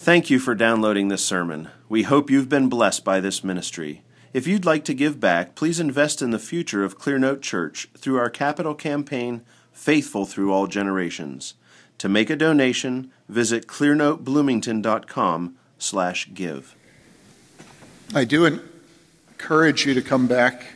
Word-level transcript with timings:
Thank 0.00 0.30
you 0.30 0.38
for 0.38 0.54
downloading 0.54 1.08
this 1.08 1.24
sermon. 1.24 1.70
We 1.88 2.04
hope 2.04 2.30
you've 2.30 2.48
been 2.48 2.68
blessed 2.68 3.04
by 3.04 3.18
this 3.18 3.42
ministry. 3.42 4.02
If 4.32 4.46
you'd 4.46 4.64
like 4.64 4.84
to 4.84 4.94
give 4.94 5.18
back, 5.18 5.56
please 5.56 5.80
invest 5.80 6.22
in 6.22 6.30
the 6.30 6.38
future 6.38 6.84
of 6.84 7.00
Clearnote 7.00 7.42
Church 7.42 7.88
through 7.98 8.16
our 8.16 8.30
capital 8.30 8.76
campaign, 8.76 9.42
Faithful 9.72 10.24
Through 10.24 10.52
All 10.52 10.68
Generations. 10.68 11.54
To 11.98 12.08
make 12.08 12.30
a 12.30 12.36
donation, 12.36 13.10
visit 13.28 13.66
clearnotebloomington.com 13.66 15.56
slash 15.80 16.30
give. 16.32 16.76
I 18.14 18.24
do 18.24 18.60
encourage 19.32 19.84
you 19.84 19.94
to 19.94 20.00
come 20.00 20.28
back 20.28 20.74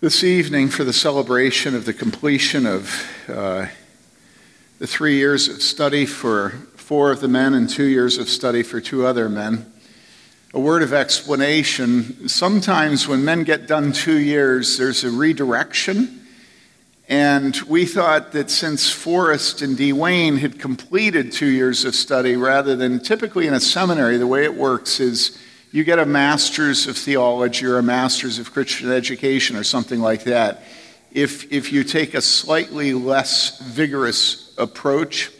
this 0.00 0.22
evening 0.22 0.68
for 0.68 0.84
the 0.84 0.92
celebration 0.92 1.74
of 1.74 1.86
the 1.86 1.94
completion 1.94 2.66
of 2.66 3.02
uh, 3.28 3.68
the 4.78 4.86
three 4.86 5.16
years 5.16 5.48
of 5.48 5.62
study 5.62 6.04
for 6.04 6.54
four 6.90 7.12
of 7.12 7.20
the 7.20 7.28
men 7.28 7.54
and 7.54 7.70
two 7.70 7.84
years 7.84 8.18
of 8.18 8.28
study 8.28 8.64
for 8.64 8.80
two 8.80 9.06
other 9.06 9.28
men. 9.28 9.64
A 10.54 10.58
word 10.58 10.82
of 10.82 10.92
explanation. 10.92 12.28
Sometimes 12.28 13.06
when 13.06 13.24
men 13.24 13.44
get 13.44 13.68
done 13.68 13.92
two 13.92 14.18
years, 14.18 14.76
there's 14.76 15.04
a 15.04 15.10
redirection. 15.12 16.26
And 17.08 17.54
we 17.68 17.86
thought 17.86 18.32
that 18.32 18.50
since 18.50 18.90
Forrest 18.90 19.62
and 19.62 19.78
Dwayne 19.78 20.38
had 20.38 20.58
completed 20.58 21.30
two 21.30 21.46
years 21.46 21.84
of 21.84 21.94
study, 21.94 22.34
rather 22.34 22.74
than 22.74 22.98
typically 22.98 23.46
in 23.46 23.54
a 23.54 23.60
seminary, 23.60 24.16
the 24.16 24.26
way 24.26 24.42
it 24.42 24.56
works 24.56 24.98
is 24.98 25.38
you 25.70 25.84
get 25.84 26.00
a 26.00 26.06
master's 26.06 26.88
of 26.88 26.96
theology 26.96 27.66
or 27.66 27.78
a 27.78 27.84
master's 27.84 28.40
of 28.40 28.52
Christian 28.52 28.90
education 28.90 29.54
or 29.54 29.62
something 29.62 30.00
like 30.00 30.24
that. 30.24 30.64
If, 31.12 31.52
if 31.52 31.72
you 31.72 31.84
take 31.84 32.14
a 32.14 32.20
slightly 32.20 32.94
less 32.94 33.60
vigorous 33.60 34.52
approach, 34.58 35.30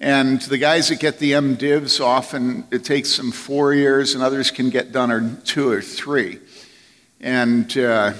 and 0.00 0.40
the 0.40 0.56
guys 0.56 0.88
that 0.88 0.98
get 0.98 1.18
the 1.18 1.32
MDivs 1.32 2.02
often 2.02 2.64
it 2.70 2.84
takes 2.84 3.18
them 3.18 3.30
four 3.30 3.74
years, 3.74 4.14
and 4.14 4.24
others 4.24 4.50
can 4.50 4.70
get 4.70 4.92
done 4.92 5.10
in 5.10 5.42
two 5.42 5.68
or 5.68 5.82
three. 5.82 6.38
And 7.20 7.76
uh, 7.76 8.14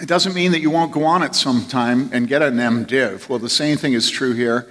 it 0.00 0.08
doesn't 0.08 0.34
mean 0.34 0.50
that 0.50 0.60
you 0.60 0.70
won't 0.70 0.90
go 0.90 1.04
on 1.04 1.22
at 1.22 1.36
some 1.36 1.66
time 1.66 2.10
and 2.12 2.26
get 2.26 2.42
an 2.42 2.56
MDiv. 2.56 3.28
Well, 3.28 3.38
the 3.38 3.48
same 3.48 3.76
thing 3.76 3.92
is 3.92 4.10
true 4.10 4.32
here. 4.32 4.68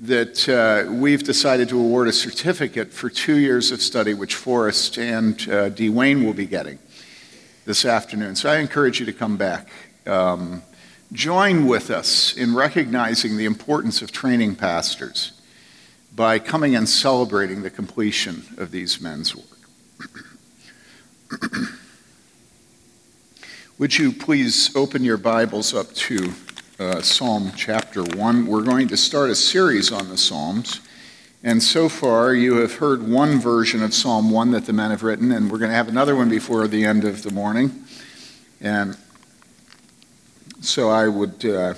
That 0.00 0.48
uh, 0.48 0.90
we've 0.92 1.22
decided 1.22 1.68
to 1.68 1.78
award 1.78 2.08
a 2.08 2.12
certificate 2.12 2.92
for 2.92 3.08
two 3.08 3.36
years 3.36 3.70
of 3.70 3.80
study, 3.80 4.12
which 4.12 4.34
Forrest 4.34 4.98
and 4.98 5.34
uh, 5.42 5.70
Dwayne 5.70 6.24
will 6.24 6.34
be 6.34 6.46
getting 6.46 6.80
this 7.64 7.84
afternoon. 7.84 8.34
So 8.34 8.50
I 8.50 8.56
encourage 8.56 8.98
you 8.98 9.06
to 9.06 9.12
come 9.12 9.36
back. 9.36 9.68
Um, 10.04 10.64
join 11.12 11.66
with 11.66 11.90
us 11.90 12.36
in 12.36 12.56
recognizing 12.56 13.36
the 13.36 13.44
importance 13.44 14.02
of 14.02 14.10
training 14.10 14.56
pastors 14.56 15.30
by 16.14 16.38
coming 16.38 16.76
and 16.76 16.88
celebrating 16.88 17.62
the 17.62 17.70
completion 17.70 18.44
of 18.56 18.70
these 18.70 19.00
men's 19.00 19.34
work. 19.34 19.46
Would 23.78 23.98
you 23.98 24.12
please 24.12 24.74
open 24.76 25.02
your 25.02 25.16
Bibles 25.16 25.74
up 25.74 25.92
to 25.94 26.32
uh, 26.78 27.00
Psalm 27.00 27.50
chapter 27.56 28.04
1? 28.04 28.46
We're 28.46 28.62
going 28.62 28.86
to 28.88 28.96
start 28.96 29.30
a 29.30 29.34
series 29.34 29.90
on 29.90 30.08
the 30.08 30.16
Psalms. 30.16 30.80
And 31.42 31.60
so 31.60 31.88
far, 31.88 32.32
you 32.32 32.58
have 32.58 32.76
heard 32.76 33.02
one 33.08 33.40
version 33.40 33.82
of 33.82 33.92
Psalm 33.92 34.30
1 34.30 34.52
that 34.52 34.66
the 34.66 34.72
men 34.72 34.90
have 34.92 35.02
written, 35.02 35.32
and 35.32 35.50
we're 35.50 35.58
going 35.58 35.70
to 35.70 35.76
have 35.76 35.88
another 35.88 36.14
one 36.14 36.28
before 36.28 36.68
the 36.68 36.84
end 36.84 37.04
of 37.04 37.24
the 37.24 37.32
morning. 37.32 37.84
And 38.60 38.96
so 40.60 40.90
I 40.90 41.08
would 41.08 41.44
uh, 41.44 41.74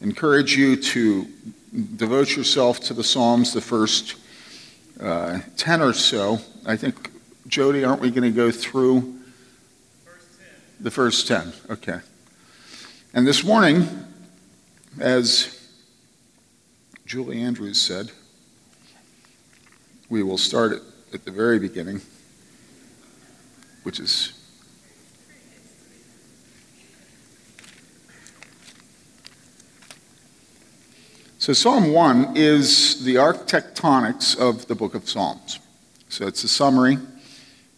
encourage 0.00 0.56
you 0.56 0.76
to 0.76 1.26
devote 1.72 2.36
yourself 2.36 2.80
to 2.80 2.94
the 2.94 3.04
Psalms, 3.04 3.52
the 3.52 3.60
first 3.60 4.16
uh, 5.00 5.40
10 5.56 5.82
or 5.82 5.92
so. 5.92 6.38
I 6.66 6.76
think, 6.76 7.10
Jody, 7.46 7.84
aren't 7.84 8.00
we 8.00 8.10
going 8.10 8.22
to 8.22 8.36
go 8.36 8.50
through 8.50 9.18
first 10.04 10.26
the 10.80 10.90
first 10.90 11.28
10? 11.28 11.52
Okay. 11.70 11.98
And 13.14 13.26
this 13.26 13.44
morning, 13.44 13.86
as 15.00 15.70
Julie 17.06 17.40
Andrews 17.42 17.80
said, 17.80 18.10
we 20.08 20.22
will 20.22 20.38
start 20.38 20.72
at, 20.72 20.82
at 21.12 21.24
the 21.24 21.30
very 21.30 21.58
beginning, 21.58 22.00
which 23.82 24.00
is 24.00 24.37
So, 31.48 31.54
Psalm 31.54 31.92
1 31.92 32.36
is 32.36 33.02
the 33.04 33.14
architectonics 33.14 34.38
of 34.38 34.66
the 34.66 34.74
book 34.74 34.94
of 34.94 35.08
Psalms. 35.08 35.60
So, 36.10 36.26
it's 36.26 36.44
a 36.44 36.48
summary, 36.48 36.98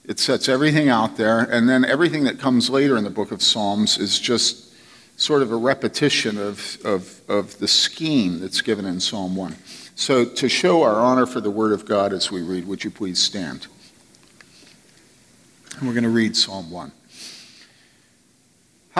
it 0.04 0.18
sets 0.18 0.48
everything 0.48 0.88
out 0.88 1.16
there, 1.16 1.38
and 1.38 1.68
then 1.68 1.84
everything 1.84 2.24
that 2.24 2.40
comes 2.40 2.68
later 2.68 2.96
in 2.96 3.04
the 3.04 3.10
book 3.10 3.30
of 3.30 3.40
Psalms 3.40 3.96
is 3.96 4.18
just 4.18 4.74
sort 5.16 5.40
of 5.40 5.52
a 5.52 5.56
repetition 5.56 6.36
of, 6.36 6.78
of, 6.84 7.20
of 7.28 7.56
the 7.60 7.68
scheme 7.68 8.40
that's 8.40 8.60
given 8.60 8.84
in 8.84 8.98
Psalm 8.98 9.36
1. 9.36 9.54
So, 9.94 10.24
to 10.24 10.48
show 10.48 10.82
our 10.82 10.96
honor 10.96 11.24
for 11.24 11.40
the 11.40 11.52
Word 11.52 11.70
of 11.70 11.86
God 11.86 12.12
as 12.12 12.28
we 12.28 12.42
read, 12.42 12.66
would 12.66 12.82
you 12.82 12.90
please 12.90 13.22
stand? 13.22 13.68
And 15.78 15.86
we're 15.86 15.94
going 15.94 16.02
to 16.02 16.10
read 16.10 16.36
Psalm 16.36 16.72
1. 16.72 16.90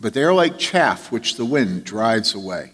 but 0.00 0.14
they 0.14 0.22
are 0.22 0.34
like 0.34 0.58
chaff 0.58 1.10
which 1.10 1.36
the 1.36 1.44
wind 1.44 1.84
drives 1.84 2.34
away. 2.34 2.72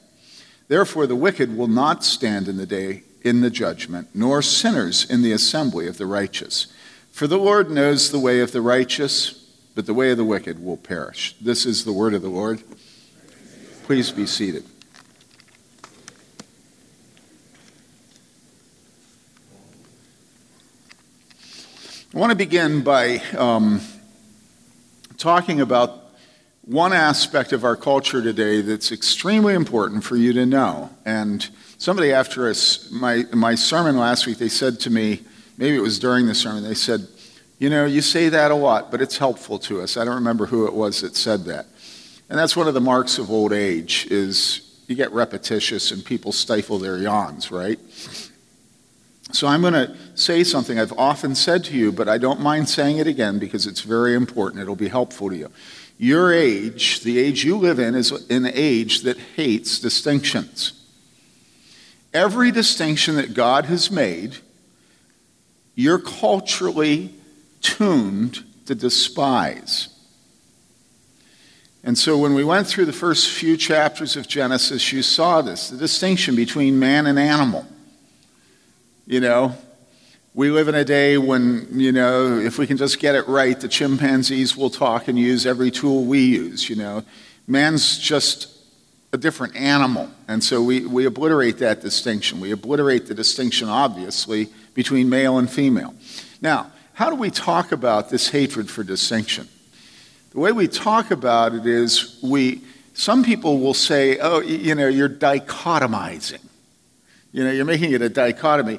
Therefore, 0.68 1.06
the 1.06 1.16
wicked 1.16 1.56
will 1.56 1.68
not 1.68 2.04
stand 2.04 2.48
in 2.48 2.56
the 2.56 2.66
day 2.66 3.02
in 3.22 3.40
the 3.40 3.50
judgment, 3.50 4.08
nor 4.14 4.40
sinners 4.40 5.08
in 5.08 5.22
the 5.22 5.32
assembly 5.32 5.86
of 5.86 5.98
the 5.98 6.06
righteous. 6.06 6.68
For 7.10 7.26
the 7.26 7.38
Lord 7.38 7.70
knows 7.70 8.10
the 8.10 8.18
way 8.18 8.40
of 8.40 8.52
the 8.52 8.62
righteous, 8.62 9.32
but 9.74 9.86
the 9.86 9.94
way 9.94 10.10
of 10.10 10.16
the 10.16 10.24
wicked 10.24 10.64
will 10.64 10.76
perish. 10.76 11.34
This 11.40 11.66
is 11.66 11.84
the 11.84 11.92
word 11.92 12.14
of 12.14 12.22
the 12.22 12.28
Lord. 12.28 12.62
Please 13.84 14.10
be 14.10 14.26
seated. 14.26 14.64
I 22.12 22.18
want 22.18 22.30
to 22.30 22.36
begin 22.36 22.82
by 22.82 23.18
um, 23.36 23.80
talking 25.16 25.60
about 25.60 25.99
one 26.70 26.92
aspect 26.92 27.52
of 27.52 27.64
our 27.64 27.74
culture 27.74 28.22
today 28.22 28.60
that's 28.60 28.92
extremely 28.92 29.54
important 29.54 30.04
for 30.04 30.14
you 30.14 30.32
to 30.32 30.46
know. 30.46 30.88
And 31.04 31.48
somebody 31.78 32.12
after 32.12 32.48
us, 32.48 32.88
my, 32.92 33.24
my 33.32 33.56
sermon 33.56 33.96
last 33.96 34.24
week, 34.24 34.38
they 34.38 34.48
said 34.48 34.78
to 34.80 34.90
me, 34.90 35.20
maybe 35.58 35.76
it 35.76 35.80
was 35.80 35.98
during 35.98 36.26
the 36.26 36.34
sermon, 36.34 36.62
they 36.62 36.74
said, 36.74 37.08
You 37.58 37.70
know, 37.70 37.86
you 37.86 38.00
say 38.00 38.28
that 38.28 38.52
a 38.52 38.54
lot, 38.54 38.92
but 38.92 39.02
it's 39.02 39.18
helpful 39.18 39.58
to 39.60 39.80
us. 39.80 39.96
I 39.96 40.04
don't 40.04 40.14
remember 40.14 40.46
who 40.46 40.68
it 40.68 40.72
was 40.72 41.00
that 41.00 41.16
said 41.16 41.44
that. 41.46 41.66
And 42.28 42.38
that's 42.38 42.56
one 42.56 42.68
of 42.68 42.74
the 42.74 42.80
marks 42.80 43.18
of 43.18 43.32
old 43.32 43.52
age 43.52 44.06
is 44.08 44.80
you 44.86 44.94
get 44.94 45.10
repetitious 45.10 45.90
and 45.90 46.04
people 46.04 46.30
stifle 46.30 46.78
their 46.78 46.98
yawns, 46.98 47.50
right? 47.50 47.80
So 49.32 49.48
I'm 49.48 49.60
going 49.60 49.74
to 49.74 49.96
say 50.14 50.44
something 50.44 50.78
I've 50.78 50.96
often 50.96 51.34
said 51.34 51.64
to 51.64 51.76
you, 51.76 51.90
but 51.90 52.08
I 52.08 52.18
don't 52.18 52.40
mind 52.40 52.68
saying 52.68 52.98
it 52.98 53.08
again 53.08 53.40
because 53.40 53.66
it's 53.66 53.80
very 53.80 54.14
important. 54.14 54.62
It'll 54.62 54.76
be 54.76 54.88
helpful 54.88 55.30
to 55.30 55.36
you. 55.36 55.50
Your 56.02 56.32
age, 56.32 57.00
the 57.00 57.18
age 57.18 57.44
you 57.44 57.58
live 57.58 57.78
in, 57.78 57.94
is 57.94 58.10
an 58.30 58.46
age 58.46 59.02
that 59.02 59.18
hates 59.18 59.78
distinctions. 59.78 60.72
Every 62.14 62.50
distinction 62.50 63.16
that 63.16 63.34
God 63.34 63.66
has 63.66 63.90
made, 63.90 64.36
you're 65.74 65.98
culturally 65.98 67.12
tuned 67.60 68.42
to 68.64 68.74
despise. 68.74 69.90
And 71.84 71.98
so 71.98 72.16
when 72.16 72.32
we 72.32 72.44
went 72.44 72.66
through 72.66 72.86
the 72.86 72.94
first 72.94 73.28
few 73.28 73.58
chapters 73.58 74.16
of 74.16 74.26
Genesis, 74.26 74.94
you 74.94 75.02
saw 75.02 75.42
this 75.42 75.68
the 75.68 75.76
distinction 75.76 76.34
between 76.34 76.78
man 76.78 77.04
and 77.08 77.18
animal. 77.18 77.66
You 79.06 79.20
know, 79.20 79.54
we 80.32 80.50
live 80.50 80.68
in 80.68 80.74
a 80.74 80.84
day 80.84 81.18
when, 81.18 81.66
you 81.72 81.90
know, 81.90 82.38
if 82.38 82.56
we 82.56 82.66
can 82.66 82.76
just 82.76 83.00
get 83.00 83.14
it 83.14 83.26
right, 83.26 83.58
the 83.58 83.68
chimpanzees 83.68 84.56
will 84.56 84.70
talk 84.70 85.08
and 85.08 85.18
use 85.18 85.44
every 85.44 85.70
tool 85.70 86.04
we 86.04 86.20
use, 86.20 86.68
you 86.68 86.76
know. 86.76 87.02
Man's 87.48 87.98
just 87.98 88.56
a 89.12 89.18
different 89.18 89.56
animal. 89.56 90.08
And 90.28 90.42
so 90.42 90.62
we, 90.62 90.86
we 90.86 91.04
obliterate 91.04 91.58
that 91.58 91.80
distinction. 91.80 92.38
We 92.38 92.52
obliterate 92.52 93.06
the 93.06 93.14
distinction, 93.14 93.68
obviously, 93.68 94.48
between 94.74 95.08
male 95.08 95.38
and 95.38 95.50
female. 95.50 95.94
Now, 96.40 96.70
how 96.92 97.10
do 97.10 97.16
we 97.16 97.30
talk 97.30 97.72
about 97.72 98.08
this 98.10 98.28
hatred 98.28 98.70
for 98.70 98.84
distinction? 98.84 99.48
The 100.30 100.38
way 100.38 100.52
we 100.52 100.68
talk 100.68 101.10
about 101.10 101.54
it 101.54 101.66
is 101.66 102.20
we, 102.22 102.62
some 102.94 103.24
people 103.24 103.58
will 103.58 103.74
say, 103.74 104.18
oh, 104.18 104.40
you 104.40 104.76
know, 104.76 104.86
you're 104.86 105.08
dichotomizing. 105.08 106.44
You 107.32 107.42
know, 107.42 107.50
you're 107.50 107.64
making 107.64 107.92
it 107.92 108.02
a 108.02 108.08
dichotomy. 108.08 108.78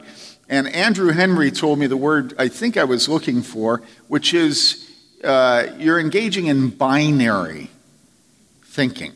And 0.51 0.68
Andrew 0.68 1.13
Henry 1.13 1.50
told 1.50 1.80
me 1.80 1.88
the 1.88 1.95
word 1.95 2.33
I 2.38 2.50
think 2.50 2.75
I 2.75 2.83
was 2.83 3.07
looking 3.07 3.42
for, 3.42 3.81
which 4.09 4.33
is 4.33 4.92
uh, 5.24 5.68
you're 5.77 5.98
engaging 5.98 6.48
in 6.48 6.71
binary 6.71 7.69
thinking. 8.65 9.13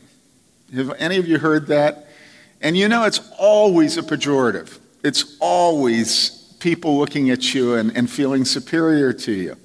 Have 0.74 0.94
any 0.98 1.18
of 1.18 1.28
you 1.28 1.38
heard 1.38 1.66
that? 1.66 2.08
And 2.62 2.74
you 2.74 2.88
know, 2.88 3.04
it's 3.04 3.20
always 3.38 3.98
a 3.98 4.02
pejorative. 4.02 4.78
It's 5.04 5.36
always 5.38 6.30
people 6.58 6.96
looking 6.96 7.28
at 7.28 7.52
you 7.54 7.74
and, 7.74 7.94
and 7.94 8.10
feeling 8.10 8.46
superior 8.46 9.12
to 9.12 9.32
you. 9.32 9.56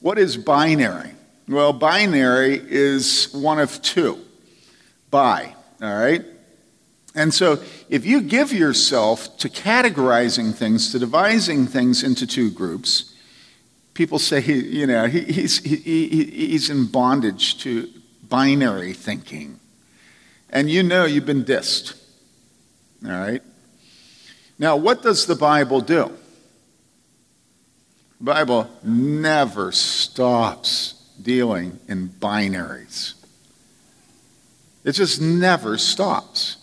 What 0.00 0.18
is 0.18 0.36
binary? 0.36 1.12
Well, 1.48 1.72
binary 1.72 2.60
is 2.60 3.32
one 3.32 3.60
of 3.60 3.80
two. 3.80 4.18
Bi, 5.12 5.54
all 5.80 6.00
right? 6.00 6.24
And 7.14 7.32
so 7.32 7.62
if 7.88 8.06
you 8.06 8.22
give 8.22 8.52
yourself 8.52 9.36
to 9.38 9.48
categorizing 9.48 10.54
things, 10.54 10.92
to 10.92 10.98
devising 10.98 11.66
things 11.66 12.02
into 12.02 12.26
two 12.26 12.50
groups, 12.50 13.14
people 13.94 14.18
say, 14.18 14.40
you 14.40 14.86
know, 14.86 15.06
he, 15.06 15.20
he's, 15.20 15.58
he, 15.58 15.76
he's 15.76 16.70
in 16.70 16.86
bondage 16.86 17.58
to 17.62 17.88
binary 18.28 18.94
thinking. 18.94 19.60
And 20.48 20.70
you 20.70 20.82
know 20.82 21.04
you've 21.04 21.26
been 21.26 21.44
dissed. 21.44 21.94
All 23.04 23.10
right? 23.10 23.42
Now, 24.58 24.76
what 24.76 25.02
does 25.02 25.26
the 25.26 25.34
Bible 25.34 25.80
do? 25.80 26.12
The 28.18 28.24
Bible 28.24 28.70
never 28.82 29.72
stops 29.72 30.94
dealing 31.20 31.78
in 31.88 32.08
binaries. 32.08 33.14
It 34.84 34.92
just 34.92 35.20
never 35.20 35.76
stops. 35.78 36.56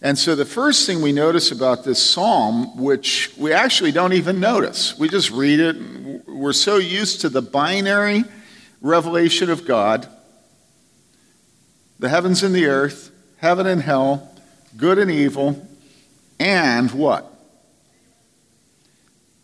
And 0.00 0.16
so 0.16 0.34
the 0.36 0.44
first 0.44 0.86
thing 0.86 1.02
we 1.02 1.12
notice 1.12 1.50
about 1.50 1.84
this 1.84 2.00
psalm, 2.00 2.76
which 2.76 3.32
we 3.36 3.52
actually 3.52 3.90
don't 3.90 4.12
even 4.12 4.38
notice, 4.38 4.96
we 4.96 5.08
just 5.08 5.30
read 5.30 5.58
it. 5.58 6.28
We're 6.28 6.52
so 6.52 6.76
used 6.76 7.22
to 7.22 7.28
the 7.28 7.42
binary 7.42 8.24
revelation 8.80 9.50
of 9.50 9.66
God 9.66 10.08
the 11.98 12.08
heavens 12.08 12.42
and 12.42 12.54
the 12.54 12.66
earth, 12.66 13.10
heaven 13.38 13.66
and 13.66 13.82
hell, 13.82 14.30
good 14.76 14.98
and 14.98 15.10
evil, 15.10 15.66
and 16.38 16.90
what? 16.92 17.32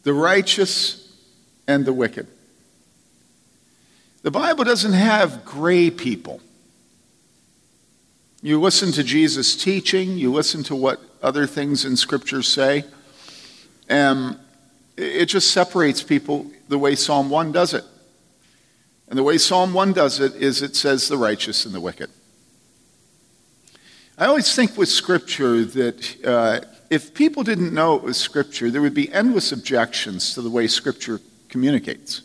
The 0.04 0.14
righteous 0.14 1.12
and 1.66 1.84
the 1.84 1.92
wicked. 1.92 2.28
The 4.22 4.30
Bible 4.30 4.64
doesn't 4.64 4.92
have 4.92 5.44
gray 5.44 5.90
people. 5.90 6.40
You 8.44 8.60
listen 8.60 8.92
to 8.92 9.02
Jesus' 9.02 9.56
teaching, 9.56 10.18
you 10.18 10.30
listen 10.30 10.62
to 10.64 10.76
what 10.76 11.00
other 11.22 11.46
things 11.46 11.86
in 11.86 11.96
Scripture 11.96 12.42
say, 12.42 12.84
and 13.88 14.38
it 14.98 15.30
just 15.30 15.50
separates 15.50 16.02
people 16.02 16.50
the 16.68 16.76
way 16.76 16.94
Psalm 16.94 17.30
1 17.30 17.52
does 17.52 17.72
it. 17.72 17.84
And 19.08 19.18
the 19.18 19.22
way 19.22 19.38
Psalm 19.38 19.72
1 19.72 19.94
does 19.94 20.20
it 20.20 20.34
is 20.34 20.60
it 20.60 20.76
says 20.76 21.08
the 21.08 21.16
righteous 21.16 21.64
and 21.64 21.74
the 21.74 21.80
wicked. 21.80 22.10
I 24.18 24.26
always 24.26 24.54
think 24.54 24.76
with 24.76 24.90
Scripture 24.90 25.64
that 25.64 26.26
uh, 26.26 26.60
if 26.90 27.14
people 27.14 27.44
didn't 27.44 27.72
know 27.72 27.96
it 27.96 28.02
was 28.02 28.18
Scripture, 28.18 28.70
there 28.70 28.82
would 28.82 28.92
be 28.92 29.10
endless 29.10 29.52
objections 29.52 30.34
to 30.34 30.42
the 30.42 30.50
way 30.50 30.66
Scripture 30.66 31.18
communicates. 31.48 32.20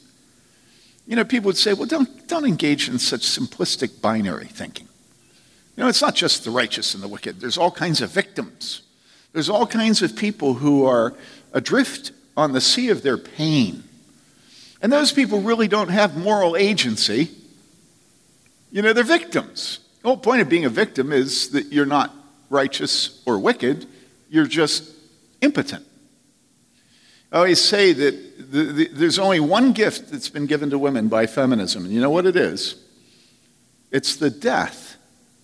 You 1.07 1.15
know, 1.15 1.23
people 1.23 1.45
would 1.45 1.57
say, 1.57 1.71
well, 1.71 1.87
don't, 1.87 2.27
don't 2.27 2.45
engage 2.45 2.89
in 2.89 2.99
such 2.99 3.21
simplistic 3.21 4.01
binary 4.01 4.47
thinking. 4.47 4.88
You 5.79 5.85
know, 5.85 5.89
it's 5.89 6.01
not 6.01 6.13
just 6.13 6.43
the 6.43 6.51
righteous 6.51 6.93
and 6.93 7.01
the 7.01 7.07
wicked, 7.07 7.39
there's 7.39 7.57
all 7.57 7.71
kinds 7.71 8.01
of 8.01 8.09
victims. 8.11 8.81
There's 9.31 9.49
all 9.49 9.65
kinds 9.65 10.01
of 10.01 10.13
people 10.13 10.55
who 10.55 10.83
are 10.83 11.15
adrift 11.53 12.11
on 12.35 12.51
the 12.51 12.59
sea 12.59 12.89
of 12.89 13.01
their 13.01 13.17
pain. 13.17 13.85
And 14.81 14.91
those 14.91 15.13
people 15.13 15.39
really 15.39 15.69
don't 15.69 15.87
have 15.87 16.17
moral 16.17 16.57
agency. 16.57 17.31
You 18.73 18.81
know, 18.81 18.91
they're 18.91 19.05
victims. 19.05 19.79
The 20.01 20.09
whole 20.09 20.17
point 20.17 20.41
of 20.41 20.49
being 20.49 20.65
a 20.65 20.69
victim 20.69 21.13
is 21.13 21.51
that 21.51 21.67
you're 21.67 21.85
not 21.85 22.13
righteous 22.49 23.23
or 23.25 23.39
wicked, 23.39 23.85
you're 24.29 24.47
just 24.47 24.83
impotent. 25.39 25.85
I 27.31 27.37
always 27.37 27.61
say 27.61 27.93
that 27.93 28.51
the, 28.51 28.63
the, 28.63 28.87
there's 28.89 29.17
only 29.17 29.39
one 29.39 29.71
gift 29.71 30.11
that's 30.11 30.27
been 30.27 30.45
given 30.45 30.71
to 30.71 30.77
women 30.77 31.07
by 31.07 31.25
feminism, 31.25 31.85
and 31.85 31.93
you 31.93 32.01
know 32.01 32.09
what 32.09 32.25
it 32.25 32.35
is? 32.35 32.75
It's 33.91 34.17
the 34.17 34.29
death 34.29 34.88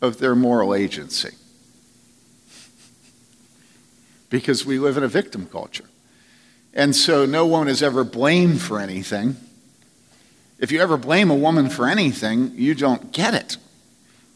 of 0.01 0.19
their 0.19 0.35
moral 0.35 0.73
agency. 0.75 1.35
because 4.35 4.65
we 4.65 4.79
live 4.79 4.97
in 4.97 5.03
a 5.03 5.07
victim 5.07 5.45
culture. 5.45 5.85
And 6.73 6.93
so 6.93 7.25
no 7.25 7.45
one 7.45 7.69
is 7.69 7.81
ever 7.81 8.03
blamed 8.03 8.61
for 8.61 8.79
anything. 8.79 9.37
If 10.59 10.73
you 10.73 10.81
ever 10.81 10.97
blame 10.97 11.29
a 11.31 11.35
woman 11.35 11.69
for 11.69 11.87
anything, 11.87 12.51
you 12.55 12.75
don't 12.75 13.13
get 13.13 13.33
it. 13.33 13.55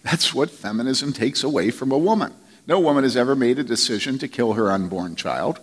That's 0.04 0.34
what 0.34 0.50
feminism 0.50 1.12
takes 1.12 1.44
away 1.44 1.70
from 1.70 1.92
a 1.92 1.98
woman. 1.98 2.34
No 2.66 2.80
woman 2.80 3.04
has 3.04 3.18
ever 3.18 3.36
made 3.36 3.60
a 3.60 3.64
decision 3.64 4.18
to 4.20 4.30
kill 4.30 4.54
her 4.54 4.72
unborn 4.72 5.18
child. 5.18 5.60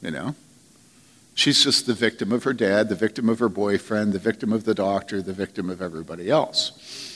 You 0.00 0.10
know? 0.10 0.34
She's 1.34 1.62
just 1.62 1.86
the 1.86 1.92
victim 1.92 2.32
of 2.32 2.44
her 2.44 2.54
dad, 2.54 2.88
the 2.88 2.94
victim 2.94 3.28
of 3.28 3.40
her 3.40 3.50
boyfriend, 3.50 4.14
the 4.14 4.18
victim 4.18 4.54
of 4.54 4.64
the 4.64 4.74
doctor, 4.74 5.20
the 5.20 5.34
victim 5.34 5.68
of 5.68 5.82
everybody 5.82 6.30
else. 6.30 7.11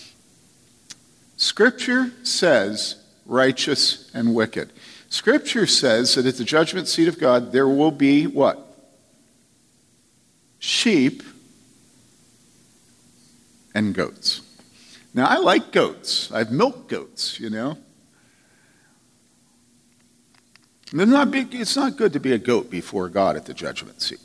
Scripture 1.36 2.10
says 2.22 2.96
righteous 3.26 4.10
and 4.14 4.34
wicked. 4.34 4.72
Scripture 5.08 5.66
says 5.66 6.14
that 6.14 6.26
at 6.26 6.36
the 6.36 6.44
judgment 6.44 6.88
seat 6.88 7.08
of 7.08 7.18
God 7.18 7.52
there 7.52 7.68
will 7.68 7.90
be 7.90 8.26
what? 8.26 8.62
Sheep 10.58 11.22
and 13.74 13.94
goats. 13.94 14.40
Now, 15.14 15.26
I 15.26 15.36
like 15.36 15.72
goats. 15.72 16.30
I've 16.32 16.50
milk 16.50 16.88
goats, 16.88 17.38
you 17.38 17.50
know. 17.50 17.78
Not, 20.92 21.30
big, 21.30 21.54
it's 21.54 21.76
not 21.76 21.96
good 21.96 22.12
to 22.12 22.20
be 22.20 22.32
a 22.32 22.38
goat 22.38 22.70
before 22.70 23.08
God 23.08 23.36
at 23.36 23.44
the 23.44 23.54
judgment 23.54 24.00
seat 24.00 24.20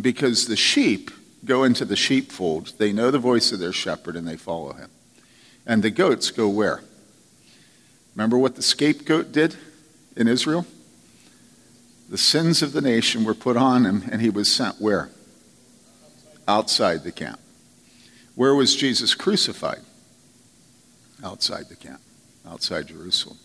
because 0.00 0.46
the 0.46 0.56
sheep 0.56 1.10
go 1.44 1.64
into 1.64 1.84
the 1.84 1.96
sheepfold. 1.96 2.72
They 2.78 2.92
know 2.92 3.10
the 3.10 3.18
voice 3.18 3.52
of 3.52 3.58
their 3.58 3.72
shepherd 3.72 4.16
and 4.16 4.26
they 4.26 4.36
follow 4.36 4.72
him. 4.72 4.90
And 5.70 5.84
the 5.84 5.90
goats 5.90 6.32
go 6.32 6.48
where? 6.48 6.80
Remember 8.16 8.36
what 8.36 8.56
the 8.56 8.62
scapegoat 8.62 9.30
did 9.30 9.54
in 10.16 10.26
Israel? 10.26 10.66
The 12.08 12.18
sins 12.18 12.60
of 12.60 12.72
the 12.72 12.80
nation 12.80 13.22
were 13.22 13.34
put 13.34 13.56
on 13.56 13.86
him 13.86 14.02
and 14.10 14.20
he 14.20 14.30
was 14.30 14.52
sent 14.52 14.80
where? 14.80 15.10
Outside 16.48 17.04
the 17.04 17.12
camp. 17.12 17.38
Where 18.34 18.52
was 18.52 18.74
Jesus 18.74 19.14
crucified? 19.14 19.82
outside 21.22 21.68
the 21.68 21.76
camp, 21.76 22.00
outside 22.48 22.86
Jerusalem. 22.88 23.36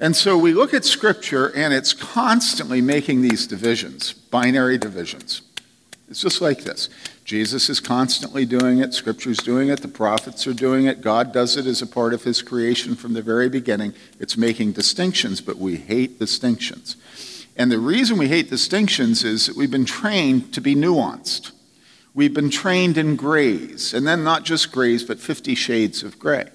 And 0.00 0.14
so 0.14 0.38
we 0.38 0.54
look 0.54 0.72
at 0.72 0.84
Scripture, 0.84 1.52
and 1.56 1.74
it's 1.74 1.92
constantly 1.92 2.80
making 2.80 3.22
these 3.22 3.48
divisions, 3.48 4.12
binary 4.12 4.78
divisions. 4.78 5.42
It's 6.08 6.20
just 6.20 6.40
like 6.40 6.60
this. 6.62 6.88
Jesus 7.28 7.68
is 7.68 7.78
constantly 7.78 8.46
doing 8.46 8.78
it, 8.78 8.94
Scripture's 8.94 9.36
doing 9.36 9.68
it, 9.68 9.82
the 9.82 9.86
prophets 9.86 10.46
are 10.46 10.54
doing 10.54 10.86
it, 10.86 11.02
God 11.02 11.30
does 11.30 11.58
it 11.58 11.66
as 11.66 11.82
a 11.82 11.86
part 11.86 12.14
of 12.14 12.22
His 12.22 12.40
creation 12.40 12.94
from 12.94 13.12
the 13.12 13.20
very 13.20 13.50
beginning. 13.50 13.92
It's 14.18 14.38
making 14.38 14.72
distinctions, 14.72 15.42
but 15.42 15.58
we 15.58 15.76
hate 15.76 16.18
distinctions. 16.18 16.96
And 17.54 17.70
the 17.70 17.78
reason 17.78 18.16
we 18.16 18.28
hate 18.28 18.48
distinctions 18.48 19.24
is 19.24 19.44
that 19.44 19.56
we've 19.56 19.70
been 19.70 19.84
trained 19.84 20.54
to 20.54 20.62
be 20.62 20.74
nuanced. 20.74 21.50
We've 22.14 22.32
been 22.32 22.48
trained 22.48 22.96
in 22.96 23.14
grays, 23.14 23.92
and 23.92 24.06
then 24.06 24.24
not 24.24 24.44
just 24.44 24.72
grays, 24.72 25.04
but 25.04 25.20
50 25.20 25.54
shades 25.54 26.02
of 26.02 26.18
gray. 26.18 26.48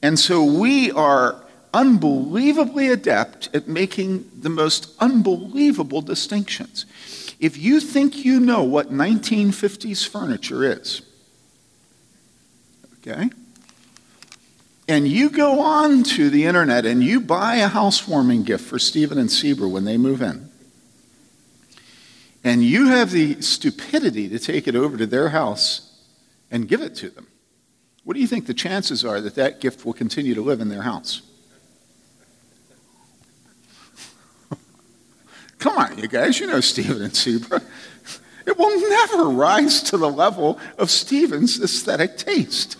And 0.00 0.20
so 0.20 0.44
we 0.44 0.92
are 0.92 1.44
unbelievably 1.74 2.90
adept 2.90 3.48
at 3.52 3.66
making 3.66 4.24
the 4.38 4.50
most 4.50 4.94
unbelievable 5.00 6.00
distinctions. 6.00 6.86
If 7.42 7.58
you 7.58 7.80
think 7.80 8.24
you 8.24 8.38
know 8.38 8.62
what 8.62 8.92
1950s 8.92 10.08
furniture 10.08 10.62
is, 10.62 11.02
okay, 12.98 13.30
and 14.86 15.08
you 15.08 15.28
go 15.28 15.58
on 15.58 16.04
to 16.04 16.30
the 16.30 16.44
internet 16.44 16.86
and 16.86 17.02
you 17.02 17.20
buy 17.20 17.56
a 17.56 17.66
housewarming 17.66 18.44
gift 18.44 18.64
for 18.64 18.78
Stephen 18.78 19.18
and 19.18 19.28
Sieber 19.28 19.68
when 19.68 19.84
they 19.84 19.96
move 19.96 20.22
in, 20.22 20.50
and 22.44 22.62
you 22.62 22.86
have 22.86 23.10
the 23.10 23.42
stupidity 23.42 24.28
to 24.28 24.38
take 24.38 24.68
it 24.68 24.76
over 24.76 24.96
to 24.96 25.06
their 25.06 25.30
house 25.30 26.00
and 26.48 26.68
give 26.68 26.80
it 26.80 26.94
to 26.94 27.10
them, 27.10 27.26
what 28.04 28.14
do 28.14 28.20
you 28.20 28.28
think 28.28 28.46
the 28.46 28.54
chances 28.54 29.04
are 29.04 29.20
that 29.20 29.34
that 29.34 29.60
gift 29.60 29.84
will 29.84 29.94
continue 29.94 30.36
to 30.36 30.42
live 30.42 30.60
in 30.60 30.68
their 30.68 30.82
house? 30.82 31.22
Come 35.62 35.78
on, 35.78 35.96
you 35.96 36.08
guys, 36.08 36.40
you 36.40 36.48
know 36.48 36.60
Stephen 36.60 37.00
and 37.02 37.14
Zebra. 37.14 37.62
It 38.44 38.58
will 38.58 38.80
never 38.90 39.28
rise 39.28 39.80
to 39.84 39.96
the 39.96 40.10
level 40.10 40.58
of 40.76 40.90
Stephen's 40.90 41.62
aesthetic 41.62 42.18
taste. 42.18 42.76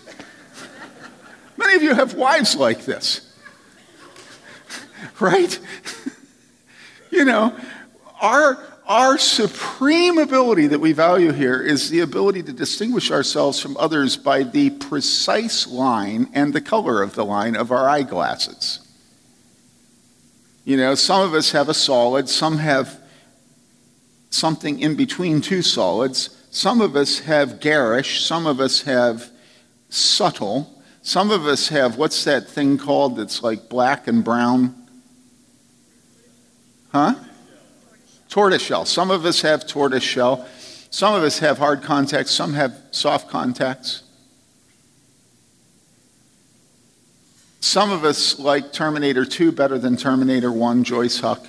Many 1.56 1.76
of 1.76 1.82
you 1.84 1.94
have 1.94 2.14
wives 2.14 2.56
like 2.56 2.84
this, 2.84 3.32
right? 5.20 5.56
you 7.12 7.24
know, 7.24 7.56
our, 8.20 8.58
our 8.88 9.16
supreme 9.16 10.18
ability 10.18 10.66
that 10.66 10.80
we 10.80 10.90
value 10.90 11.30
here 11.30 11.62
is 11.62 11.88
the 11.88 12.00
ability 12.00 12.42
to 12.42 12.52
distinguish 12.52 13.12
ourselves 13.12 13.60
from 13.60 13.76
others 13.76 14.16
by 14.16 14.42
the 14.42 14.70
precise 14.70 15.68
line 15.68 16.28
and 16.34 16.52
the 16.52 16.60
color 16.60 17.00
of 17.00 17.14
the 17.14 17.24
line 17.24 17.54
of 17.54 17.70
our 17.70 17.88
eyeglasses. 17.88 18.81
You 20.64 20.76
know, 20.76 20.94
some 20.94 21.22
of 21.22 21.34
us 21.34 21.52
have 21.52 21.68
a 21.68 21.74
solid, 21.74 22.28
some 22.28 22.58
have 22.58 23.00
something 24.30 24.78
in 24.78 24.94
between 24.96 25.40
two 25.40 25.62
solids. 25.62 26.30
Some 26.50 26.80
of 26.80 26.96
us 26.96 27.20
have 27.20 27.60
garish, 27.60 28.24
some 28.24 28.46
of 28.46 28.60
us 28.60 28.82
have 28.82 29.30
subtle, 29.88 30.82
some 31.02 31.30
of 31.30 31.46
us 31.46 31.68
have 31.68 31.96
what's 31.96 32.24
that 32.24 32.48
thing 32.48 32.78
called 32.78 33.16
that's 33.16 33.42
like 33.42 33.68
black 33.68 34.06
and 34.06 34.22
brown? 34.22 34.74
Huh? 36.92 37.14
Tortoiseshell. 38.28 38.84
Some 38.84 39.10
of 39.10 39.24
us 39.24 39.40
have 39.42 39.66
tortoiseshell. 39.66 40.46
Some 40.90 41.14
of 41.14 41.22
us 41.22 41.38
have 41.38 41.56
hard 41.56 41.82
contacts, 41.82 42.30
some 42.30 42.52
have 42.52 42.78
soft 42.90 43.30
contacts. 43.30 44.02
Some 47.62 47.92
of 47.92 48.04
us 48.04 48.40
like 48.40 48.72
Terminator 48.72 49.24
2 49.24 49.52
better 49.52 49.78
than 49.78 49.96
Terminator 49.96 50.50
1, 50.50 50.82
Joyce 50.82 51.20
Huck. 51.20 51.46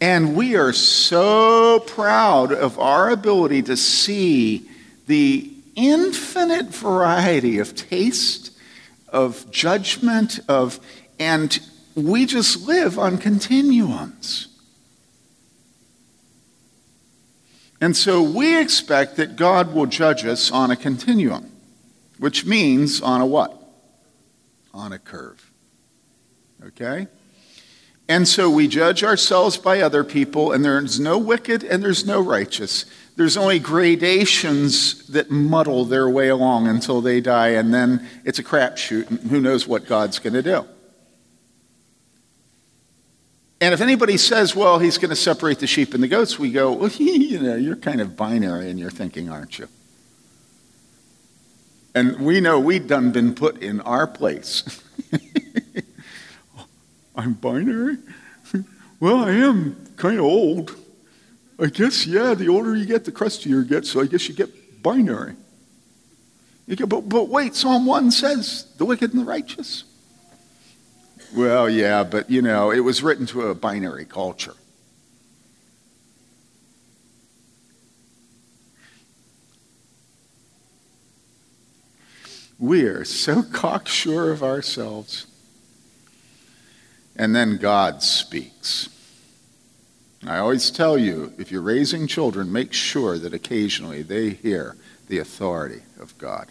And 0.00 0.34
we 0.34 0.56
are 0.56 0.72
so 0.72 1.80
proud 1.80 2.52
of 2.52 2.78
our 2.78 3.10
ability 3.10 3.62
to 3.64 3.76
see 3.76 4.70
the 5.06 5.52
infinite 5.74 6.68
variety 6.68 7.58
of 7.58 7.76
taste, 7.76 8.52
of 9.10 9.50
judgment, 9.50 10.40
of, 10.48 10.80
and 11.18 11.60
we 11.94 12.24
just 12.24 12.66
live 12.66 12.98
on 12.98 13.18
continuums. 13.18 14.48
And 17.82 17.94
so 17.94 18.22
we 18.22 18.58
expect 18.58 19.16
that 19.16 19.36
God 19.36 19.74
will 19.74 19.86
judge 19.86 20.24
us 20.24 20.50
on 20.50 20.70
a 20.70 20.76
continuum, 20.76 21.52
which 22.18 22.44
means 22.44 23.00
on 23.00 23.20
a 23.20 23.26
what? 23.26 23.62
On 24.72 24.92
a 24.92 24.98
curve. 24.98 25.50
Okay? 26.62 27.08
And 28.08 28.26
so 28.28 28.48
we 28.48 28.68
judge 28.68 29.02
ourselves 29.02 29.56
by 29.56 29.80
other 29.80 30.04
people, 30.04 30.52
and 30.52 30.64
there's 30.64 31.00
no 31.00 31.18
wicked 31.18 31.64
and 31.64 31.82
there's 31.82 32.06
no 32.06 32.20
righteous. 32.20 32.84
There's 33.16 33.36
only 33.36 33.58
gradations 33.58 35.06
that 35.08 35.30
muddle 35.30 35.84
their 35.84 36.08
way 36.08 36.28
along 36.28 36.68
until 36.68 37.00
they 37.00 37.20
die, 37.20 37.48
and 37.48 37.74
then 37.74 38.06
it's 38.24 38.38
a 38.38 38.44
crapshoot, 38.44 39.10
and 39.10 39.20
who 39.30 39.40
knows 39.40 39.66
what 39.66 39.86
God's 39.86 40.18
going 40.18 40.34
to 40.34 40.42
do. 40.42 40.66
And 43.60 43.72
if 43.72 43.80
anybody 43.80 44.18
says, 44.18 44.54
well, 44.54 44.78
he's 44.78 44.98
going 44.98 45.10
to 45.10 45.16
separate 45.16 45.58
the 45.60 45.66
sheep 45.66 45.94
and 45.94 46.02
the 46.02 46.08
goats, 46.08 46.38
we 46.38 46.52
go, 46.52 46.72
well, 46.72 46.90
you 46.98 47.40
know, 47.40 47.56
you're 47.56 47.76
kind 47.76 48.00
of 48.00 48.16
binary 48.16 48.70
in 48.70 48.78
your 48.78 48.90
thinking, 48.90 49.30
aren't 49.30 49.58
you? 49.58 49.68
And 51.96 52.20
we 52.20 52.42
know 52.42 52.60
we've 52.60 52.86
done 52.86 53.10
been 53.10 53.34
put 53.34 53.62
in 53.62 53.80
our 53.80 54.06
place. 54.06 54.82
I'm 57.16 57.32
binary? 57.32 57.96
well, 59.00 59.24
I 59.24 59.30
am 59.30 59.82
kind 59.96 60.18
of 60.18 60.26
old. 60.26 60.76
I 61.58 61.68
guess, 61.68 62.06
yeah, 62.06 62.34
the 62.34 62.50
older 62.50 62.76
you 62.76 62.84
get, 62.84 63.06
the 63.06 63.12
crustier 63.12 63.60
you 63.60 63.64
get, 63.64 63.86
so 63.86 64.02
I 64.02 64.06
guess 64.08 64.28
you 64.28 64.34
get 64.34 64.82
binary. 64.82 65.36
You 66.66 66.76
get, 66.76 66.90
but, 66.90 67.08
but 67.08 67.30
wait, 67.30 67.54
Psalm 67.54 67.86
1 67.86 68.10
says 68.10 68.66
the 68.76 68.84
wicked 68.84 69.14
and 69.14 69.22
the 69.22 69.24
righteous. 69.24 69.84
Well, 71.34 71.70
yeah, 71.70 72.04
but 72.04 72.28
you 72.28 72.42
know, 72.42 72.72
it 72.72 72.80
was 72.80 73.02
written 73.02 73.24
to 73.28 73.48
a 73.48 73.54
binary 73.54 74.04
culture. 74.04 74.54
We 82.58 82.84
are 82.84 83.04
so 83.04 83.42
cocksure 83.52 84.30
of 84.30 84.42
ourselves. 84.42 85.26
And 87.14 87.34
then 87.34 87.56
God 87.56 88.02
speaks. 88.02 88.88
I 90.26 90.38
always 90.38 90.70
tell 90.70 90.98
you 90.98 91.32
if 91.38 91.50
you're 91.50 91.62
raising 91.62 92.06
children, 92.06 92.52
make 92.52 92.72
sure 92.72 93.18
that 93.18 93.32
occasionally 93.32 94.02
they 94.02 94.30
hear 94.30 94.76
the 95.08 95.18
authority 95.18 95.82
of 96.00 96.16
God. 96.18 96.50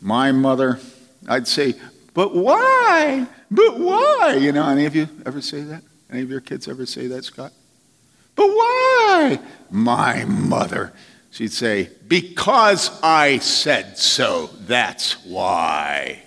My 0.00 0.32
mother, 0.32 0.78
I'd 1.28 1.48
say, 1.48 1.74
but 2.14 2.34
why? 2.34 3.26
But 3.50 3.78
why? 3.78 4.38
You 4.40 4.52
know, 4.52 4.68
any 4.68 4.86
of 4.86 4.96
you 4.96 5.08
ever 5.24 5.40
say 5.40 5.62
that? 5.62 5.82
Any 6.10 6.22
of 6.22 6.30
your 6.30 6.40
kids 6.40 6.68
ever 6.68 6.86
say 6.86 7.06
that, 7.08 7.24
Scott? 7.24 7.52
But 8.34 8.48
why? 8.48 9.40
My 9.70 10.24
mother. 10.24 10.92
She'd 11.38 11.52
say, 11.52 11.90
Because 12.08 13.00
I 13.00 13.38
said 13.38 13.96
so, 13.96 14.50
that's 14.62 15.24
why. 15.24 16.24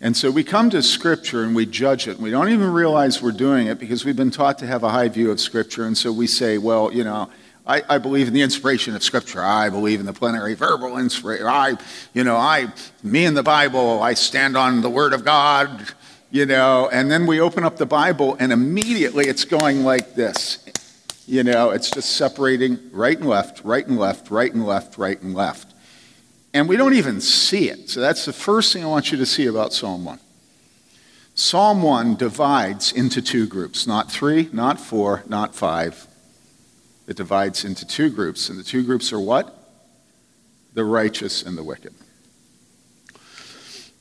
And 0.00 0.16
so 0.16 0.28
we 0.28 0.42
come 0.42 0.68
to 0.70 0.82
Scripture 0.82 1.44
and 1.44 1.54
we 1.54 1.66
judge 1.66 2.08
it. 2.08 2.18
We 2.18 2.32
don't 2.32 2.48
even 2.48 2.72
realize 2.72 3.22
we're 3.22 3.30
doing 3.30 3.68
it 3.68 3.78
because 3.78 4.04
we've 4.04 4.16
been 4.16 4.32
taught 4.32 4.58
to 4.58 4.66
have 4.66 4.82
a 4.82 4.88
high 4.88 5.06
view 5.06 5.30
of 5.30 5.38
Scripture. 5.38 5.84
And 5.84 5.96
so 5.96 6.10
we 6.10 6.26
say, 6.26 6.58
well, 6.58 6.92
you 6.92 7.04
know, 7.04 7.30
I, 7.64 7.84
I 7.88 7.98
believe 7.98 8.26
in 8.26 8.34
the 8.34 8.42
inspiration 8.42 8.96
of 8.96 9.04
Scripture. 9.04 9.40
I 9.40 9.70
believe 9.70 10.00
in 10.00 10.06
the 10.06 10.12
plenary 10.12 10.54
verbal 10.54 10.98
inspiration. 10.98 11.46
I, 11.46 11.76
you 12.12 12.24
know, 12.24 12.34
I, 12.34 12.72
me 13.04 13.24
and 13.24 13.36
the 13.36 13.44
Bible, 13.44 14.02
I 14.02 14.14
stand 14.14 14.56
on 14.56 14.80
the 14.80 14.90
Word 14.90 15.12
of 15.12 15.24
God, 15.24 15.94
you 16.32 16.46
know. 16.46 16.88
And 16.92 17.08
then 17.08 17.24
we 17.24 17.38
open 17.38 17.62
up 17.62 17.76
the 17.76 17.86
Bible 17.86 18.36
and 18.40 18.50
immediately 18.50 19.28
it's 19.28 19.44
going 19.44 19.84
like 19.84 20.16
this. 20.16 20.61
You 21.32 21.42
know, 21.42 21.70
it's 21.70 21.90
just 21.90 22.14
separating 22.18 22.90
right 22.92 23.16
and 23.16 23.26
left, 23.26 23.64
right 23.64 23.86
and 23.86 23.98
left, 23.98 24.30
right 24.30 24.52
and 24.52 24.66
left, 24.66 24.98
right 24.98 25.18
and 25.22 25.34
left. 25.34 25.72
And 26.52 26.68
we 26.68 26.76
don't 26.76 26.92
even 26.92 27.22
see 27.22 27.70
it. 27.70 27.88
So 27.88 28.02
that's 28.02 28.26
the 28.26 28.34
first 28.34 28.70
thing 28.70 28.84
I 28.84 28.86
want 28.86 29.10
you 29.10 29.16
to 29.16 29.24
see 29.24 29.46
about 29.46 29.72
Psalm 29.72 30.04
1. 30.04 30.20
Psalm 31.34 31.80
1 31.80 32.16
divides 32.16 32.92
into 32.92 33.22
two 33.22 33.46
groups, 33.46 33.86
not 33.86 34.12
three, 34.12 34.50
not 34.52 34.78
four, 34.78 35.24
not 35.26 35.54
five. 35.54 36.06
It 37.06 37.16
divides 37.16 37.64
into 37.64 37.86
two 37.86 38.10
groups. 38.10 38.50
And 38.50 38.58
the 38.58 38.62
two 38.62 38.84
groups 38.84 39.10
are 39.10 39.18
what? 39.18 39.56
The 40.74 40.84
righteous 40.84 41.42
and 41.42 41.56
the 41.56 41.64
wicked. 41.64 41.94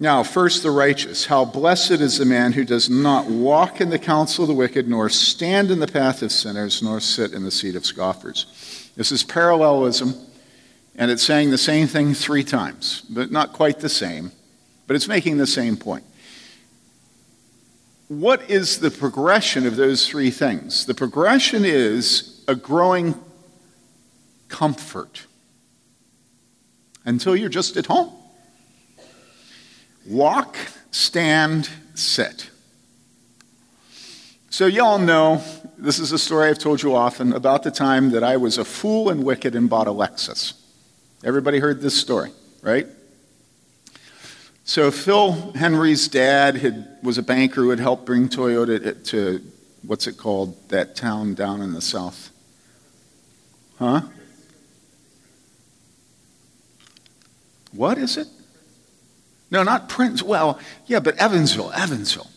Now, 0.01 0.23
first, 0.23 0.63
the 0.63 0.71
righteous. 0.71 1.27
How 1.27 1.45
blessed 1.45 1.91
is 1.91 2.17
the 2.17 2.25
man 2.25 2.53
who 2.53 2.65
does 2.65 2.89
not 2.89 3.27
walk 3.27 3.79
in 3.79 3.91
the 3.91 3.99
counsel 3.99 4.43
of 4.43 4.47
the 4.47 4.53
wicked, 4.55 4.87
nor 4.87 5.09
stand 5.09 5.69
in 5.69 5.79
the 5.79 5.85
path 5.85 6.23
of 6.23 6.31
sinners, 6.31 6.81
nor 6.81 6.99
sit 6.99 7.33
in 7.33 7.43
the 7.43 7.51
seat 7.51 7.75
of 7.75 7.85
scoffers. 7.85 8.91
This 8.97 9.11
is 9.11 9.23
parallelism 9.23 10.15
and 10.95 11.09
it's 11.09 11.23
saying 11.23 11.51
the 11.51 11.57
same 11.57 11.87
thing 11.87 12.13
three 12.13 12.43
times, 12.43 13.03
but 13.09 13.31
not 13.31 13.53
quite 13.53 13.79
the 13.79 13.89
same, 13.89 14.31
but 14.87 14.95
it's 14.95 15.07
making 15.07 15.37
the 15.37 15.47
same 15.47 15.77
point. 15.77 16.03
What 18.07 18.49
is 18.49 18.79
the 18.79 18.91
progression 18.91 19.65
of 19.65 19.75
those 19.75 20.07
three 20.07 20.31
things? 20.31 20.85
The 20.85 20.93
progression 20.93 21.63
is 21.63 22.43
a 22.47 22.55
growing 22.55 23.15
comfort 24.49 25.27
until 27.05 27.35
you're 27.35 27.49
just 27.49 27.77
at 27.77 27.85
home. 27.85 28.11
Walk, 30.05 30.57
stand, 30.91 31.69
sit. 31.93 32.49
So, 34.49 34.65
y'all 34.65 34.99
know 34.99 35.41
this 35.77 35.99
is 35.99 36.11
a 36.11 36.19
story 36.19 36.49
I've 36.49 36.59
told 36.59 36.83
you 36.83 36.95
often 36.95 37.33
about 37.33 37.63
the 37.63 37.71
time 37.71 38.11
that 38.11 38.23
I 38.23 38.37
was 38.37 38.57
a 38.57 38.65
fool 38.65 39.09
and 39.09 39.23
wicked 39.23 39.55
and 39.55 39.69
bought 39.69 39.87
a 39.87 39.91
Lexus. 39.91 40.53
Everybody 41.23 41.59
heard 41.59 41.81
this 41.81 41.99
story, 41.99 42.31
right? 42.61 42.87
So 44.63 44.89
Phil 44.89 45.51
Henry's 45.53 46.07
dad 46.07 46.55
had, 46.55 46.97
was 47.03 47.17
a 47.17 47.23
banker 47.23 47.61
who 47.61 47.71
had 47.71 47.79
helped 47.79 48.05
bring 48.05 48.29
Toyota 48.29 49.03
to, 49.07 49.41
what's 49.85 50.07
it 50.07 50.17
called, 50.17 50.69
that 50.69 50.95
town 50.95 51.33
down 51.33 51.61
in 51.61 51.73
the 51.73 51.81
south. 51.81 52.29
Huh? 53.79 54.01
What 57.71 57.97
is 57.97 58.17
it? 58.17 58.27
No, 59.51 59.63
not 59.63 59.89
Prince. 59.89 60.23
Well, 60.23 60.57
yeah, 60.87 60.99
but 60.99 61.17
Evansville, 61.17 61.71
Evansville. 61.73 62.29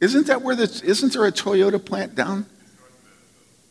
Isn't 0.00 0.26
that 0.26 0.42
where 0.42 0.56
the, 0.56 0.82
isn't 0.84 1.12
there 1.12 1.26
a 1.26 1.32
Toyota 1.32 1.82
plant 1.82 2.14
down? 2.14 2.46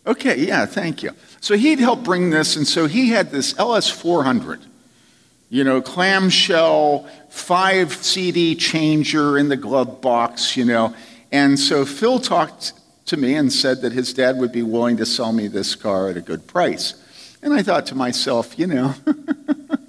Okay, 0.08 0.38
yeah, 0.40 0.68
thank 0.68 1.02
you. 1.02 1.12
So 1.42 1.56
he'd 1.56 1.80
helped 1.80 2.04
bring 2.04 2.30
this, 2.30 2.56
and 2.56 2.68
so 2.68 2.86
he 2.86 3.10
had 3.10 3.32
this 3.32 3.58
LS 3.58 3.90
400. 3.90 4.62
You 5.50 5.64
know, 5.64 5.82
clamshell, 5.82 7.08
five 7.30 7.94
CD 7.94 8.56
changer 8.56 9.38
in 9.38 9.50
the 9.50 9.58
glove 9.58 10.02
box, 10.02 10.56
you 10.56 10.66
know. 10.66 10.96
And 11.32 11.60
so 11.60 11.86
Phil 11.86 12.20
talked 12.20 12.74
to 13.08 13.18
me 13.18 13.36
and 13.36 13.52
said 13.52 13.82
that 13.82 13.94
his 13.94 14.14
dad 14.14 14.38
would 14.38 14.52
be 14.52 14.64
willing 14.64 14.98
to 14.98 15.06
sell 15.06 15.32
me 15.32 15.48
this 15.48 15.76
car 15.76 16.10
at 16.10 16.18
a 16.18 16.22
good 16.22 16.48
price. 16.48 16.96
And 17.42 17.54
I 17.54 17.62
thought 17.62 17.86
to 17.88 17.96
myself, 17.96 18.58
you 18.58 18.68
know, 18.68 18.96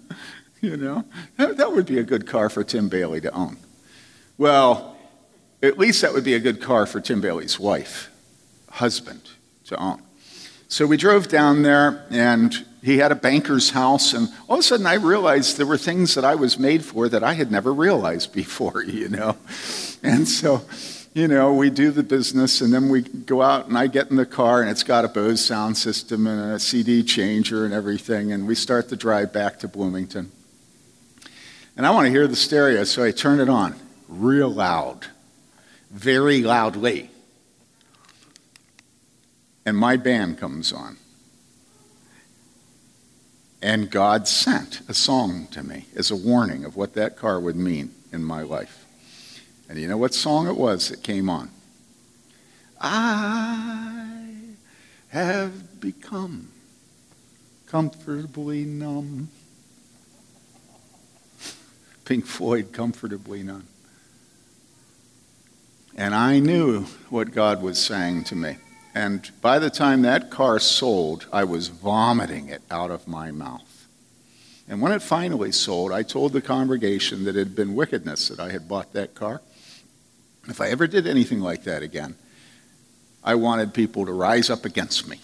you 0.61 0.77
know, 0.77 1.05
that, 1.37 1.57
that 1.57 1.73
would 1.73 1.87
be 1.87 1.99
a 1.99 2.03
good 2.03 2.27
car 2.27 2.49
for 2.49 2.65
Tim 2.65 2.89
Bayly 2.89 3.21
to 3.21 3.33
own. 3.33 3.59
Well, 4.39 4.97
at 5.63 5.79
least 5.79 6.03
that 6.03 6.13
would 6.13 6.25
be 6.25 6.35
a 6.35 6.41
good 6.41 6.61
car 6.61 6.87
for 6.87 7.01
Tim 7.01 7.21
Bayly's 7.21 7.59
wife, 7.59 8.11
husband, 8.71 9.31
to 9.67 9.77
own. 9.77 10.03
So 10.69 10.87
we 10.87 10.97
drove 10.97 11.29
down 11.29 11.63
there, 11.63 12.05
and 12.11 12.67
he 12.83 12.99
had 12.99 13.13
a 13.13 13.15
banker's 13.15 13.71
house, 13.71 14.13
and 14.13 14.29
all 14.49 14.57
of 14.57 14.61
a 14.61 14.63
sudden 14.63 14.87
I 14.87 14.95
realized 14.95 15.57
there 15.57 15.67
were 15.67 15.79
things 15.79 16.15
that 16.15 16.25
I 16.25 16.35
was 16.35 16.59
made 16.59 16.85
for 16.85 17.09
that 17.09 17.23
I 17.23 17.35
had 17.35 17.51
never 17.51 17.73
realized 17.73 18.33
before, 18.35 18.83
you 18.83 19.09
know. 19.09 19.37
And 20.03 20.29
so 20.29 20.63
you 21.17 21.29
know, 21.29 21.55
we 21.55 21.71
do 21.71 21.91
the 21.91 22.03
business 22.03 22.61
and 22.61 22.75
then 22.75 22.91
we 22.91 23.01
go 23.01 23.41
out 23.41 23.69
and 23.69 23.79
I 23.79 23.87
get 23.87 24.11
in 24.11 24.17
the 24.17 24.27
car 24.27 24.61
and 24.61 24.69
it's 24.69 24.83
got 24.83 25.07
a 25.07 25.09
Bose 25.09 25.43
sound 25.43 25.79
system 25.79 26.27
and 26.27 26.53
a 26.53 26.59
CD 26.59 27.03
changer 27.03 27.65
and 27.65 27.73
everything. 27.73 28.33
And 28.33 28.47
we 28.47 28.55
start 28.55 28.91
the 28.91 28.97
drive 28.97 29.33
back 29.33 29.59
to 29.61 29.69
Bloomington. 29.69 30.31
And 31.77 31.87
I 31.87 31.91
want 31.91 32.07
to 32.07 32.11
hear 32.11 32.27
the 32.27 32.37
stereo, 32.37 32.85
so 32.85 33.05
I 33.05 33.11
turn 33.11 33.39
it 33.39 33.49
on 33.49 33.75
real 34.09 34.49
loud, 34.49 35.07
very 35.91 36.43
loudly. 36.43 37.11
And 39.65 39.77
my 39.77 39.97
band 39.97 40.39
comes 40.39 40.73
on. 40.73 40.97
And 43.61 43.91
God 43.91 44.29
sent 44.29 44.81
a 44.89 44.95
song 44.95 45.49
to 45.49 45.63
me 45.63 45.87
as 45.97 46.11
a 46.11 46.17
warning 46.17 46.65
of 46.65 46.77
what 46.77 46.95
that 46.95 47.17
car 47.17 47.41
would 47.41 47.57
mean 47.57 47.93
in 48.13 48.23
my 48.23 48.43
life. 48.43 48.85
And 49.69 49.79
you 49.79 49.89
know 49.89 49.97
what 49.97 50.15
song 50.15 50.47
it 50.47 50.57
was 50.57 50.89
that 50.91 51.03
came 51.03 51.29
on? 51.29 51.51
I 52.81 54.17
have 55.09 55.81
become 55.81 56.53
comfortably 57.67 58.65
numb. 58.65 59.31
Pink 62.07 62.25
Floyd, 62.25 62.73
comfortably 62.73 63.43
numb. 63.43 63.67
And 65.97 66.15
I 66.15 66.39
knew 66.39 66.85
what 67.11 67.33
God 67.33 67.61
was 67.61 67.83
saying 67.83 68.25
to 68.25 68.37
me. 68.37 68.57
And 68.95 69.29
by 69.43 69.59
the 69.59 69.71
time 69.71 70.03
that 70.03 70.31
car 70.31 70.59
sold, 70.61 71.27
I 71.33 71.45
was 71.45 71.69
vomiting 71.69 72.49
it 72.49 72.63
out 72.71 72.91
of 72.91 73.09
my 73.09 73.33
mouth. 73.33 73.87
And 74.69 74.81
when 74.81 74.93
it 74.93 75.03
finally 75.03 75.53
sold, 75.53 75.93
I 75.93 76.03
told 76.03 76.33
the 76.33 76.41
congregation 76.41 77.25
that 77.25 77.37
it 77.37 77.41
had 77.41 77.57
been 77.57 77.75
wickedness 77.75 78.29
that 78.29 78.41
I 78.41 78.51
had 78.51 78.69
bought 78.69 78.93
that 78.93 79.15
car. 79.15 79.43
If 80.47 80.61
I 80.61 80.69
ever 80.69 80.87
did 80.87 81.07
anything 81.07 81.41
like 81.41 81.65
that 81.65 81.83
again, 81.83 82.15
I 83.25 83.35
wanted 83.35 83.75
people 83.75 84.07
to 84.07 84.13
rise 84.13 84.49
up 84.49 84.65
against 84.65 85.09
me. 85.09 85.19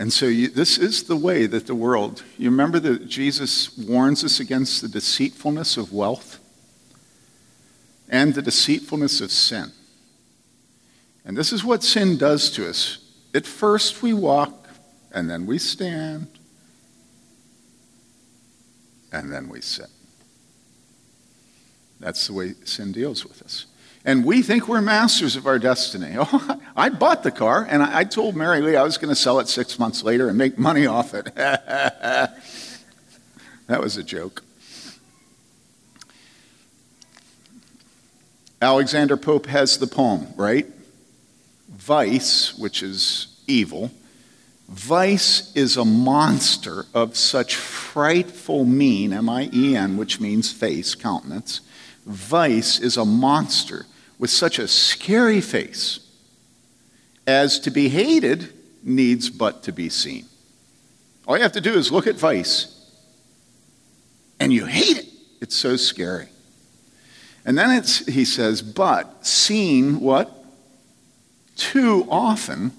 And 0.00 0.10
so 0.10 0.24
you, 0.28 0.48
this 0.48 0.78
is 0.78 1.02
the 1.02 1.14
way 1.14 1.44
that 1.44 1.66
the 1.66 1.74
world, 1.74 2.22
you 2.38 2.48
remember 2.48 2.80
that 2.80 3.06
Jesus 3.06 3.76
warns 3.76 4.24
us 4.24 4.40
against 4.40 4.80
the 4.80 4.88
deceitfulness 4.88 5.76
of 5.76 5.92
wealth 5.92 6.38
and 8.08 8.34
the 8.34 8.40
deceitfulness 8.40 9.20
of 9.20 9.30
sin. 9.30 9.72
And 11.22 11.36
this 11.36 11.52
is 11.52 11.66
what 11.66 11.82
sin 11.82 12.16
does 12.16 12.50
to 12.52 12.66
us. 12.66 12.96
At 13.34 13.44
first 13.44 14.02
we 14.02 14.14
walk, 14.14 14.68
and 15.12 15.28
then 15.28 15.44
we 15.44 15.58
stand, 15.58 16.28
and 19.12 19.30
then 19.30 19.50
we 19.50 19.60
sit. 19.60 19.90
That's 22.00 22.26
the 22.26 22.32
way 22.32 22.54
sin 22.64 22.92
deals 22.92 23.26
with 23.26 23.42
us. 23.42 23.66
And 24.04 24.24
we 24.24 24.42
think 24.42 24.66
we're 24.66 24.80
masters 24.80 25.36
of 25.36 25.46
our 25.46 25.58
destiny. 25.58 26.16
Oh, 26.18 26.60
I 26.76 26.88
bought 26.88 27.22
the 27.22 27.30
car, 27.30 27.66
and 27.68 27.82
I 27.82 28.04
told 28.04 28.34
Mary 28.36 28.60
Lee 28.62 28.76
I 28.76 28.82
was 28.82 28.96
going 28.96 29.10
to 29.10 29.14
sell 29.14 29.38
it 29.40 29.48
six 29.48 29.78
months 29.78 30.02
later 30.02 30.28
and 30.28 30.38
make 30.38 30.58
money 30.58 30.86
off 30.96 31.12
it. 31.12 31.34
that 31.34 32.32
was 33.68 33.96
a 33.98 34.02
joke. 34.02 34.42
Alexander 38.62 39.16
Pope 39.16 39.46
has 39.46 39.78
the 39.78 39.86
poem, 39.86 40.28
right? 40.36 40.66
Vice, 41.68 42.56
which 42.58 42.82
is 42.82 43.28
evil, 43.46 43.90
Vice 44.70 45.52
is 45.56 45.76
a 45.76 45.84
monster 45.84 46.86
of 46.94 47.16
such 47.16 47.56
frightful 47.56 48.64
mien, 48.64 49.12
M 49.12 49.28
I 49.28 49.50
E 49.52 49.74
N, 49.74 49.96
which 49.96 50.20
means 50.20 50.52
face, 50.52 50.94
countenance, 50.94 51.60
vice 52.06 52.78
is 52.78 52.96
a 52.96 53.04
monster 53.04 53.86
with 54.20 54.30
such 54.30 54.58
a 54.58 54.68
scary 54.68 55.40
face 55.40 55.98
as 57.26 57.58
to 57.58 57.70
be 57.70 57.88
hated 57.88 58.52
needs 58.82 59.30
but 59.30 59.62
to 59.62 59.72
be 59.72 59.88
seen. 59.88 60.26
All 61.26 61.36
you 61.36 61.42
have 61.42 61.52
to 61.52 61.60
do 61.60 61.72
is 61.72 61.90
look 61.90 62.06
at 62.06 62.16
vice 62.16 62.76
and 64.38 64.52
you 64.52 64.66
hate 64.66 64.98
it. 64.98 65.06
It's 65.40 65.56
so 65.56 65.76
scary. 65.76 66.28
And 67.46 67.56
then 67.56 67.70
it's, 67.70 68.04
he 68.06 68.26
says, 68.26 68.60
but 68.60 69.26
seen 69.26 70.00
what? 70.00 70.30
Too 71.56 72.06
often, 72.10 72.72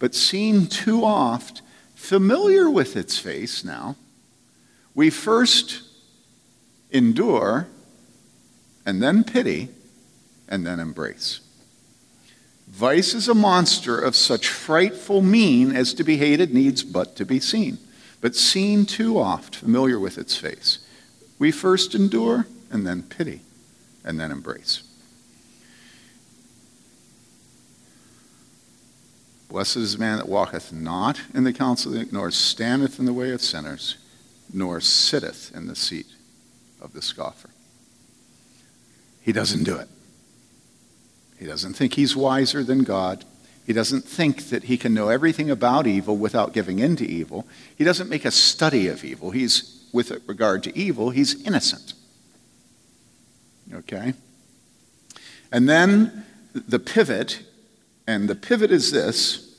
but 0.00 0.16
seen 0.16 0.66
too 0.66 1.04
oft, 1.04 1.62
familiar 1.94 2.68
with 2.68 2.96
its 2.96 3.18
face 3.18 3.64
now, 3.64 3.94
we 4.96 5.10
first 5.10 5.82
endure 6.90 7.68
and 8.84 9.00
then 9.00 9.22
pity, 9.22 9.68
and 10.52 10.66
then 10.66 10.78
embrace. 10.78 11.40
Vice 12.68 13.14
is 13.14 13.26
a 13.26 13.34
monster 13.34 13.98
of 13.98 14.14
such 14.14 14.48
frightful 14.48 15.22
mien 15.22 15.74
as 15.74 15.94
to 15.94 16.04
be 16.04 16.18
hated 16.18 16.52
needs 16.52 16.84
but 16.84 17.16
to 17.16 17.24
be 17.24 17.40
seen, 17.40 17.78
but 18.20 18.36
seen 18.36 18.84
too 18.84 19.18
oft, 19.18 19.56
familiar 19.56 19.98
with 19.98 20.18
its 20.18 20.36
face. 20.36 20.78
We 21.38 21.52
first 21.52 21.94
endure, 21.94 22.46
and 22.70 22.86
then 22.86 23.02
pity, 23.02 23.40
and 24.04 24.20
then 24.20 24.30
embrace. 24.30 24.82
Blessed 29.48 29.76
is 29.76 29.94
the 29.94 29.98
man 29.98 30.18
that 30.18 30.28
walketh 30.28 30.70
not 30.70 31.18
in 31.32 31.44
the 31.44 31.52
counsel, 31.52 32.04
nor 32.12 32.30
standeth 32.30 32.98
in 32.98 33.06
the 33.06 33.12
way 33.14 33.30
of 33.30 33.40
sinners, 33.40 33.96
nor 34.52 34.82
sitteth 34.82 35.50
in 35.54 35.66
the 35.66 35.76
seat 35.76 36.08
of 36.78 36.92
the 36.92 37.02
scoffer. 37.02 37.48
He 39.22 39.32
doesn't 39.32 39.64
do 39.64 39.76
it. 39.76 39.88
He 41.42 41.48
doesn't 41.48 41.72
think 41.72 41.94
he's 41.94 42.14
wiser 42.14 42.62
than 42.62 42.84
God. 42.84 43.24
He 43.66 43.72
doesn't 43.72 44.04
think 44.04 44.50
that 44.50 44.62
he 44.62 44.76
can 44.76 44.94
know 44.94 45.08
everything 45.08 45.50
about 45.50 45.88
evil 45.88 46.16
without 46.16 46.52
giving 46.52 46.78
in 46.78 46.94
to 46.94 47.04
evil. 47.04 47.48
He 47.76 47.82
doesn't 47.82 48.08
make 48.08 48.24
a 48.24 48.30
study 48.30 48.86
of 48.86 49.04
evil. 49.04 49.32
He's, 49.32 49.84
with 49.92 50.12
regard 50.28 50.62
to 50.62 50.78
evil, 50.78 51.10
he's 51.10 51.44
innocent. 51.44 51.94
Okay? 53.74 54.14
And 55.50 55.68
then 55.68 56.24
the 56.54 56.78
pivot, 56.78 57.42
and 58.06 58.28
the 58.28 58.36
pivot 58.36 58.70
is 58.70 58.92
this 58.92 59.58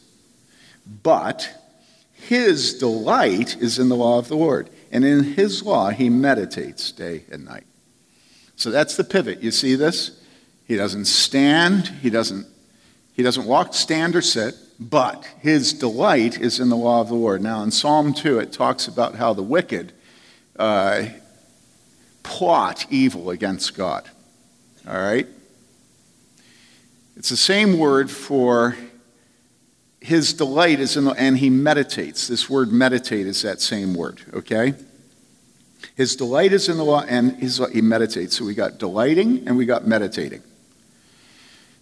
but 1.04 1.50
his 2.14 2.76
delight 2.76 3.58
is 3.58 3.78
in 3.78 3.90
the 3.90 3.98
law 3.98 4.20
of 4.20 4.30
the 4.30 4.38
Lord, 4.38 4.70
and 4.90 5.04
in 5.04 5.34
his 5.34 5.64
law 5.64 5.90
he 5.90 6.10
meditates 6.10 6.94
day 6.94 7.26
and 7.30 7.44
night. 7.44 7.66
So 8.56 8.72
that's 8.72 8.96
the 8.96 9.04
pivot. 9.04 9.44
You 9.44 9.52
see 9.52 9.76
this? 9.76 10.23
He 10.66 10.76
doesn't 10.76 11.06
stand, 11.06 11.88
he 12.02 12.10
doesn't, 12.10 12.48
he 13.14 13.24
doesn't 13.24 13.46
walk, 13.46 13.74
stand, 13.74 14.16
or 14.16 14.22
sit, 14.22 14.56
but 14.80 15.26
his 15.40 15.74
delight 15.74 16.40
is 16.40 16.60
in 16.60 16.70
the 16.70 16.78
law 16.78 17.02
of 17.02 17.10
the 17.10 17.16
Lord. 17.16 17.42
Now, 17.42 17.64
in 17.64 17.72
Psalm 17.72 18.14
2, 18.14 18.40
it 18.40 18.52
talks 18.52 18.88
about 18.88 19.16
how 19.16 19.34
the 19.34 19.44
wicked 19.44 19.94
uh, 20.58 21.06
plot 22.24 22.86
evil 22.90 23.30
against 23.30 23.76
God. 23.76 24.10
All 24.88 24.96
right? 24.96 25.28
It's 27.16 27.30
the 27.30 27.38
same 27.38 27.78
word 27.78 28.10
for 28.10 28.76
his 30.04 30.34
delight 30.34 30.82
is 30.82 30.98
in 30.98 31.06
the, 31.06 31.12
and 31.12 31.38
he 31.38 31.50
meditates. 31.50 32.28
This 32.28 32.50
word 32.50 32.72
meditate 32.72 33.26
is 33.26 33.42
that 33.44 33.62
same 33.62 33.94
word, 33.94 34.22
okay? 34.34 34.74
His 35.96 36.16
delight 36.16 36.52
is 36.52 36.68
in 36.68 36.78
the 36.78 36.84
law, 36.84 37.04
and 37.08 37.38
he 37.42 37.82
meditates. 37.82 38.38
So 38.38 38.46
we 38.46 38.54
got 38.54 38.80
delighting 38.80 39.48
and 39.48 39.58
we 39.58 39.66
got 39.66 39.88
meditating. 39.88 40.42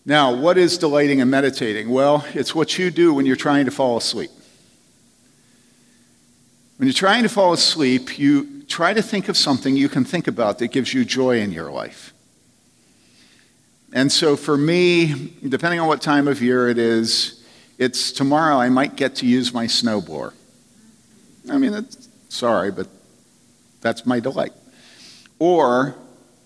Now, 0.06 0.34
what 0.34 0.58
is 0.58 0.78
delighting 0.78 1.22
and 1.22 1.30
meditating? 1.30 1.90
Well, 1.90 2.26
it's 2.34 2.56
what 2.56 2.78
you 2.78 2.90
do 2.90 3.14
when 3.14 3.26
you're 3.26 3.36
trying 3.36 3.66
to 3.66 3.72
fall 3.72 3.98
asleep. 3.98 4.32
When 6.78 6.88
you're 6.88 6.94
trying 6.94 7.24
to 7.24 7.30
fall 7.30 7.54
asleep, 7.54 8.18
you 8.18 8.64
try 8.64 8.94
to 8.94 9.02
think 9.02 9.30
of 9.30 9.38
something 9.38 9.76
you 9.76 9.90
can 9.90 10.04
think 10.04 10.28
about 10.28 10.58
that 10.60 10.70
gives 10.70 10.94
you 10.94 11.06
joy 11.06 11.40
in 11.40 11.52
your 11.52 11.72
life. 11.72 12.14
And 13.94 14.12
so 14.12 14.36
for 14.36 14.58
me, 14.58 15.34
depending 15.48 15.80
on 15.80 15.88
what 15.88 16.02
time 16.02 16.28
of 16.28 16.42
year 16.42 16.70
it 16.70 16.80
is, 16.80 17.46
it's 17.78 18.12
tomorrow 18.12 18.56
I 18.56 18.70
might 18.70 18.96
get 18.96 19.16
to 19.18 19.28
use 19.28 19.54
my 19.54 19.66
snowblower. 19.66 20.34
I 21.50 21.58
mean, 21.58 21.86
Sorry, 22.30 22.72
but 22.72 22.88
that's 23.82 24.06
my 24.06 24.22
delight. 24.22 24.54
Or 25.38 25.96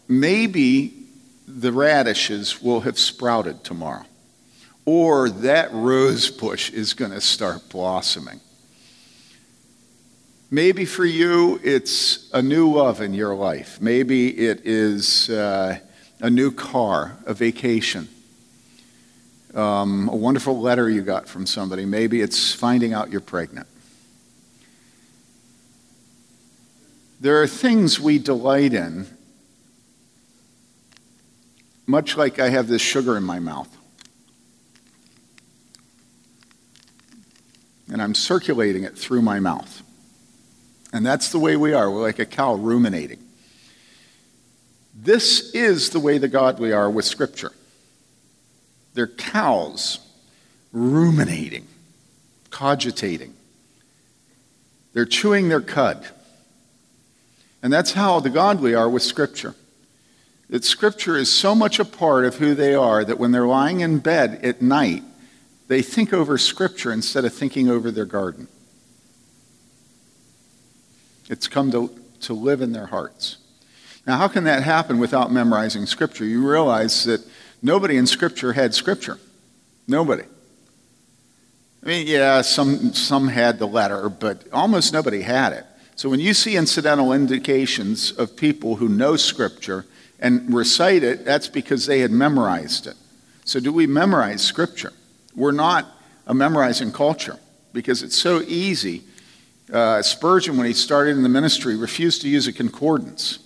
maybe 0.08 1.05
the 1.48 1.72
radishes 1.72 2.62
will 2.62 2.82
have 2.82 2.98
sprouted 2.98 3.64
tomorrow. 3.64 4.06
Or 4.86 5.30
that 5.30 5.74
rose 5.74 6.30
bush 6.30 6.70
is 6.72 6.94
going 6.94 7.12
to 7.12 7.22
start 7.22 7.70
blossoming. 7.70 8.40
Maybe 10.52 10.86
for 10.86 11.06
you, 11.06 11.60
it's 11.64 12.30
a 12.32 12.42
new 12.42 12.72
love 12.72 13.02
in 13.02 13.14
your 13.14 13.36
life. 13.36 13.82
Maybe 13.82 14.30
it 14.30 14.62
is 14.64 15.30
uh, 15.30 15.80
a 16.20 16.30
new 16.30 16.52
car, 16.52 17.18
a 17.26 17.34
vacation, 17.34 18.08
um, 19.56 20.08
a 20.10 20.16
wonderful 20.16 20.60
letter 20.60 20.90
you 20.90 21.02
got 21.02 21.28
from 21.28 21.46
somebody. 21.48 21.86
Maybe 21.86 22.22
it's 22.22 22.54
finding 22.54 22.94
out 22.94 23.12
you're 23.12 23.22
pregnant. 23.22 23.68
There 27.20 27.42
are 27.42 27.48
things 27.48 28.00
we 28.00 28.20
delight 28.20 28.74
in, 28.74 29.08
much 31.88 32.18
like 32.18 32.40
I 32.40 32.50
have 32.50 32.68
this 32.68 32.82
sugar 32.82 33.18
in 33.18 33.24
my 33.24 33.40
mouth. 33.40 33.70
And 37.92 38.02
I'm 38.02 38.16
circulating 38.16 38.84
it 38.84 38.98
through 38.98 39.22
my 39.22 39.40
mouth. 39.40 39.84
And 40.92 41.06
that's 41.06 41.30
the 41.30 41.40
way 41.40 41.56
we 41.56 41.74
are. 41.74 41.92
We're 41.92 42.02
like 42.02 42.20
a 42.20 42.26
cow 42.26 42.56
ruminating. 42.56 43.20
This 44.96 45.54
is 45.54 45.90
the 45.90 46.00
way 46.00 46.18
the 46.18 46.28
godly 46.28 46.72
are 46.72 46.90
with 46.90 47.06
Scripture. 47.06 47.52
They're 48.94 49.08
cows 49.08 50.00
ruminating, 50.72 51.68
cogitating. 52.50 53.34
They're 54.94 55.06
chewing 55.06 55.50
their 55.50 55.62
cud. 55.62 56.08
And 57.62 57.74
that's 57.74 57.92
how 57.92 58.22
the 58.22 58.30
godly 58.30 58.74
are 58.74 58.90
with 58.90 59.04
Scripture. 59.04 59.54
That 60.50 60.64
Scripture 60.64 61.18
is 61.18 61.32
so 61.32 61.56
much 61.56 61.80
a 61.80 61.86
part 61.86 62.26
of 62.26 62.36
who 62.36 62.54
they 62.54 62.76
are 62.76 63.04
that 63.04 63.20
when 63.20 63.32
they're 63.32 63.48
lying 63.48 63.80
in 63.80 64.00
bed 64.00 64.40
at 64.44 64.62
night, 64.62 65.04
they 65.68 65.82
think 65.82 66.14
over 66.14 66.38
Scripture 66.38 66.92
instead 66.92 67.26
of 67.26 67.34
thinking 67.34 67.70
over 67.70 67.90
their 67.90 68.06
garden. 68.06 68.48
It's 71.30 71.48
come 71.48 71.72
to, 71.72 71.90
to 72.22 72.34
live 72.34 72.62
in 72.62 72.72
their 72.72 72.86
hearts. 72.86 73.38
Now, 74.06 74.18
how 74.18 74.28
can 74.28 74.44
that 74.44 74.62
happen 74.62 75.00
without 75.00 75.32
memorizing 75.32 75.88
Scripture? 75.88 76.26
You 76.26 76.48
realize 76.48 77.06
that 77.06 77.26
nobody 77.64 77.98
in 77.98 78.06
Scripture 78.06 78.54
had 78.54 78.76
Scripture. 78.76 79.18
Nobody. 79.88 80.24
I 81.84 81.88
mean, 81.88 82.08
yeah, 82.08 82.42
some, 82.42 82.94
some 82.94 83.28
had 83.28 83.58
the 83.58 83.68
letter, 83.68 84.10
but 84.10 84.44
almost 84.54 84.94
nobody 84.94 85.22
had 85.22 85.54
it. 85.54 85.66
So 85.96 86.10
when 86.10 86.20
you 86.20 86.34
see 86.34 86.56
incidental 86.56 87.14
indications 87.14 88.12
of 88.12 88.36
people 88.36 88.76
who 88.76 88.90
know 88.90 89.16
Scripture 89.16 89.86
and 90.26 90.54
recite 90.54 91.04
it, 91.04 91.24
that's 91.24 91.48
because 91.48 91.86
they 91.86 92.00
had 92.00 92.12
memorized 92.12 92.88
it. 92.88 92.96
So 93.44 93.60
do 93.60 93.72
we 93.72 93.86
memorize 93.86 94.42
Scripture? 94.42 94.94
We're 95.36 95.52
not 95.52 95.86
a 96.26 96.34
memorizing 96.34 96.92
culture 96.92 97.38
because 97.74 98.02
it's 98.02 98.18
so 98.18 98.42
easy 98.42 99.04
uh, 99.72 100.02
Spurgeon, 100.02 100.58
when 100.58 100.68
he 100.68 100.74
started 100.74 101.18
in 101.18 101.24
the 101.24 101.30
ministry, 101.30 101.76
refused 101.76 102.22
to 102.22 102.30
use 102.30 102.48
a 102.48 102.54
concordance. 102.54 103.40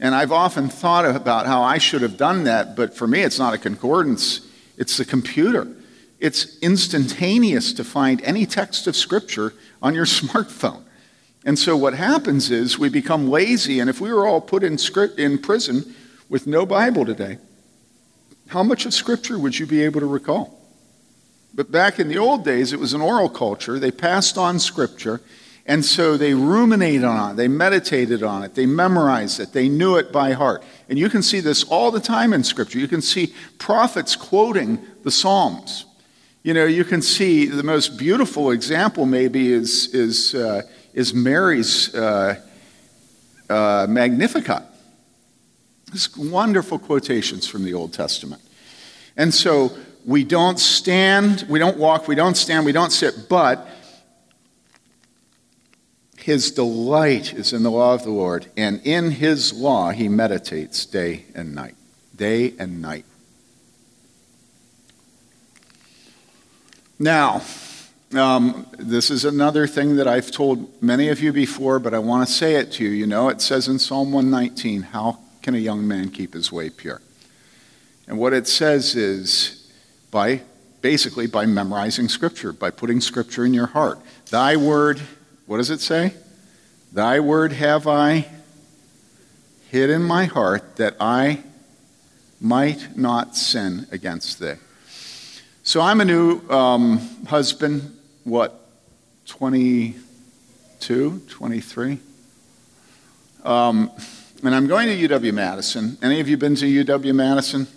And 0.00 0.14
I've 0.14 0.32
often 0.32 0.68
thought 0.68 1.04
about 1.04 1.46
how 1.46 1.62
I 1.62 1.78
should 1.78 2.02
have 2.02 2.16
done 2.16 2.44
that, 2.44 2.74
but 2.74 2.94
for 2.94 3.06
me, 3.06 3.22
it's 3.22 3.38
not 3.38 3.54
a 3.54 3.58
concordance, 3.58 4.40
it's 4.76 4.96
the 4.96 5.04
computer. 5.04 5.68
It's 6.18 6.58
instantaneous 6.58 7.72
to 7.74 7.84
find 7.84 8.20
any 8.22 8.46
text 8.46 8.86
of 8.86 8.96
Scripture 8.96 9.54
on 9.80 9.94
your 9.94 10.04
smartphone. 10.20 10.82
And 11.44 11.58
so 11.58 11.76
what 11.76 11.94
happens 11.94 12.50
is 12.50 12.78
we 12.78 12.88
become 12.88 13.28
lazy, 13.28 13.80
and 13.80 13.90
if 13.90 14.00
we 14.00 14.12
were 14.12 14.26
all 14.26 14.40
put 14.40 14.62
in, 14.62 14.78
script, 14.78 15.18
in 15.18 15.38
prison 15.38 15.94
with 16.32 16.46
no 16.46 16.64
Bible 16.64 17.04
today, 17.04 17.36
how 18.48 18.62
much 18.62 18.86
of 18.86 18.94
Scripture 18.94 19.38
would 19.38 19.58
you 19.58 19.66
be 19.66 19.82
able 19.82 20.00
to 20.00 20.06
recall? 20.06 20.58
But 21.52 21.70
back 21.70 21.98
in 21.98 22.08
the 22.08 22.16
old 22.16 22.42
days, 22.42 22.72
it 22.72 22.80
was 22.80 22.94
an 22.94 23.02
oral 23.02 23.28
culture. 23.28 23.78
They 23.78 23.90
passed 23.90 24.38
on 24.38 24.58
Scripture, 24.58 25.20
and 25.66 25.84
so 25.84 26.16
they 26.16 26.32
ruminated 26.32 27.04
on 27.04 27.32
it, 27.32 27.34
they 27.34 27.48
meditated 27.48 28.22
on 28.22 28.44
it, 28.44 28.54
they 28.54 28.64
memorized 28.64 29.40
it, 29.40 29.52
they 29.52 29.68
knew 29.68 29.96
it 29.96 30.10
by 30.10 30.32
heart. 30.32 30.64
And 30.88 30.98
you 30.98 31.10
can 31.10 31.22
see 31.22 31.40
this 31.40 31.64
all 31.64 31.90
the 31.90 32.00
time 32.00 32.32
in 32.32 32.44
Scripture. 32.44 32.78
You 32.78 32.88
can 32.88 33.02
see 33.02 33.34
prophets 33.58 34.16
quoting 34.16 34.78
the 35.02 35.10
Psalms. 35.10 35.84
You 36.42 36.54
know, 36.54 36.64
you 36.64 36.84
can 36.84 37.02
see 37.02 37.44
the 37.44 37.62
most 37.62 37.98
beautiful 37.98 38.52
example, 38.52 39.04
maybe, 39.04 39.52
is, 39.52 39.94
is, 39.94 40.34
uh, 40.34 40.62
is 40.94 41.12
Mary's 41.12 41.94
uh, 41.94 42.40
uh, 43.50 43.86
Magnificat. 43.86 44.71
These 45.92 46.16
wonderful 46.16 46.78
quotations 46.78 47.46
from 47.46 47.64
the 47.64 47.74
Old 47.74 47.92
Testament. 47.92 48.42
And 49.16 49.32
so 49.32 49.72
we 50.04 50.24
don't 50.24 50.58
stand, 50.58 51.44
we 51.48 51.58
don't 51.58 51.76
walk, 51.76 52.08
we 52.08 52.14
don't 52.14 52.36
stand, 52.36 52.64
we 52.64 52.72
don't 52.72 52.90
sit, 52.90 53.28
but 53.28 53.68
his 56.16 56.50
delight 56.52 57.34
is 57.34 57.52
in 57.52 57.62
the 57.62 57.70
law 57.70 57.94
of 57.94 58.04
the 58.04 58.10
Lord, 58.10 58.46
and 58.56 58.80
in 58.84 59.10
his 59.10 59.52
law 59.52 59.90
he 59.90 60.08
meditates 60.08 60.86
day 60.86 61.24
and 61.34 61.54
night. 61.54 61.74
Day 62.14 62.54
and 62.58 62.80
night. 62.80 63.04
Now, 66.98 67.42
um, 68.14 68.66
this 68.78 69.10
is 69.10 69.24
another 69.24 69.66
thing 69.66 69.96
that 69.96 70.06
I've 70.06 70.30
told 70.30 70.80
many 70.82 71.08
of 71.08 71.20
you 71.20 71.32
before, 71.32 71.78
but 71.78 71.94
I 71.94 71.98
want 71.98 72.26
to 72.26 72.32
say 72.32 72.54
it 72.54 72.70
to 72.72 72.84
you. 72.84 72.90
You 72.90 73.06
know, 73.06 73.28
it 73.28 73.40
says 73.40 73.66
in 73.66 73.78
Psalm 73.78 74.12
119, 74.12 74.82
How 74.82 75.18
can 75.42 75.54
a 75.54 75.58
young 75.58 75.86
man 75.86 76.10
keep 76.10 76.34
his 76.34 76.50
way 76.52 76.70
pure? 76.70 77.00
And 78.06 78.18
what 78.18 78.32
it 78.32 78.46
says 78.46 78.94
is 78.94 79.70
by 80.10 80.42
basically 80.80 81.26
by 81.26 81.46
memorizing 81.46 82.08
Scripture, 82.08 82.52
by 82.52 82.70
putting 82.70 83.00
Scripture 83.00 83.44
in 83.44 83.54
your 83.54 83.66
heart. 83.66 84.00
Thy 84.30 84.56
word 84.56 85.00
what 85.46 85.58
does 85.58 85.70
it 85.70 85.80
say? 85.80 86.14
Thy 86.92 87.20
word 87.20 87.52
have 87.52 87.86
I 87.86 88.26
hid 89.68 89.90
in 89.90 90.02
my 90.02 90.24
heart 90.24 90.76
that 90.76 90.96
I 90.98 91.42
might 92.40 92.96
not 92.96 93.36
sin 93.36 93.86
against 93.90 94.38
thee. 94.38 94.54
So 95.62 95.80
I'm 95.80 96.00
a 96.00 96.04
new 96.04 96.40
um, 96.48 96.98
husband, 97.26 97.94
what, 98.24 98.66
22, 99.26 101.22
23? 101.28 101.98
Um, 103.44 103.90
and 104.42 104.54
I'm 104.54 104.66
going 104.66 104.88
to 104.88 105.08
UW 105.08 105.32
Madison. 105.32 105.96
Any 106.02 106.18
of 106.18 106.28
you 106.28 106.36
been 106.36 106.56
to 106.56 106.84
UW 106.84 107.14
Madison? 107.14 107.68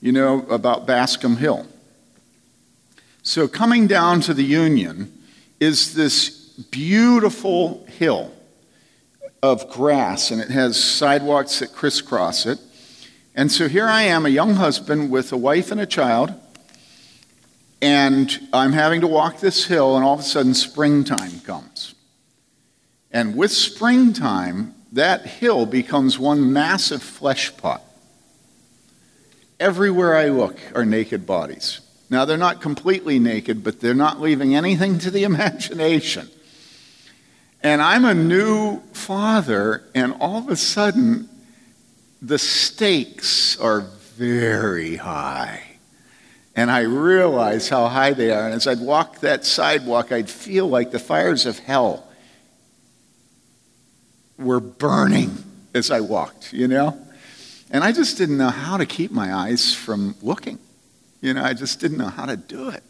You 0.00 0.12
know 0.12 0.46
about 0.48 0.86
Bascom 0.86 1.36
Hill. 1.36 1.66
So 3.22 3.48
coming 3.48 3.86
down 3.86 4.20
to 4.22 4.34
the 4.34 4.44
Union 4.44 5.10
is 5.60 5.94
this 5.94 6.28
beautiful 6.70 7.86
hill 7.86 8.32
of 9.42 9.70
grass, 9.70 10.30
and 10.30 10.40
it 10.40 10.50
has 10.50 10.82
sidewalks 10.82 11.60
that 11.60 11.72
crisscross 11.72 12.44
it. 12.44 12.58
And 13.34 13.50
so 13.50 13.66
here 13.66 13.86
I 13.86 14.02
am, 14.02 14.26
a 14.26 14.28
young 14.30 14.54
husband 14.54 15.10
with 15.10 15.32
a 15.32 15.36
wife 15.38 15.70
and 15.70 15.80
a 15.80 15.86
child, 15.86 16.34
and 17.80 18.48
I'm 18.52 18.72
having 18.72 19.00
to 19.00 19.06
walk 19.06 19.40
this 19.40 19.64
hill, 19.64 19.96
and 19.96 20.04
all 20.04 20.14
of 20.14 20.20
a 20.20 20.24
sudden, 20.24 20.52
springtime 20.52 21.40
comes. 21.40 21.94
And 23.10 23.34
with 23.36 23.52
springtime, 23.52 24.73
that 24.94 25.26
hill 25.26 25.66
becomes 25.66 26.18
one 26.18 26.52
massive 26.52 27.02
flesh 27.02 27.54
pot. 27.56 27.82
Everywhere 29.58 30.16
I 30.16 30.28
look 30.28 30.56
are 30.74 30.84
naked 30.84 31.26
bodies. 31.26 31.80
Now, 32.10 32.24
they're 32.24 32.36
not 32.36 32.60
completely 32.60 33.18
naked, 33.18 33.64
but 33.64 33.80
they're 33.80 33.92
not 33.92 34.20
leaving 34.20 34.54
anything 34.54 34.98
to 35.00 35.10
the 35.10 35.24
imagination. 35.30 36.28
And 37.60 37.82
I'm 37.82 38.04
a 38.04 38.14
new 38.14 38.80
father, 38.92 39.82
and 39.94 40.14
all 40.20 40.38
of 40.38 40.48
a 40.48 40.56
sudden, 40.56 41.28
the 42.22 42.38
stakes 42.38 43.58
are 43.58 43.80
very 43.80 44.96
high. 44.96 45.62
And 46.54 46.70
I 46.70 46.80
realize 46.82 47.68
how 47.68 47.88
high 47.88 48.12
they 48.12 48.30
are. 48.30 48.44
And 48.44 48.54
as 48.54 48.68
I'd 48.68 48.80
walk 48.80 49.20
that 49.20 49.44
sidewalk, 49.44 50.12
I'd 50.12 50.30
feel 50.30 50.68
like 50.68 50.92
the 50.92 51.00
fires 51.00 51.46
of 51.46 51.58
hell 51.58 52.06
were 54.38 54.60
burning 54.60 55.44
as 55.74 55.90
I 55.90 56.00
walked, 56.00 56.52
you 56.52 56.68
know? 56.68 56.98
And 57.70 57.82
I 57.82 57.92
just 57.92 58.18
didn't 58.18 58.38
know 58.38 58.50
how 58.50 58.76
to 58.76 58.86
keep 58.86 59.10
my 59.10 59.34
eyes 59.34 59.74
from 59.74 60.14
looking. 60.22 60.58
You 61.20 61.34
know, 61.34 61.42
I 61.42 61.54
just 61.54 61.80
didn't 61.80 61.98
know 61.98 62.08
how 62.08 62.26
to 62.26 62.36
do 62.36 62.68
it. 62.68 62.82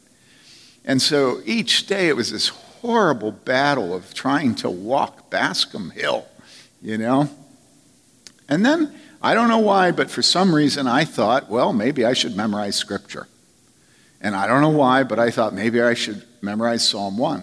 And 0.84 1.00
so 1.00 1.40
each 1.44 1.86
day 1.86 2.08
it 2.08 2.16
was 2.16 2.30
this 2.30 2.48
horrible 2.48 3.32
battle 3.32 3.94
of 3.94 4.12
trying 4.12 4.54
to 4.56 4.68
walk 4.68 5.30
Bascom 5.30 5.90
Hill, 5.90 6.26
you 6.82 6.98
know? 6.98 7.30
And 8.48 8.64
then, 8.64 8.94
I 9.22 9.32
don't 9.32 9.48
know 9.48 9.58
why, 9.58 9.90
but 9.90 10.10
for 10.10 10.20
some 10.20 10.54
reason 10.54 10.86
I 10.86 11.06
thought, 11.06 11.48
well, 11.48 11.72
maybe 11.72 12.04
I 12.04 12.12
should 12.12 12.36
memorize 12.36 12.76
Scripture. 12.76 13.26
And 14.20 14.36
I 14.36 14.46
don't 14.46 14.60
know 14.60 14.68
why, 14.68 15.02
but 15.02 15.18
I 15.18 15.30
thought 15.30 15.54
maybe 15.54 15.80
I 15.80 15.94
should 15.94 16.22
memorize 16.42 16.86
Psalm 16.86 17.16
1. 17.16 17.42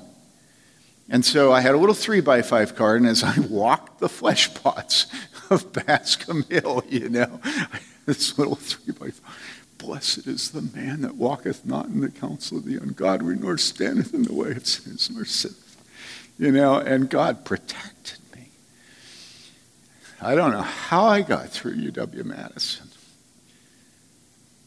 And 1.11 1.25
so 1.25 1.51
I 1.51 1.59
had 1.59 1.75
a 1.75 1.77
little 1.77 1.93
three 1.93 2.21
by 2.21 2.41
five 2.41 2.73
card, 2.73 3.01
and 3.01 3.09
as 3.09 3.21
I 3.21 3.37
walked 3.49 3.99
the 3.99 4.07
flesh 4.07 4.51
pots 4.53 5.07
of 5.49 5.73
Bascom 5.73 6.43
Hill, 6.43 6.85
you 6.87 7.09
know, 7.09 7.41
this 8.05 8.39
little 8.39 8.55
three 8.55 8.93
by 8.93 9.09
five. 9.09 9.67
Blessed 9.77 10.27
is 10.27 10.51
the 10.51 10.61
man 10.61 11.01
that 11.01 11.15
walketh 11.15 11.65
not 11.65 11.87
in 11.87 11.99
the 11.99 12.09
counsel 12.09 12.59
of 12.59 12.65
the 12.65 12.77
ungodly, 12.77 13.35
nor 13.35 13.57
standeth 13.57 14.13
in 14.13 14.23
the 14.23 14.33
way 14.33 14.51
of 14.51 14.65
sinners, 14.65 15.09
nor 15.13 15.25
sitteth. 15.25 15.75
You 16.37 16.51
know, 16.51 16.77
and 16.77 17.09
God 17.09 17.43
protected 17.43 18.19
me. 18.33 18.49
I 20.21 20.33
don't 20.33 20.51
know 20.51 20.61
how 20.61 21.05
I 21.05 21.23
got 21.23 21.49
through 21.49 21.75
UW 21.75 22.23
Madison. 22.23 22.87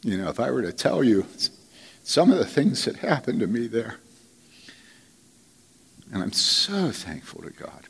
You 0.03 0.17
know, 0.17 0.29
if 0.29 0.39
I 0.39 0.51
were 0.51 0.61
to 0.61 0.73
tell 0.73 1.03
you 1.03 1.25
some 2.03 2.31
of 2.31 2.37
the 2.37 2.45
things 2.45 2.85
that 2.85 2.97
happened 2.97 3.39
to 3.39 3.47
me 3.47 3.65
there, 3.65 3.97
and 6.15 6.23
I'm 6.23 6.31
so 6.31 6.91
thankful 6.91 7.41
to 7.41 7.49
God. 7.49 7.89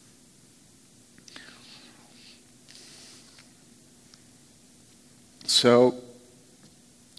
So, 5.44 5.94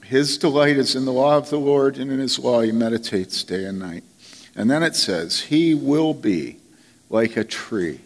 his 0.03 0.37
delight 0.37 0.77
is 0.77 0.97
in 0.97 1.05
the 1.05 1.13
law 1.13 1.39
of 1.39 1.49
the 1.49 1.61
Lord, 1.61 1.97
and 1.97 2.11
in 2.11 2.19
his 2.19 2.41
law 2.41 2.61
he 2.61 2.73
meditates 2.73 3.45
day 3.45 3.67
and 3.67 3.79
night. 3.79 4.03
And 4.57 4.69
then 4.69 4.83
it 4.83 4.97
says, 4.97 5.43
He 5.43 5.77
will 5.77 6.13
be 6.13 6.57
like 7.09 7.37
a 7.37 7.45
tree 7.45 8.01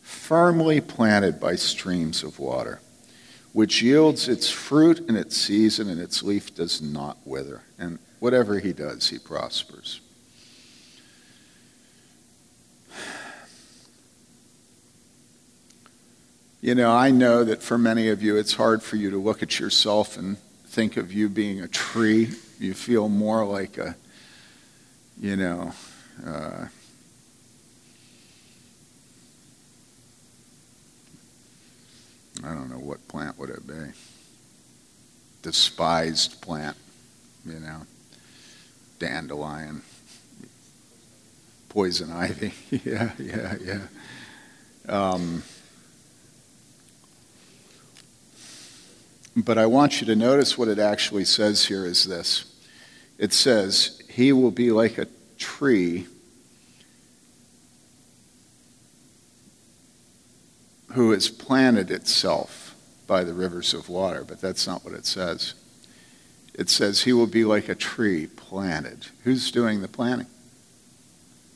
firmly 0.00 0.80
planted 0.80 1.38
by 1.38 1.54
streams 1.54 2.22
of 2.22 2.38
water, 2.38 2.80
which 3.52 3.82
yields 3.82 4.26
its 4.26 4.48
fruit 4.48 5.00
in 5.06 5.16
its 5.16 5.36
season, 5.36 5.90
and 5.90 6.00
its 6.00 6.22
leaf 6.22 6.54
does 6.54 6.80
not 6.80 7.18
wither. 7.26 7.60
And 7.78 7.98
whatever 8.20 8.58
he 8.58 8.72
does, 8.72 9.10
he 9.10 9.18
prospers. 9.18 10.00
You 16.60 16.74
know, 16.74 16.90
I 16.90 17.12
know 17.12 17.44
that 17.44 17.62
for 17.62 17.78
many 17.78 18.08
of 18.08 18.20
you, 18.20 18.36
it's 18.36 18.54
hard 18.54 18.82
for 18.82 18.96
you 18.96 19.10
to 19.10 19.16
look 19.16 19.44
at 19.44 19.60
yourself 19.60 20.16
and 20.16 20.38
think 20.66 20.96
of 20.96 21.12
you 21.12 21.28
being 21.28 21.60
a 21.60 21.68
tree. 21.68 22.30
You 22.58 22.74
feel 22.74 23.08
more 23.08 23.44
like 23.44 23.78
a, 23.78 23.94
you 25.20 25.36
know, 25.36 25.72
uh, 26.26 26.66
I 32.44 32.54
don't 32.54 32.70
know 32.70 32.78
what 32.78 33.06
plant 33.06 33.38
would 33.38 33.50
it 33.50 33.64
be. 33.64 33.92
Despised 35.42 36.40
plant, 36.40 36.76
you 37.46 37.60
know, 37.60 37.82
dandelion, 38.98 39.82
poison 41.68 42.10
ivy. 42.10 42.52
yeah, 42.84 43.12
yeah, 43.16 43.54
yeah. 43.64 43.80
Um, 44.88 45.44
But 49.44 49.56
I 49.56 49.66
want 49.66 50.00
you 50.00 50.06
to 50.08 50.16
notice 50.16 50.58
what 50.58 50.66
it 50.66 50.80
actually 50.80 51.24
says 51.24 51.66
here 51.66 51.86
is 51.86 52.04
this 52.04 52.44
it 53.18 53.32
says, 53.32 54.02
He 54.08 54.32
will 54.32 54.50
be 54.50 54.72
like 54.72 54.98
a 54.98 55.06
tree 55.38 56.06
who 60.92 61.12
has 61.12 61.28
planted 61.28 61.90
itself 61.90 62.74
by 63.06 63.22
the 63.22 63.32
rivers 63.32 63.74
of 63.74 63.88
water. 63.88 64.24
But 64.26 64.40
that's 64.40 64.66
not 64.66 64.84
what 64.84 64.94
it 64.94 65.06
says. 65.06 65.54
It 66.54 66.68
says, 66.68 67.02
He 67.02 67.12
will 67.12 67.28
be 67.28 67.44
like 67.44 67.68
a 67.68 67.76
tree 67.76 68.26
planted. 68.26 69.06
Who's 69.22 69.52
doing 69.52 69.82
the 69.82 69.88
planting? 69.88 70.26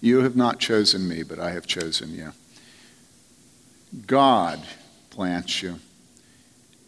You 0.01 0.23
have 0.23 0.37
not 0.37 0.61
chosen 0.61 1.09
me, 1.09 1.25
but 1.25 1.41
I 1.41 1.51
have 1.51 1.67
chosen 1.67 2.15
you. 2.15 2.33
God 4.07 4.61
plants 5.11 5.63
you 5.63 5.81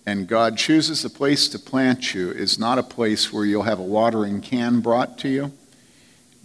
and 0.06 0.28
God 0.28 0.58
chooses 0.58 1.02
the 1.02 1.10
place 1.10 1.48
to 1.48 1.58
plant 1.58 2.14
you 2.14 2.30
is 2.30 2.58
not 2.58 2.78
a 2.78 2.82
place 2.82 3.32
where 3.32 3.44
you'll 3.44 3.62
have 3.62 3.78
a 3.78 3.82
watering 3.82 4.40
can 4.40 4.80
brought 4.80 5.18
to 5.20 5.28
you, 5.28 5.52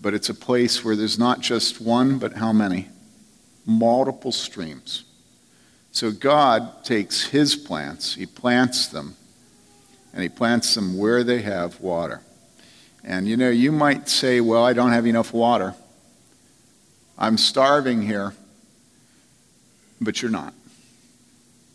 but 0.01 0.13
it's 0.13 0.29
a 0.29 0.33
place 0.33 0.83
where 0.83 0.95
there's 0.95 1.19
not 1.19 1.41
just 1.41 1.81
one, 1.81 2.19
but 2.19 2.33
how 2.33 2.53
many? 2.53 2.87
Multiple 3.65 4.31
streams. 4.31 5.03
So 5.91 6.11
God 6.11 6.85
takes 6.85 7.25
his 7.25 7.55
plants, 7.55 8.15
he 8.15 8.25
plants 8.25 8.87
them, 8.87 9.15
and 10.13 10.23
he 10.23 10.29
plants 10.29 10.75
them 10.75 10.97
where 10.97 11.23
they 11.23 11.41
have 11.41 11.81
water. 11.81 12.21
And 13.03 13.27
you 13.27 13.35
know, 13.35 13.49
you 13.49 13.71
might 13.71 14.07
say, 14.07 14.39
well, 14.39 14.63
I 14.63 14.73
don't 14.73 14.91
have 14.91 15.05
enough 15.05 15.33
water. 15.33 15.75
I'm 17.17 17.37
starving 17.37 18.01
here. 18.01 18.33
But 20.01 20.21
you're 20.21 20.31
not. 20.31 20.53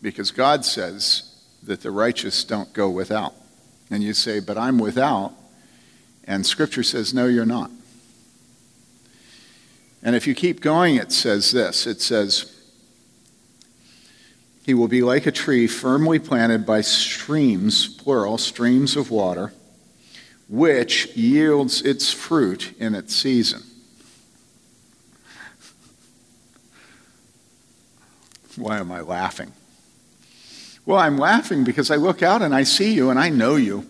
Because 0.01 0.31
God 0.31 0.65
says, 0.65 1.34
that 1.65 1.81
the 1.81 1.91
righteous 1.91 2.43
don't 2.43 2.71
go 2.73 2.89
without. 2.89 3.33
And 3.89 4.03
you 4.03 4.13
say, 4.13 4.39
But 4.39 4.57
I'm 4.57 4.79
without. 4.79 5.33
And 6.23 6.45
Scripture 6.45 6.83
says, 6.83 7.13
No, 7.13 7.27
you're 7.27 7.45
not. 7.45 7.71
And 10.01 10.15
if 10.15 10.27
you 10.27 10.35
keep 10.35 10.61
going, 10.61 10.95
it 10.95 11.11
says 11.11 11.51
this 11.51 11.87
it 11.87 12.01
says, 12.01 12.55
He 14.65 14.73
will 14.73 14.87
be 14.87 15.01
like 15.01 15.25
a 15.25 15.31
tree 15.31 15.67
firmly 15.67 16.19
planted 16.19 16.65
by 16.65 16.81
streams, 16.81 17.87
plural, 17.87 18.37
streams 18.37 18.95
of 18.95 19.09
water, 19.09 19.53
which 20.47 21.15
yields 21.15 21.81
its 21.81 22.11
fruit 22.11 22.73
in 22.79 22.93
its 22.93 23.15
season. 23.15 23.63
Why 28.55 28.77
am 28.77 28.91
I 28.91 29.01
laughing? 29.01 29.51
Well, 30.85 30.99
I'm 30.99 31.17
laughing 31.17 31.63
because 31.63 31.89
I 31.89 31.95
look 31.95 32.21
out 32.21 32.43
and 32.43 32.53
I 32.53 32.63
see 32.63 32.93
you 32.93 33.09
and 33.09 33.17
I 33.17 33.29
know 33.29 33.55
you. 33.55 33.87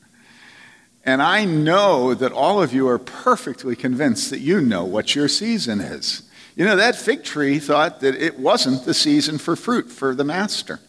and 1.04 1.22
I 1.22 1.44
know 1.44 2.14
that 2.14 2.32
all 2.32 2.60
of 2.60 2.72
you 2.72 2.88
are 2.88 2.98
perfectly 2.98 3.76
convinced 3.76 4.30
that 4.30 4.40
you 4.40 4.60
know 4.60 4.84
what 4.84 5.14
your 5.14 5.28
season 5.28 5.80
is. 5.80 6.22
You 6.56 6.64
know, 6.64 6.74
that 6.76 6.96
fig 6.96 7.22
tree 7.22 7.60
thought 7.60 8.00
that 8.00 8.16
it 8.16 8.40
wasn't 8.40 8.84
the 8.84 8.94
season 8.94 9.38
for 9.38 9.54
fruit 9.54 9.90
for 9.90 10.14
the 10.14 10.24
master. 10.24 10.80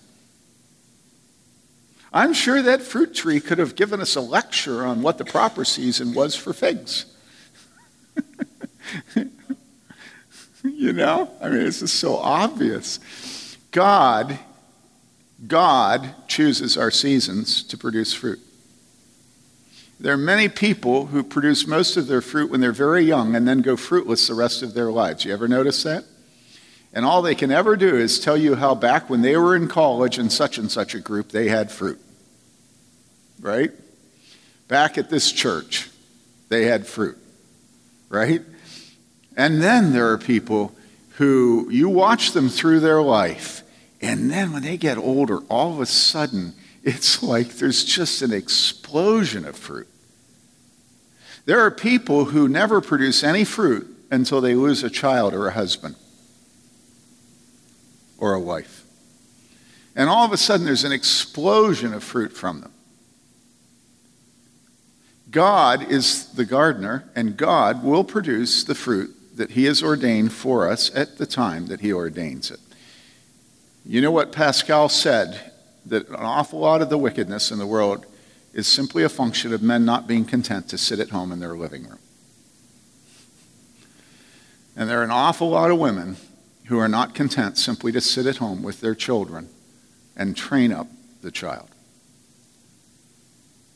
I'm 2.11 2.33
sure 2.33 2.61
that 2.63 2.81
fruit 2.81 3.13
tree 3.13 3.39
could 3.39 3.59
have 3.59 3.75
given 3.75 4.01
us 4.01 4.15
a 4.15 4.21
lecture 4.21 4.83
on 4.83 5.03
what 5.03 5.19
the 5.19 5.23
proper 5.23 5.63
season 5.63 6.13
was 6.13 6.35
for 6.35 6.51
figs. 6.51 7.05
you 10.63 10.93
know? 10.93 11.31
I 11.39 11.49
mean, 11.49 11.59
this 11.59 11.81
is 11.83 11.91
so 11.91 12.17
obvious. 12.17 12.99
God 13.71 14.39
God 15.47 16.13
chooses 16.27 16.77
our 16.77 16.91
seasons 16.91 17.63
to 17.63 17.77
produce 17.77 18.13
fruit. 18.13 18.39
There 19.99 20.13
are 20.13 20.17
many 20.17 20.49
people 20.49 21.07
who 21.07 21.23
produce 21.23 21.67
most 21.67 21.95
of 21.95 22.07
their 22.07 22.21
fruit 22.21 22.49
when 22.49 22.59
they're 22.59 22.71
very 22.71 23.03
young 23.03 23.35
and 23.35 23.47
then 23.47 23.61
go 23.61 23.77
fruitless 23.77 24.27
the 24.27 24.33
rest 24.33 24.63
of 24.63 24.73
their 24.73 24.91
lives. 24.91 25.25
You 25.25 25.33
ever 25.33 25.47
notice 25.47 25.83
that? 25.83 26.05
And 26.93 27.05
all 27.05 27.21
they 27.21 27.35
can 27.35 27.51
ever 27.51 27.75
do 27.75 27.95
is 27.95 28.19
tell 28.19 28.35
you 28.35 28.55
how 28.55 28.75
back 28.75 29.09
when 29.09 29.21
they 29.21 29.37
were 29.37 29.55
in 29.55 29.67
college 29.67 30.17
in 30.17 30.29
such 30.29 30.57
and 30.57 30.71
such 30.71 30.93
a 30.95 30.99
group, 30.99 31.29
they 31.29 31.47
had 31.47 31.71
fruit. 31.71 31.99
Right? 33.39 33.71
Back 34.67 34.97
at 34.97 35.09
this 35.09 35.31
church, 35.31 35.89
they 36.49 36.65
had 36.65 36.85
fruit. 36.87 37.17
Right? 38.09 38.41
And 39.37 39.61
then 39.61 39.93
there 39.93 40.11
are 40.11 40.17
people 40.17 40.75
who 41.11 41.69
you 41.69 41.89
watch 41.89 42.31
them 42.31 42.49
through 42.49 42.81
their 42.81 43.01
life 43.01 43.61
and 44.01 44.31
then 44.31 44.51
when 44.51 44.63
they 44.63 44.77
get 44.77 44.97
older, 44.97 45.39
all 45.49 45.73
of 45.73 45.79
a 45.79 45.85
sudden, 45.85 46.53
it's 46.83 47.21
like 47.21 47.49
there's 47.55 47.83
just 47.83 48.21
an 48.21 48.33
explosion 48.33 49.45
of 49.45 49.55
fruit. 49.55 49.87
There 51.45 51.59
are 51.59 51.71
people 51.71 52.25
who 52.25 52.47
never 52.47 52.81
produce 52.81 53.23
any 53.23 53.43
fruit 53.43 53.87
until 54.11 54.41
they 54.41 54.55
lose 54.55 54.83
a 54.83 54.89
child 54.89 55.33
or 55.33 55.47
a 55.47 55.51
husband 55.51 55.95
or 58.17 58.33
a 58.33 58.39
wife. 58.39 58.85
And 59.95 60.09
all 60.09 60.25
of 60.25 60.31
a 60.31 60.37
sudden, 60.37 60.65
there's 60.65 60.83
an 60.83 60.91
explosion 60.91 61.93
of 61.93 62.03
fruit 62.03 62.31
from 62.31 62.61
them. 62.61 62.71
God 65.29 65.89
is 65.89 66.27
the 66.33 66.45
gardener, 66.45 67.09
and 67.15 67.37
God 67.37 67.83
will 67.83 68.03
produce 68.03 68.63
the 68.63 68.75
fruit 68.75 69.15
that 69.37 69.51
He 69.51 69.65
has 69.65 69.81
ordained 69.81 70.33
for 70.33 70.69
us 70.69 70.93
at 70.93 71.17
the 71.17 71.25
time 71.25 71.67
that 71.67 71.81
He 71.81 71.91
ordains 71.91 72.51
it. 72.51 72.59
You 73.85 74.01
know 74.01 74.11
what 74.11 74.31
Pascal 74.31 74.89
said? 74.89 75.51
That 75.85 76.07
an 76.09 76.15
awful 76.15 76.59
lot 76.59 76.81
of 76.81 76.89
the 76.89 76.97
wickedness 76.97 77.51
in 77.51 77.57
the 77.57 77.65
world 77.65 78.05
is 78.53 78.67
simply 78.67 79.03
a 79.03 79.09
function 79.09 79.53
of 79.53 79.61
men 79.61 79.85
not 79.85 80.07
being 80.07 80.25
content 80.25 80.69
to 80.69 80.77
sit 80.77 80.99
at 80.99 81.09
home 81.09 81.31
in 81.31 81.39
their 81.39 81.55
living 81.55 81.87
room. 81.87 81.99
And 84.75 84.89
there 84.89 84.99
are 84.99 85.03
an 85.03 85.11
awful 85.11 85.49
lot 85.49 85.71
of 85.71 85.79
women 85.79 86.17
who 86.65 86.77
are 86.77 86.87
not 86.87 87.15
content 87.15 87.57
simply 87.57 87.91
to 87.91 88.01
sit 88.01 88.25
at 88.25 88.37
home 88.37 88.63
with 88.63 88.81
their 88.81 88.95
children 88.95 89.49
and 90.15 90.35
train 90.37 90.71
up 90.71 90.87
the 91.21 91.31
child. 91.31 91.69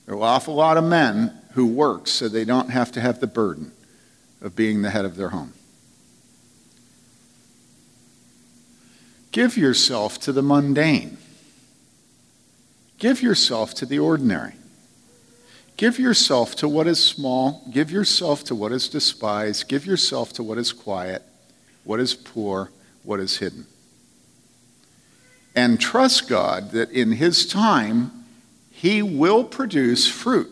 There 0.06 0.14
are 0.14 0.18
an 0.18 0.24
awful 0.24 0.56
lot 0.56 0.78
of 0.78 0.84
men 0.84 1.38
who 1.54 1.66
work 1.66 2.08
so 2.08 2.30
they 2.30 2.46
don't 2.46 2.70
have 2.70 2.92
to 2.94 3.02
have 3.02 3.20
the 3.20 3.28
burden 3.28 3.72
of 4.42 4.56
being 4.56 4.82
the 4.82 4.92
head 4.92 5.06
of 5.06 5.16
their 5.16 5.30
home. 5.30 5.54
Give 9.36 9.58
yourself 9.58 10.18
to 10.22 10.32
the 10.32 10.42
mundane. 10.42 11.18
Give 13.00 13.22
yourself 13.22 13.74
to 13.74 13.86
the 13.86 14.00
ordinary. 14.00 14.54
Give 15.76 16.00
yourself 16.00 16.56
to 16.56 16.70
what 16.70 16.88
is 16.88 17.04
small. 17.04 17.62
Give 17.70 17.92
yourself 17.92 18.46
to 18.46 18.56
what 18.56 18.72
is 18.72 18.88
despised. 18.88 19.68
Give 19.68 19.86
yourself 19.86 20.32
to 20.36 20.44
what 20.44 20.58
is 20.58 20.72
quiet, 20.72 21.22
what 21.84 22.00
is 22.00 22.14
poor, 22.14 22.72
what 23.04 23.20
is 23.20 23.40
hidden. 23.40 23.66
And 25.54 25.82
trust 25.82 26.30
God 26.30 26.72
that 26.72 26.90
in 26.92 27.12
His 27.12 27.46
time, 27.46 28.12
He 28.72 29.02
will 29.02 29.44
produce 29.44 30.08
fruit. 30.08 30.50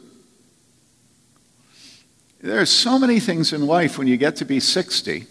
There 2.41 2.59
are 2.59 2.65
so 2.65 2.99
many 2.99 3.21
things 3.21 3.53
in 3.53 3.65
life 3.65 3.97
when 3.97 4.07
you 4.07 4.17
get 4.17 4.35
to 4.35 4.45
be 4.45 4.59
60 4.59 5.27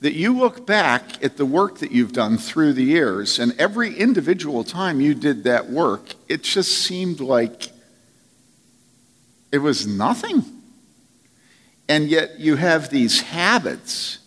that 0.00 0.14
you 0.14 0.36
look 0.36 0.66
back 0.66 1.22
at 1.22 1.36
the 1.36 1.44
work 1.44 1.78
that 1.78 1.92
you've 1.92 2.12
done 2.12 2.38
through 2.38 2.72
the 2.72 2.84
years, 2.84 3.38
and 3.38 3.54
every 3.58 3.94
individual 3.94 4.64
time 4.64 5.00
you 5.00 5.14
did 5.14 5.44
that 5.44 5.68
work, 5.68 6.14
it 6.28 6.42
just 6.42 6.72
seemed 6.72 7.20
like 7.20 7.70
it 9.52 9.58
was 9.58 9.86
nothing. 9.86 10.42
And 11.88 12.08
yet 12.08 12.38
you 12.38 12.56
have 12.56 12.88
these 12.88 13.20
habits, 13.20 14.18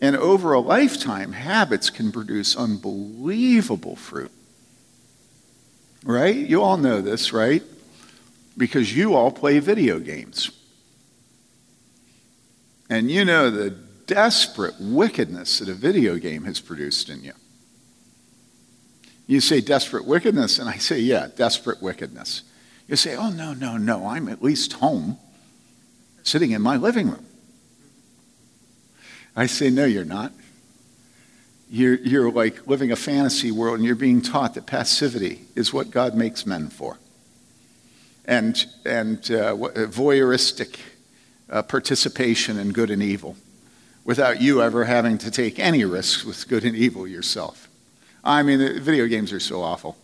and 0.00 0.16
over 0.16 0.52
a 0.52 0.60
lifetime, 0.60 1.32
habits 1.32 1.88
can 1.88 2.12
produce 2.12 2.54
unbelievable 2.54 3.96
fruit. 3.96 4.32
Right? 6.04 6.36
You 6.36 6.62
all 6.62 6.76
know 6.76 7.00
this, 7.00 7.32
right? 7.32 7.62
Because 8.56 8.94
you 8.94 9.14
all 9.14 9.30
play 9.30 9.60
video 9.60 9.98
games. 9.98 10.50
And 12.90 13.10
you 13.10 13.24
know 13.24 13.50
the 13.50 13.85
desperate 14.06 14.74
wickedness 14.80 15.58
that 15.58 15.68
a 15.68 15.74
video 15.74 16.16
game 16.16 16.44
has 16.44 16.60
produced 16.60 17.08
in 17.08 17.22
you. 17.24 17.32
You 19.26 19.40
say 19.40 19.60
desperate 19.60 20.04
wickedness, 20.04 20.58
and 20.58 20.68
I 20.68 20.76
say, 20.76 21.00
yeah, 21.00 21.28
desperate 21.34 21.82
wickedness. 21.82 22.42
You 22.86 22.94
say, 22.96 23.16
oh, 23.16 23.30
no, 23.30 23.52
no, 23.52 23.76
no, 23.76 24.06
I'm 24.06 24.28
at 24.28 24.42
least 24.42 24.74
home, 24.74 25.18
sitting 26.22 26.52
in 26.52 26.62
my 26.62 26.76
living 26.76 27.10
room. 27.10 27.26
I 29.34 29.46
say, 29.46 29.68
no, 29.68 29.84
you're 29.84 30.04
not. 30.04 30.32
You're, 31.68 31.96
you're 31.96 32.30
like 32.30 32.68
living 32.68 32.92
a 32.92 32.96
fantasy 32.96 33.50
world, 33.50 33.76
and 33.76 33.84
you're 33.84 33.96
being 33.96 34.22
taught 34.22 34.54
that 34.54 34.66
passivity 34.66 35.42
is 35.56 35.72
what 35.72 35.90
God 35.90 36.14
makes 36.14 36.46
men 36.46 36.68
for. 36.68 36.98
And, 38.24 38.64
and 38.84 39.18
uh, 39.30 39.54
voyeuristic 39.56 40.78
uh, 41.50 41.62
participation 41.62 42.58
in 42.58 42.72
good 42.72 42.90
and 42.90 43.02
evil 43.02 43.36
without 44.06 44.40
you 44.40 44.62
ever 44.62 44.84
having 44.84 45.18
to 45.18 45.30
take 45.30 45.58
any 45.58 45.84
risks 45.84 46.24
with 46.24 46.48
good 46.48 46.64
and 46.64 46.76
evil 46.76 47.06
yourself. 47.06 47.68
I 48.24 48.42
mean, 48.42 48.80
video 48.80 49.06
games 49.06 49.32
are 49.32 49.40
so 49.40 49.60
awful. 49.60 49.96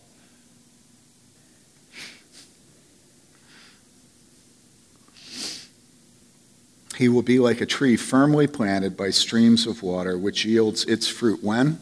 He 6.97 7.09
will 7.09 7.23
be 7.23 7.39
like 7.39 7.59
a 7.59 7.65
tree 7.65 7.95
firmly 7.95 8.45
planted 8.45 8.95
by 8.95 9.09
streams 9.09 9.65
of 9.65 9.81
water, 9.81 10.17
which 10.17 10.45
yields 10.45 10.85
its 10.85 11.07
fruit 11.07 11.41
when? 11.41 11.79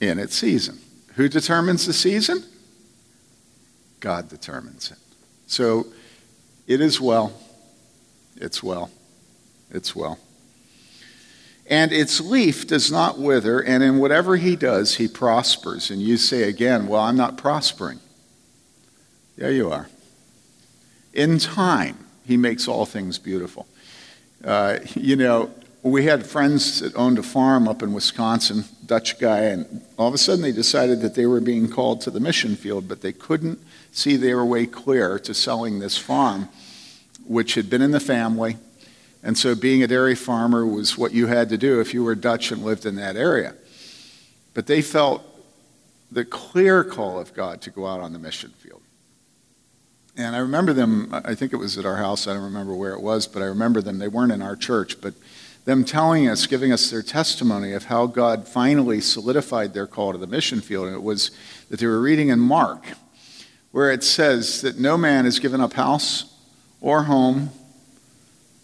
In 0.00 0.18
its 0.18 0.36
season. 0.36 0.80
Who 1.14 1.28
determines 1.28 1.86
the 1.86 1.92
season? 1.92 2.44
God 4.00 4.28
determines 4.28 4.90
it. 4.90 4.98
So 5.46 5.86
it 6.66 6.80
is 6.80 7.00
well. 7.00 7.32
It's 8.36 8.62
well. 8.62 8.90
It's 9.70 9.94
well. 9.96 10.18
And 11.66 11.92
its 11.92 12.20
leaf 12.20 12.66
does 12.66 12.90
not 12.90 13.18
wither, 13.18 13.60
and 13.60 13.82
in 13.82 13.98
whatever 13.98 14.36
he 14.36 14.56
does, 14.56 14.96
he 14.96 15.08
prospers. 15.08 15.90
And 15.90 16.02
you 16.02 16.16
say 16.16 16.42
again, 16.42 16.86
Well, 16.86 17.00
I'm 17.00 17.16
not 17.16 17.38
prospering. 17.38 18.00
Yeah, 19.36 19.48
you 19.48 19.70
are. 19.70 19.88
In 21.12 21.38
time, 21.38 22.06
he 22.24 22.36
makes 22.36 22.68
all 22.68 22.86
things 22.86 23.18
beautiful. 23.18 23.66
Uh, 24.44 24.78
you 24.94 25.16
know, 25.16 25.50
we 25.82 26.04
had 26.04 26.24
friends 26.24 26.80
that 26.80 26.94
owned 26.94 27.18
a 27.18 27.22
farm 27.22 27.66
up 27.66 27.82
in 27.82 27.92
Wisconsin, 27.92 28.64
Dutch 28.86 29.18
guy, 29.18 29.40
and 29.40 29.82
all 29.98 30.08
of 30.08 30.14
a 30.14 30.18
sudden 30.18 30.42
they 30.42 30.52
decided 30.52 31.00
that 31.00 31.14
they 31.14 31.26
were 31.26 31.40
being 31.40 31.68
called 31.68 32.00
to 32.02 32.10
the 32.10 32.20
mission 32.20 32.54
field, 32.54 32.86
but 32.86 33.00
they 33.00 33.12
couldn't 33.12 33.58
see 33.90 34.16
their 34.16 34.44
way 34.44 34.66
clear 34.66 35.18
to 35.18 35.34
selling 35.34 35.80
this 35.80 35.98
farm, 35.98 36.48
which 37.26 37.54
had 37.54 37.68
been 37.68 37.82
in 37.82 37.90
the 37.90 38.00
family. 38.00 38.56
And 39.22 39.38
so 39.38 39.54
being 39.54 39.82
a 39.82 39.86
dairy 39.86 40.14
farmer 40.14 40.66
was 40.66 40.98
what 40.98 41.12
you 41.12 41.28
had 41.28 41.48
to 41.50 41.58
do 41.58 41.80
if 41.80 41.94
you 41.94 42.02
were 42.02 42.14
Dutch 42.14 42.50
and 42.50 42.64
lived 42.64 42.86
in 42.86 42.96
that 42.96 43.16
area. 43.16 43.54
But 44.54 44.66
they 44.66 44.82
felt 44.82 45.24
the 46.10 46.24
clear 46.24 46.84
call 46.84 47.18
of 47.20 47.32
God 47.32 47.60
to 47.62 47.70
go 47.70 47.86
out 47.86 48.00
on 48.00 48.12
the 48.12 48.18
mission 48.18 48.50
field. 48.50 48.82
And 50.16 50.36
I 50.36 50.40
remember 50.40 50.72
them, 50.72 51.08
I 51.12 51.34
think 51.34 51.52
it 51.52 51.56
was 51.56 51.78
at 51.78 51.86
our 51.86 51.96
house, 51.96 52.26
I 52.26 52.34
don't 52.34 52.42
remember 52.42 52.74
where 52.74 52.92
it 52.92 53.00
was, 53.00 53.26
but 53.26 53.40
I 53.40 53.46
remember 53.46 53.80
them. 53.80 53.98
They 53.98 54.08
weren't 54.08 54.32
in 54.32 54.42
our 54.42 54.56
church, 54.56 55.00
but 55.00 55.14
them 55.64 55.84
telling 55.84 56.28
us, 56.28 56.46
giving 56.46 56.72
us 56.72 56.90
their 56.90 57.02
testimony 57.02 57.72
of 57.72 57.84
how 57.84 58.06
God 58.06 58.46
finally 58.46 59.00
solidified 59.00 59.72
their 59.72 59.86
call 59.86 60.12
to 60.12 60.18
the 60.18 60.26
mission 60.26 60.60
field. 60.60 60.86
And 60.86 60.96
it 60.96 61.02
was 61.02 61.30
that 61.70 61.78
they 61.78 61.86
were 61.86 62.00
reading 62.00 62.28
in 62.28 62.40
Mark, 62.40 62.84
where 63.70 63.90
it 63.90 64.04
says 64.04 64.60
that 64.62 64.78
no 64.78 64.98
man 64.98 65.24
has 65.24 65.38
given 65.38 65.60
up 65.60 65.72
house 65.74 66.36
or 66.82 67.04
home 67.04 67.50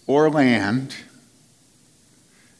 or 0.08 0.28
land. 0.30 0.96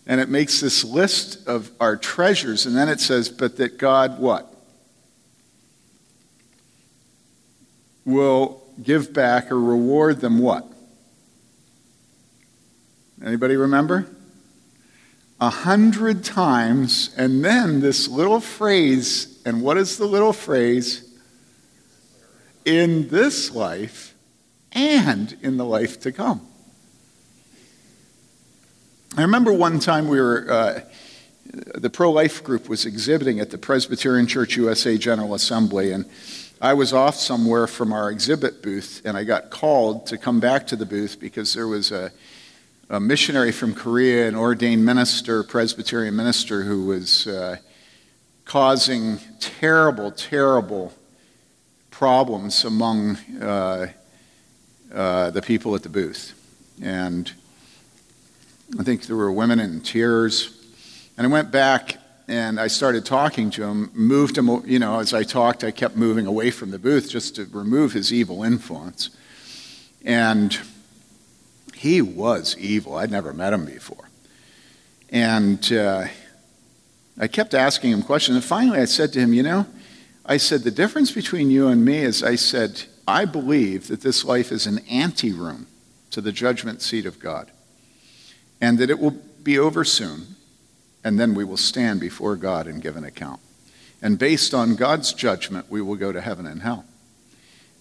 And 0.06 0.20
it 0.20 0.28
makes 0.28 0.60
this 0.60 0.84
list 0.84 1.48
of 1.48 1.72
our 1.80 1.96
treasures. 1.96 2.64
And 2.64 2.76
then 2.76 2.88
it 2.88 3.00
says, 3.00 3.28
but 3.28 3.56
that 3.56 3.78
God 3.78 4.20
what? 4.20 4.54
Will 8.04 8.62
give 8.82 9.12
back 9.12 9.50
or 9.50 9.58
reward 9.58 10.20
them 10.20 10.38
what? 10.38 10.66
Anybody 13.24 13.56
remember? 13.56 14.06
A 15.40 15.50
hundred 15.50 16.24
times, 16.24 17.14
and 17.16 17.44
then 17.44 17.80
this 17.80 18.08
little 18.08 18.40
phrase, 18.40 19.40
and 19.44 19.62
what 19.62 19.76
is 19.76 19.96
the 19.96 20.06
little 20.06 20.32
phrase? 20.32 21.04
In 22.64 23.08
this 23.08 23.54
life 23.54 24.14
and 24.72 25.36
in 25.42 25.56
the 25.56 25.64
life 25.64 26.00
to 26.00 26.12
come. 26.12 26.46
I 29.16 29.22
remember 29.22 29.52
one 29.52 29.80
time 29.80 30.06
we 30.08 30.20
were, 30.20 30.46
uh, 30.50 30.80
the 31.74 31.88
pro 31.88 32.12
life 32.12 32.44
group 32.44 32.68
was 32.68 32.84
exhibiting 32.84 33.40
at 33.40 33.50
the 33.50 33.58
Presbyterian 33.58 34.26
Church 34.26 34.56
USA 34.56 34.98
General 34.98 35.34
Assembly, 35.34 35.92
and 35.92 36.04
I 36.60 36.74
was 36.74 36.92
off 36.92 37.16
somewhere 37.16 37.66
from 37.66 37.92
our 37.92 38.10
exhibit 38.10 38.62
booth, 38.62 39.00
and 39.04 39.16
I 39.16 39.24
got 39.24 39.50
called 39.50 40.06
to 40.08 40.18
come 40.18 40.40
back 40.40 40.66
to 40.68 40.76
the 40.76 40.84
booth 40.84 41.18
because 41.18 41.54
there 41.54 41.66
was 41.66 41.90
a, 41.90 42.12
a 42.90 43.00
missionary 43.00 43.50
from 43.50 43.74
Korea, 43.74 44.28
an 44.28 44.36
ordained 44.36 44.84
minister, 44.84 45.42
Presbyterian 45.42 46.14
minister, 46.14 46.62
who 46.62 46.84
was 46.84 47.26
uh, 47.26 47.56
causing 48.44 49.18
terrible, 49.40 50.12
terrible 50.12 50.92
problems 51.90 52.64
among 52.64 53.16
uh, 53.40 53.86
uh, 54.92 55.30
the 55.30 55.42
people 55.42 55.74
at 55.74 55.82
the 55.82 55.88
booth. 55.88 56.34
And 56.82 57.32
I 58.78 58.82
think 58.82 59.06
there 59.06 59.16
were 59.16 59.30
women 59.30 59.60
in 59.60 59.80
tears. 59.80 60.54
And 61.16 61.26
I 61.26 61.30
went 61.30 61.50
back 61.50 61.96
and 62.26 62.60
I 62.60 62.66
started 62.66 63.06
talking 63.06 63.50
to 63.52 63.64
him, 63.64 63.90
moved 63.94 64.36
him, 64.36 64.62
you 64.66 64.78
know, 64.78 64.98
as 65.00 65.14
I 65.14 65.22
talked, 65.22 65.64
I 65.64 65.70
kept 65.70 65.96
moving 65.96 66.26
away 66.26 66.50
from 66.50 66.70
the 66.70 66.78
booth 66.78 67.08
just 67.08 67.36
to 67.36 67.46
remove 67.46 67.92
his 67.92 68.12
evil 68.12 68.42
influence. 68.42 69.10
And 70.04 70.58
he 71.74 72.02
was 72.02 72.56
evil. 72.58 72.96
I'd 72.96 73.10
never 73.10 73.32
met 73.32 73.52
him 73.52 73.64
before. 73.64 74.10
And 75.10 75.72
uh, 75.72 76.06
I 77.18 77.28
kept 77.28 77.54
asking 77.54 77.92
him 77.92 78.02
questions. 78.02 78.36
And 78.36 78.44
finally, 78.44 78.78
I 78.78 78.84
said 78.84 79.12
to 79.14 79.20
him, 79.20 79.32
You 79.32 79.42
know, 79.42 79.66
I 80.26 80.36
said, 80.36 80.62
the 80.62 80.70
difference 80.70 81.10
between 81.10 81.50
you 81.50 81.68
and 81.68 81.82
me 81.82 82.00
is 82.00 82.22
I 82.22 82.34
said, 82.34 82.82
I 83.06 83.24
believe 83.24 83.88
that 83.88 84.02
this 84.02 84.26
life 84.26 84.52
is 84.52 84.66
an 84.66 84.80
anteroom 84.90 85.66
to 86.10 86.20
the 86.20 86.32
judgment 86.32 86.82
seat 86.82 87.06
of 87.06 87.18
God, 87.18 87.50
and 88.60 88.78
that 88.78 88.90
it 88.90 88.98
will 88.98 89.16
be 89.42 89.58
over 89.58 89.84
soon 89.84 90.36
and 91.04 91.18
then 91.18 91.34
we 91.34 91.44
will 91.44 91.56
stand 91.56 92.00
before 92.00 92.36
God 92.36 92.66
and 92.66 92.82
give 92.82 92.96
an 92.96 93.04
account. 93.04 93.40
And 94.02 94.18
based 94.18 94.54
on 94.54 94.76
God's 94.76 95.12
judgment, 95.12 95.70
we 95.70 95.80
will 95.80 95.96
go 95.96 96.12
to 96.12 96.20
heaven 96.20 96.46
and 96.46 96.62
hell. 96.62 96.84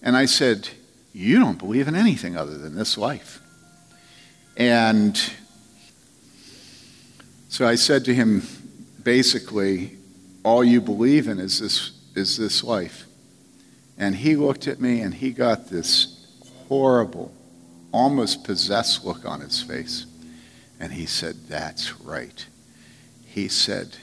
And 0.02 0.16
I 0.16 0.24
said, 0.26 0.68
You 1.12 1.38
don't 1.38 1.58
believe 1.58 1.88
in 1.88 1.94
anything 1.94 2.36
other 2.36 2.56
than 2.56 2.74
this 2.74 2.96
life. 2.96 3.40
And 4.56 5.20
so 7.48 7.66
I 7.66 7.76
said 7.76 8.04
to 8.06 8.14
him, 8.14 8.42
basically, 9.02 9.96
all 10.42 10.64
you 10.64 10.80
believe 10.80 11.28
in 11.28 11.38
is 11.38 11.60
this, 11.60 11.92
is 12.14 12.36
this 12.36 12.64
life. 12.64 13.04
And 13.96 14.16
he 14.16 14.36
looked 14.36 14.66
at 14.66 14.80
me 14.80 15.00
and 15.00 15.14
he 15.14 15.30
got 15.32 15.68
this 15.68 16.26
horrible, 16.68 17.32
almost 17.92 18.44
possessed 18.44 19.04
look 19.04 19.24
on 19.24 19.40
his 19.40 19.62
face. 19.62 20.06
And 20.80 20.92
he 20.92 21.06
said, 21.06 21.48
That's 21.48 22.00
right 22.00 22.46
he 23.38 23.46
said, 23.46 23.96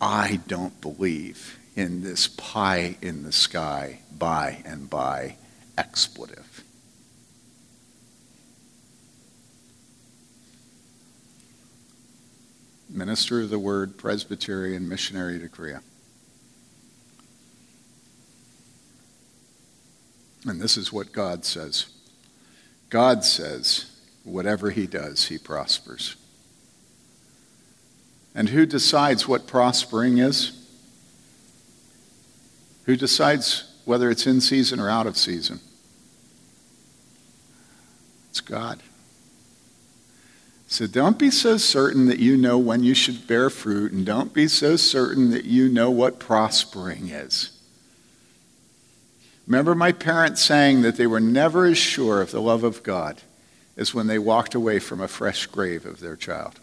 I 0.00 0.40
don't 0.48 0.80
believe 0.80 1.58
in 1.76 2.02
this 2.02 2.26
pie 2.26 2.96
in 3.00 3.22
the 3.22 3.30
sky, 3.30 4.00
by 4.18 4.62
and 4.64 4.90
by 4.90 5.36
expletive. 5.78 6.64
Minister 12.88 13.42
of 13.42 13.50
the 13.50 13.58
Word, 13.60 13.96
Presbyterian, 13.96 14.88
missionary 14.88 15.38
to 15.38 15.48
Korea. 15.48 15.80
And 20.44 20.60
this 20.60 20.76
is 20.76 20.92
what 20.92 21.12
God 21.12 21.44
says 21.44 21.86
God 22.88 23.24
says, 23.24 23.89
whatever 24.24 24.70
he 24.70 24.86
does, 24.86 25.26
he 25.26 25.38
prospers. 25.38 26.16
And 28.34 28.50
who 28.50 28.66
decides 28.66 29.26
what 29.26 29.46
prospering 29.46 30.18
is? 30.18 30.56
Who 32.84 32.96
decides 32.96 33.72
whether 33.84 34.10
it's 34.10 34.26
in 34.26 34.40
season 34.40 34.78
or 34.80 34.88
out 34.88 35.06
of 35.06 35.16
season? 35.16 35.60
It's 38.30 38.40
God. 38.40 38.80
So 40.68 40.86
don't 40.86 41.18
be 41.18 41.32
so 41.32 41.56
certain 41.56 42.06
that 42.06 42.20
you 42.20 42.36
know 42.36 42.56
when 42.56 42.84
you 42.84 42.94
should 42.94 43.26
bear 43.26 43.50
fruit, 43.50 43.90
and 43.90 44.06
don't 44.06 44.32
be 44.32 44.46
so 44.46 44.76
certain 44.76 45.30
that 45.30 45.44
you 45.44 45.68
know 45.68 45.90
what 45.90 46.20
prospering 46.20 47.08
is. 47.08 47.50
Remember 49.48 49.74
my 49.74 49.90
parents 49.90 50.40
saying 50.40 50.82
that 50.82 50.94
they 50.94 51.08
were 51.08 51.18
never 51.18 51.66
as 51.66 51.76
sure 51.76 52.20
of 52.20 52.30
the 52.30 52.40
love 52.40 52.62
of 52.62 52.84
God 52.84 53.20
as 53.80 53.94
when 53.94 54.06
they 54.06 54.18
walked 54.18 54.54
away 54.54 54.78
from 54.78 55.00
a 55.00 55.08
fresh 55.08 55.46
grave 55.46 55.86
of 55.86 56.00
their 56.00 56.14
child. 56.14 56.60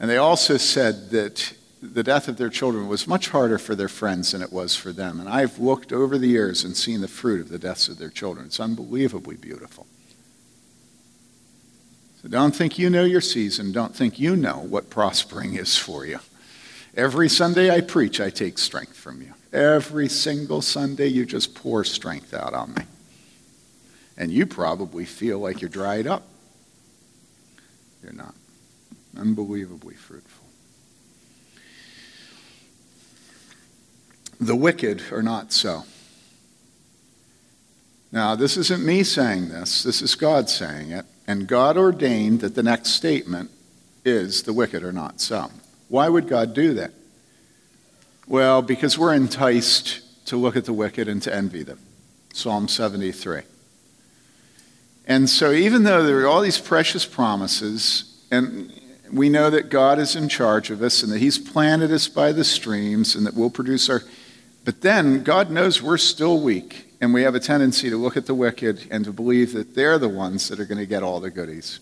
And 0.00 0.10
they 0.10 0.16
also 0.16 0.56
said 0.56 1.10
that 1.10 1.54
the 1.80 2.02
death 2.02 2.26
of 2.26 2.36
their 2.36 2.48
children 2.48 2.88
was 2.88 3.06
much 3.06 3.28
harder 3.28 3.56
for 3.56 3.76
their 3.76 3.88
friends 3.88 4.32
than 4.32 4.42
it 4.42 4.52
was 4.52 4.74
for 4.74 4.90
them. 4.90 5.20
And 5.20 5.28
I've 5.28 5.60
looked 5.60 5.92
over 5.92 6.18
the 6.18 6.26
years 6.26 6.64
and 6.64 6.76
seen 6.76 7.00
the 7.00 7.08
fruit 7.08 7.40
of 7.40 7.50
the 7.50 7.58
deaths 7.58 7.88
of 7.88 7.98
their 7.98 8.10
children. 8.10 8.46
It's 8.46 8.58
unbelievably 8.58 9.36
beautiful. 9.36 9.86
So 12.20 12.28
don't 12.28 12.54
think 12.54 12.76
you 12.76 12.90
know 12.90 13.04
your 13.04 13.20
season. 13.20 13.70
Don't 13.70 13.94
think 13.94 14.18
you 14.18 14.34
know 14.34 14.58
what 14.58 14.90
prospering 14.90 15.54
is 15.54 15.78
for 15.78 16.04
you. 16.04 16.18
Every 16.96 17.28
Sunday 17.28 17.70
I 17.72 17.80
preach, 17.80 18.20
I 18.20 18.30
take 18.30 18.58
strength 18.58 18.96
from 18.96 19.22
you. 19.22 19.34
Every 19.52 20.08
single 20.08 20.62
Sunday, 20.62 21.06
you 21.06 21.24
just 21.26 21.54
pour 21.54 21.84
strength 21.84 22.34
out 22.34 22.54
on 22.54 22.74
me. 22.74 22.82
And 24.16 24.30
you 24.30 24.46
probably 24.46 25.04
feel 25.04 25.38
like 25.38 25.60
you're 25.60 25.70
dried 25.70 26.06
up. 26.06 26.24
You're 28.02 28.12
not. 28.12 28.34
Unbelievably 29.16 29.94
fruitful. 29.94 30.46
The 34.40 34.56
wicked 34.56 35.12
are 35.12 35.22
not 35.22 35.52
so. 35.52 35.84
Now, 38.10 38.34
this 38.34 38.56
isn't 38.56 38.84
me 38.84 39.04
saying 39.04 39.48
this, 39.48 39.82
this 39.82 40.02
is 40.02 40.14
God 40.14 40.50
saying 40.50 40.90
it. 40.90 41.06
And 41.26 41.46
God 41.46 41.76
ordained 41.76 42.40
that 42.40 42.54
the 42.54 42.62
next 42.62 42.90
statement 42.90 43.50
is 44.04 44.42
the 44.42 44.52
wicked 44.52 44.82
are 44.82 44.92
not 44.92 45.20
so. 45.20 45.50
Why 45.88 46.08
would 46.08 46.28
God 46.28 46.52
do 46.54 46.74
that? 46.74 46.90
Well, 48.26 48.62
because 48.62 48.98
we're 48.98 49.14
enticed 49.14 50.26
to 50.26 50.36
look 50.36 50.56
at 50.56 50.64
the 50.64 50.72
wicked 50.72 51.08
and 51.08 51.22
to 51.22 51.34
envy 51.34 51.62
them. 51.62 51.78
Psalm 52.32 52.66
73. 52.68 53.42
And 55.06 55.28
so, 55.28 55.50
even 55.52 55.82
though 55.82 56.04
there 56.04 56.20
are 56.20 56.28
all 56.28 56.42
these 56.42 56.60
precious 56.60 57.04
promises, 57.04 58.24
and 58.30 58.72
we 59.12 59.28
know 59.28 59.50
that 59.50 59.68
God 59.68 59.98
is 59.98 60.14
in 60.14 60.28
charge 60.28 60.70
of 60.70 60.80
us 60.82 61.02
and 61.02 61.10
that 61.12 61.18
He's 61.18 61.38
planted 61.38 61.90
us 61.90 62.08
by 62.08 62.32
the 62.32 62.44
streams 62.44 63.14
and 63.14 63.26
that 63.26 63.34
we'll 63.34 63.50
produce 63.50 63.90
our. 63.90 64.02
But 64.64 64.80
then, 64.80 65.24
God 65.24 65.50
knows 65.50 65.82
we're 65.82 65.98
still 65.98 66.40
weak, 66.40 66.86
and 67.00 67.12
we 67.12 67.22
have 67.22 67.34
a 67.34 67.40
tendency 67.40 67.90
to 67.90 67.96
look 67.96 68.16
at 68.16 68.26
the 68.26 68.34
wicked 68.34 68.86
and 68.90 69.04
to 69.04 69.12
believe 69.12 69.52
that 69.54 69.74
they're 69.74 69.98
the 69.98 70.08
ones 70.08 70.48
that 70.48 70.60
are 70.60 70.64
going 70.64 70.78
to 70.78 70.86
get 70.86 71.02
all 71.02 71.18
the 71.18 71.30
goodies. 71.30 71.80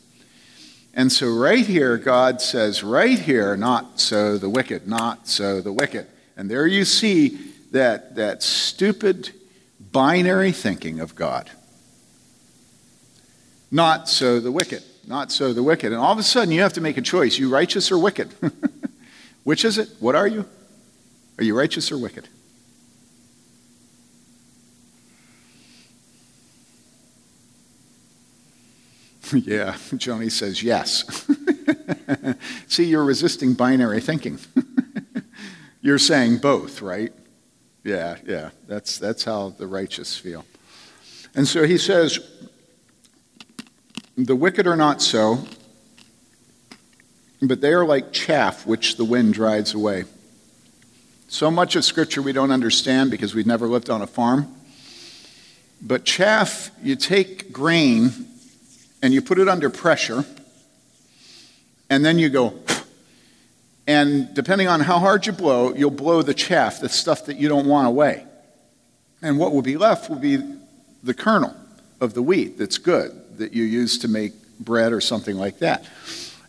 And 0.95 1.13
so, 1.13 1.29
right 1.29 1.67
here, 1.67 1.99
God 1.99 2.41
says, 2.41 2.83
right 2.83 3.19
here, 3.19 3.55
not 3.57 4.01
so 4.01 4.39
the 4.39 4.49
wicked, 4.49 4.89
not 4.89 5.29
so 5.29 5.61
the 5.61 5.73
wicked. 5.73 6.07
And 6.37 6.51
there 6.51 6.67
you 6.67 6.87
see 6.87 7.39
that, 7.71 8.17
that 8.17 8.43
stupid 8.43 9.31
binary 9.93 10.53
thinking 10.53 11.01
of 11.01 11.15
God. 11.15 11.51
Not 13.71 14.09
so 14.09 14.41
the 14.41 14.51
wicked, 14.51 14.83
not 15.07 15.31
so 15.31 15.53
the 15.53 15.63
wicked. 15.63 15.93
And 15.93 16.01
all 16.01 16.13
of 16.13 16.19
a 16.19 16.23
sudden 16.23 16.53
you 16.53 16.63
have 16.63 16.73
to 16.75 16.81
make 16.81 16.97
a 16.97 17.03
choice. 17.03 17.39
You 17.39 17.49
righteous 17.49 17.93
or 17.93 17.99
wicked? 17.99 18.31
Which 19.45 19.65
is 19.65 19.79
it? 19.79 19.89
What 20.01 20.15
are 20.15 20.27
you? 20.27 20.47
Are 21.39 21.45
you 21.45 21.57
righteous 21.57 21.91
or 21.93 21.99
wicked? 21.99 22.29
yeah, 29.33 29.73
Joni 29.95 30.31
says 30.31 30.63
yes. 30.63 31.29
See, 32.67 32.85
you're 32.85 33.05
resisting 33.05 33.55
binary 33.55 34.01
thinking. 34.01 34.39
You're 35.83 35.99
saying 35.99 36.39
both, 36.39 36.83
right? 36.83 37.13
Yeah, 37.85 38.17
yeah. 38.27 38.51
That's, 38.67 38.99
that's 38.99 39.25
how 39.25 39.51
the 39.51 39.67
righteous 39.67 40.17
feel. 40.17 40.45
And 41.35 41.47
so 41.47 41.65
he 41.65 41.79
says, 41.79 42.19
The 44.17 44.37
wicked 44.37 44.67
are 44.67 44.77
not 44.77 45.01
so, 45.01 45.45
but 47.41 47.61
they 47.61 47.73
are 47.73 47.85
like 47.85 48.13
chaff 48.13 48.67
which 48.67 48.97
the 48.97 49.05
wind 49.05 49.35
drives 49.35 49.73
away. 49.73 50.05
So 51.29 51.51
much 51.51 51.77
of 51.77 51.85
Scripture 51.85 52.21
we 52.21 52.33
don't 52.33 52.51
understand 52.51 53.11
because 53.11 53.35
we've 53.35 53.47
never 53.47 53.69
lived 53.69 53.89
on 53.89 54.03
a 54.03 54.07
farm. 54.07 54.53
But 55.81 56.05
chaff, 56.05 56.71
you 56.83 56.97
take 56.97 57.53
grain 57.53 58.11
and 59.03 59.15
you 59.15 59.23
put 59.23 59.39
it 59.39 59.49
under 59.49 59.71
pressure, 59.71 60.25
and 61.89 62.05
then 62.05 62.19
you 62.19 62.29
go, 62.29 62.55
and 63.87 64.35
depending 64.35 64.69
on 64.69 64.81
how 64.81 64.99
hard 64.99 65.27
you 65.27 65.33
blow, 65.33 65.73
you'll 65.75 65.91
blow 65.91 66.21
the 66.23 66.35
chaff, 66.35 66.81
the 66.81 66.89
stuff 66.89 67.27
that 67.27 67.39
you 67.39 67.49
don't 67.49 67.67
want 67.67 67.89
away. 67.89 68.27
And 69.23 69.39
what 69.39 69.53
will 69.53 69.63
be 69.63 69.77
left 69.77 70.11
will 70.11 70.19
be 70.19 70.39
the 71.03 71.15
kernel 71.15 71.57
of 72.01 72.15
the 72.15 72.23
wheat 72.23 72.59
that's 72.59 72.79
good, 72.79 73.13
that 73.41 73.53
you 73.53 73.65
use 73.65 73.99
to 73.99 74.09
make 74.09 74.33
bread 74.59 74.93
or 74.93 75.01
something 75.01 75.37
like 75.37 75.59
that. 75.59 75.85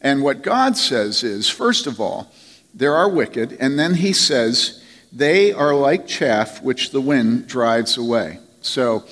And 0.02 0.24
what 0.24 0.42
God 0.42 0.78
says 0.78 1.24
is, 1.24 1.50
first 1.50 1.88
of 1.88 2.00
all, 2.00 2.32
there 2.74 2.96
are 2.96 3.10
wicked, 3.10 3.58
and 3.60 3.78
then 3.78 3.96
he 3.96 4.14
says, 4.14 4.84
they 5.12 5.52
are 5.52 5.76
like 5.76 6.08
chaff 6.08 6.62
which 6.62 6.92
the 6.92 7.02
wind 7.02 7.48
drives 7.48 7.98
away. 7.98 8.40
So, 8.62 9.04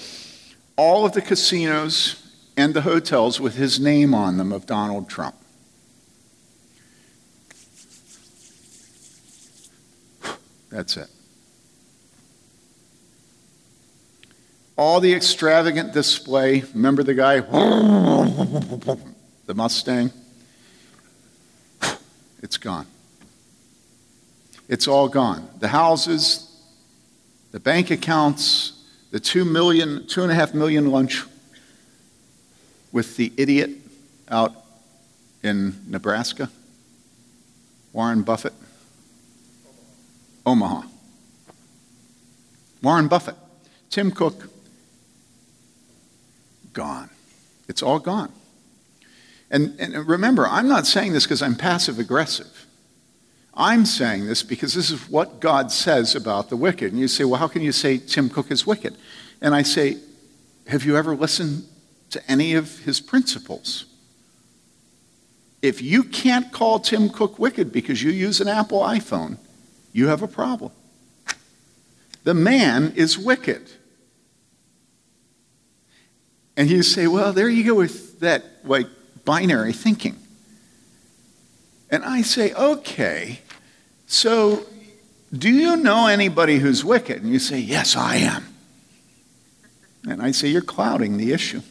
all 0.77 1.05
of 1.05 1.11
the 1.11 1.21
casinos 1.21 2.25
and 2.55 2.73
the 2.73 2.82
hotels 2.82 3.39
with 3.39 3.55
his 3.55 3.80
name 3.80 4.13
on 4.13 4.38
them 4.38 4.53
of 4.53 4.65
Donald 4.65 5.09
Trump 5.09 5.36
That's 10.69 10.97
it. 10.97 11.09
All 14.80 15.01
the 15.01 15.13
extravagant 15.13 15.91
display. 15.91 16.63
Remember 16.73 17.03
the 17.03 17.13
guy? 17.13 17.41
The 19.45 19.53
Mustang? 19.53 20.09
It's 22.41 22.55
gone. 22.55 22.88
It's 24.69 24.88
all 24.88 25.09
gone. 25.09 25.49
The 25.59 25.67
houses, 25.67 26.49
the 27.51 27.59
bank 27.59 27.91
accounts, 27.91 28.82
the 29.11 29.19
two 29.19 29.43
million, 29.43 30.07
two 30.07 30.23
and 30.23 30.32
a 30.32 30.36
half 30.36 30.53
million 30.53 30.89
lunch 30.91 31.25
with 32.93 33.17
the 33.17 33.34
idiot 33.36 33.71
out 34.30 34.55
in 35.43 35.75
Nebraska, 35.89 36.49
Warren 37.91 38.21
Buffett. 38.21 38.53
Omaha. 40.45 40.84
Warren 42.82 43.09
Buffett, 43.09 43.36
Tim 43.89 44.11
Cook, 44.11 44.49
gone. 46.74 47.09
It's 47.67 47.84
all 47.84 47.99
gone. 47.99 48.32
And, 49.51 49.76
and 49.80 50.07
remember, 50.07 50.47
I'm 50.47 50.67
not 50.67 50.86
saying 50.86 51.13
this 51.13 51.24
because 51.26 51.41
I'm 51.41 51.55
passive 51.55 51.99
aggressive. 51.99 52.65
I'm 53.53 53.86
saying 53.86 54.28
this 54.28 54.43
because 54.43 54.74
this 54.74 54.89
is 54.89 55.09
what 55.09 55.39
God 55.39 55.72
says 55.72 56.15
about 56.15 56.49
the 56.49 56.55
wicked. 56.55 56.91
And 56.91 56.99
you 56.99 57.07
say, 57.07 57.26
well, 57.26 57.39
how 57.39 57.47
can 57.47 57.61
you 57.61 57.72
say 57.72 57.97
Tim 57.97 58.30
Cook 58.30 58.51
is 58.51 58.65
wicked? 58.65 58.95
And 59.41 59.53
I 59.53 59.63
say, 59.63 59.97
have 60.67 60.86
you 60.86 60.95
ever 60.95 61.15
listened 61.15 61.65
to 62.11 62.32
any 62.32 62.53
of 62.53 62.80
his 62.80 63.01
principles? 63.01 63.86
If 65.61 65.82
you 65.82 66.03
can't 66.03 66.51
call 66.51 66.80
Tim 66.80 67.09
Cook 67.09 67.38
wicked 67.38 67.72
because 67.72 68.01
you 68.01 68.11
use 68.11 68.39
an 68.39 68.47
Apple 68.47 68.80
iPhone, 68.80 69.38
you 69.91 70.07
have 70.07 70.22
a 70.22 70.28
problem. 70.28 70.72
The 72.24 72.34
man 72.34 72.93
is 72.95 73.17
wicked. 73.17 73.72
And 76.60 76.70
you 76.70 76.84
say, 76.84 77.07
well, 77.07 77.32
there 77.32 77.47
you 77.47 77.64
go 77.64 77.74
with 77.74 78.20
that 78.20 78.43
like 78.66 78.88
binary 79.24 79.72
thinking. 79.72 80.18
And 81.89 82.03
I 82.03 82.22
say, 82.22 82.53
okay, 82.53 83.39
So, 84.07 84.66
do 85.32 85.49
you 85.49 85.78
know 85.78 86.07
anybody 86.07 86.57
who's 86.57 86.84
wicked? 86.84 87.24
And 87.24 87.32
you 87.32 87.39
say, 87.39 87.60
Yes, 87.60 87.95
I 87.95 88.18
am. 88.18 88.43
And 90.05 90.22
I 90.22 90.32
say, 90.32 90.49
You're 90.49 90.62
clouding 90.62 91.16
the 91.16 91.32
issue. 91.32 91.62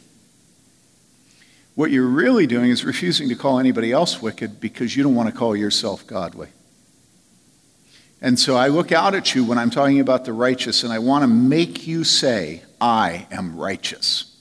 What 1.74 1.90
you're 1.90 2.06
really 2.06 2.46
doing 2.46 2.70
is 2.70 2.82
refusing 2.82 3.28
to 3.28 3.34
call 3.34 3.58
anybody 3.58 3.92
else 3.92 4.22
wicked 4.22 4.58
because 4.58 4.96
you 4.96 5.02
don't 5.02 5.14
want 5.14 5.28
to 5.28 5.38
call 5.38 5.54
yourself 5.54 6.06
godly. 6.06 6.48
And 8.22 8.38
so 8.38 8.56
I 8.56 8.68
look 8.68 8.90
out 8.90 9.14
at 9.14 9.34
you 9.34 9.44
when 9.44 9.58
I'm 9.58 9.70
talking 9.70 10.00
about 10.00 10.24
the 10.24 10.32
righteous 10.32 10.82
and 10.82 10.90
I 10.94 10.98
want 10.98 11.24
to 11.24 11.28
make 11.28 11.86
you 11.86 12.04
say, 12.04 12.62
I 12.80 13.26
am 13.30 13.58
righteous. 13.58 14.36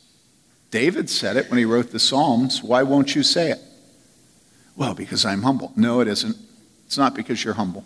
David 0.71 1.09
said 1.09 1.37
it 1.37 1.49
when 1.49 1.57
he 1.57 1.65
wrote 1.65 1.91
the 1.91 1.99
Psalms. 1.99 2.61
Why 2.61 2.83
won't 2.83 3.15
you 3.15 3.23
say 3.23 3.51
it? 3.51 3.59
Well, 4.75 4.93
because 4.93 5.25
I'm 5.25 5.43
humble. 5.43 5.71
No, 5.75 6.01
it 6.01 6.07
isn't. 6.07 6.37
It's 6.85 6.97
not 6.97 7.15
because 7.15 7.43
you're 7.43 7.55
humble. 7.55 7.85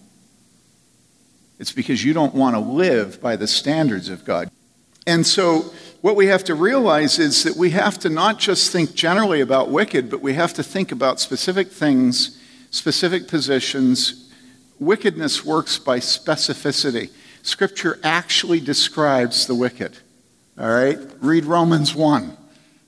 It's 1.60 1.72
because 1.72 2.04
you 2.04 2.14
don't 2.14 2.34
want 2.34 2.56
to 2.56 2.60
live 2.60 3.22
by 3.22 3.36
the 3.36 3.48
standards 3.48 4.10
of 4.10 4.26
God. 4.26 4.50
And 5.08 5.26
so 5.26 5.72
what 6.02 6.16
we 6.16 6.28
have 6.28 6.44
to 6.46 6.56
realize 6.56 7.20
is 7.20 7.44
that 7.44 7.56
we 7.56 7.72
have 7.72 8.00
to 8.00 8.10
not 8.10 8.40
just 8.40 8.72
think 8.72 8.94
generally 8.94 9.42
about 9.42 9.70
wicked, 9.70 10.10
but 10.10 10.22
we 10.22 10.34
have 10.34 10.54
to 10.56 10.64
think 10.64 10.92
about 10.92 11.20
specific 11.20 11.72
things, 11.72 12.40
specific 12.72 13.28
positions. 13.28 14.32
Wickedness 14.80 15.46
works 15.46 15.78
by 15.78 16.00
specificity. 16.00 17.12
Scripture 17.44 18.00
actually 18.04 18.60
describes 18.60 19.46
the 19.46 19.56
wicked. 19.56 19.98
All 20.60 20.70
right? 20.70 20.98
Read 21.20 21.46
Romans 21.46 21.96
1. 21.96 22.38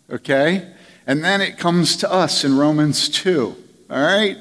Okay? 0.09 0.71
And 1.05 1.23
then 1.23 1.41
it 1.41 1.57
comes 1.57 1.97
to 1.97 2.11
us 2.11 2.43
in 2.43 2.57
Romans 2.57 3.09
2. 3.09 3.55
All 3.89 3.97
right? 3.97 4.37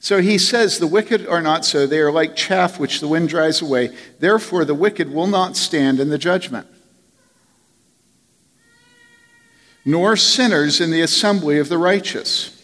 So 0.00 0.20
he 0.20 0.38
says, 0.38 0.78
The 0.78 0.86
wicked 0.86 1.26
are 1.26 1.42
not 1.42 1.64
so. 1.64 1.86
They 1.86 1.98
are 1.98 2.12
like 2.12 2.36
chaff 2.36 2.78
which 2.78 3.00
the 3.00 3.08
wind 3.08 3.28
drives 3.28 3.62
away. 3.62 3.96
Therefore, 4.18 4.64
the 4.64 4.74
wicked 4.74 5.12
will 5.12 5.26
not 5.26 5.56
stand 5.56 6.00
in 6.00 6.08
the 6.08 6.18
judgment 6.18 6.66
nor 9.88 10.16
sinners 10.16 10.82
in 10.82 10.90
the 10.90 11.00
assembly 11.00 11.58
of 11.58 11.70
the 11.70 11.78
righteous. 11.78 12.54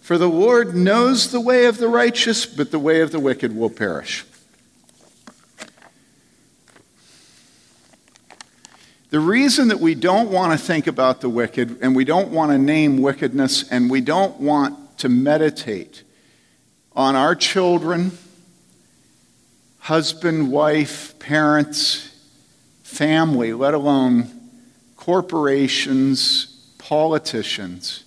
For 0.00 0.16
the 0.16 0.28
Lord 0.28 0.76
knows 0.76 1.32
the 1.32 1.40
way 1.40 1.64
of 1.64 1.78
the 1.78 1.88
righteous, 1.88 2.46
but 2.46 2.70
the 2.70 2.78
way 2.78 3.00
of 3.00 3.10
the 3.10 3.18
wicked 3.18 3.56
will 3.56 3.68
perish. 3.68 4.24
The 9.12 9.20
reason 9.20 9.68
that 9.68 9.78
we 9.78 9.94
don't 9.94 10.30
want 10.30 10.58
to 10.58 10.66
think 10.66 10.86
about 10.86 11.20
the 11.20 11.28
wicked 11.28 11.82
and 11.82 11.94
we 11.94 12.02
don't 12.02 12.30
want 12.30 12.50
to 12.50 12.56
name 12.56 13.02
wickedness 13.02 13.70
and 13.70 13.90
we 13.90 14.00
don't 14.00 14.40
want 14.40 14.96
to 15.00 15.10
meditate 15.10 16.02
on 16.96 17.14
our 17.14 17.34
children, 17.34 18.12
husband, 19.80 20.50
wife, 20.50 21.18
parents, 21.18 22.08
family, 22.84 23.52
let 23.52 23.74
alone 23.74 24.30
corporations, 24.96 26.46
politicians 26.78 28.04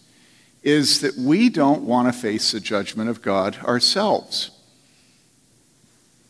is 0.63 1.01
that 1.01 1.15
we 1.17 1.49
don't 1.49 1.83
want 1.83 2.11
to 2.11 2.19
face 2.19 2.51
the 2.51 2.59
judgment 2.59 3.11
of 3.11 3.21
God 3.21 3.57
ourselves. 3.57 4.49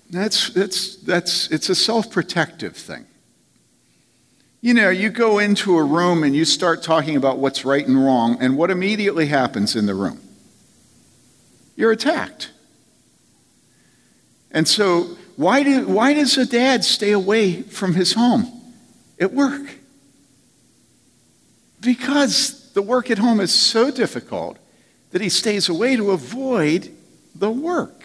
That's, 0.09 0.49
that's, 0.49 0.97
that's, 0.97 1.49
it's 1.49 1.69
a 1.69 1.75
self 1.75 2.11
protective 2.11 2.75
thing. 2.75 3.05
You 4.65 4.73
know, 4.73 4.89
you 4.89 5.11
go 5.11 5.37
into 5.37 5.77
a 5.77 5.83
room 5.83 6.23
and 6.23 6.35
you 6.35 6.43
start 6.43 6.81
talking 6.81 7.15
about 7.15 7.37
what's 7.37 7.65
right 7.65 7.87
and 7.87 8.03
wrong, 8.03 8.41
and 8.41 8.57
what 8.57 8.71
immediately 8.71 9.27
happens 9.27 9.75
in 9.75 9.85
the 9.85 9.93
room? 9.93 10.19
You're 11.75 11.91
attacked. 11.91 12.49
And 14.49 14.67
so, 14.67 15.17
why, 15.35 15.61
do, 15.61 15.87
why 15.87 16.15
does 16.15 16.35
a 16.39 16.47
dad 16.47 16.83
stay 16.83 17.11
away 17.11 17.61
from 17.61 17.93
his 17.93 18.13
home 18.13 18.51
at 19.19 19.33
work? 19.33 19.75
Because 21.79 22.71
the 22.73 22.81
work 22.81 23.11
at 23.11 23.19
home 23.19 23.39
is 23.39 23.53
so 23.53 23.91
difficult 23.91 24.57
that 25.11 25.21
he 25.21 25.29
stays 25.29 25.69
away 25.69 25.95
to 25.95 26.09
avoid 26.09 26.91
the 27.35 27.51
work. 27.51 28.03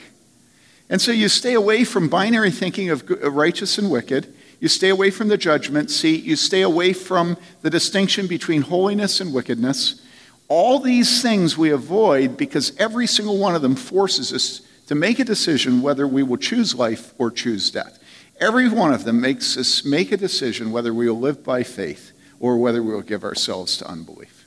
And 0.90 1.00
so 1.00 1.10
you 1.10 1.30
stay 1.30 1.54
away 1.54 1.84
from 1.84 2.10
binary 2.10 2.50
thinking 2.50 2.90
of 2.90 3.08
righteous 3.08 3.78
and 3.78 3.90
wicked. 3.90 4.34
You 4.60 4.68
stay 4.68 4.90
away 4.90 5.10
from 5.10 5.28
the 5.28 5.38
judgment 5.38 5.90
seat. 5.90 6.22
You 6.22 6.36
stay 6.36 6.62
away 6.62 6.92
from 6.92 7.36
the 7.62 7.70
distinction 7.70 8.26
between 8.26 8.62
holiness 8.62 9.20
and 9.20 9.32
wickedness. 9.32 10.02
All 10.48 10.78
these 10.78 11.22
things 11.22 11.56
we 11.56 11.70
avoid 11.70 12.36
because 12.36 12.76
every 12.76 13.06
single 13.06 13.38
one 13.38 13.54
of 13.54 13.62
them 13.62 13.74
forces 13.74 14.32
us 14.32 14.60
to 14.86 14.94
make 14.94 15.18
a 15.18 15.24
decision 15.24 15.82
whether 15.82 16.06
we 16.06 16.22
will 16.22 16.36
choose 16.36 16.74
life 16.74 17.14
or 17.16 17.30
choose 17.30 17.70
death. 17.70 17.98
Every 18.40 18.68
one 18.68 18.92
of 18.92 19.04
them 19.04 19.20
makes 19.20 19.56
us 19.56 19.84
make 19.84 20.12
a 20.12 20.16
decision 20.16 20.72
whether 20.72 20.92
we 20.92 21.08
will 21.08 21.18
live 21.18 21.42
by 21.42 21.62
faith 21.62 22.12
or 22.38 22.58
whether 22.58 22.82
we 22.82 22.92
will 22.92 23.02
give 23.02 23.24
ourselves 23.24 23.76
to 23.78 23.88
unbelief. 23.88 24.46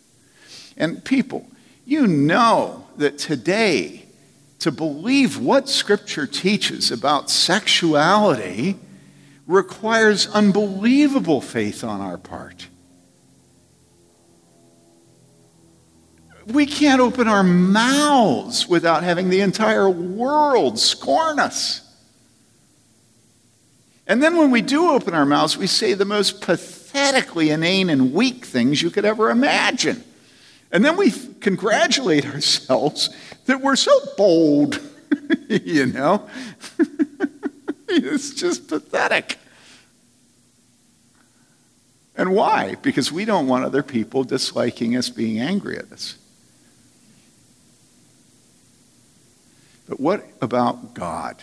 And 0.77 1.03
people, 1.03 1.47
you 1.85 2.07
know 2.07 2.87
that 2.97 3.17
today, 3.17 4.05
to 4.59 4.71
believe 4.71 5.37
what 5.37 5.69
Scripture 5.69 6.25
teaches 6.25 6.91
about 6.91 7.29
sexuality 7.29 8.77
requires 9.47 10.27
unbelievable 10.27 11.41
faith 11.41 11.83
on 11.83 12.01
our 12.01 12.17
part. 12.17 12.67
We 16.45 16.65
can't 16.65 16.99
open 16.99 17.27
our 17.27 17.43
mouths 17.43 18.67
without 18.67 19.03
having 19.03 19.29
the 19.29 19.41
entire 19.41 19.89
world 19.89 20.77
scorn 20.77 21.39
us. 21.39 21.81
And 24.05 24.21
then 24.21 24.37
when 24.37 24.51
we 24.51 24.61
do 24.61 24.91
open 24.91 25.13
our 25.13 25.25
mouths, 25.25 25.57
we 25.57 25.67
say 25.67 25.93
the 25.93 26.05
most 26.05 26.41
pathetically 26.41 27.49
inane 27.49 27.89
and 27.89 28.13
weak 28.13 28.45
things 28.45 28.81
you 28.81 28.89
could 28.89 29.05
ever 29.05 29.29
imagine. 29.29 30.03
And 30.71 30.83
then 30.83 30.97
we 30.97 31.11
congratulate 31.39 32.25
ourselves 32.25 33.09
that 33.45 33.61
we're 33.61 33.77
so 33.77 33.97
bold, 34.17 34.81
you 35.47 35.85
know? 35.85 36.27
it's 38.13 38.33
just 38.33 38.67
pathetic. 38.67 39.37
And 42.15 42.33
why? 42.33 42.75
Because 42.81 43.11
we 43.11 43.25
don't 43.25 43.47
want 43.47 43.65
other 43.65 43.83
people 43.83 44.23
disliking 44.23 44.95
us, 44.95 45.09
being 45.09 45.39
angry 45.39 45.77
at 45.77 45.91
us. 45.91 46.15
But 49.87 49.99
what 49.99 50.25
about 50.41 50.93
God? 50.93 51.37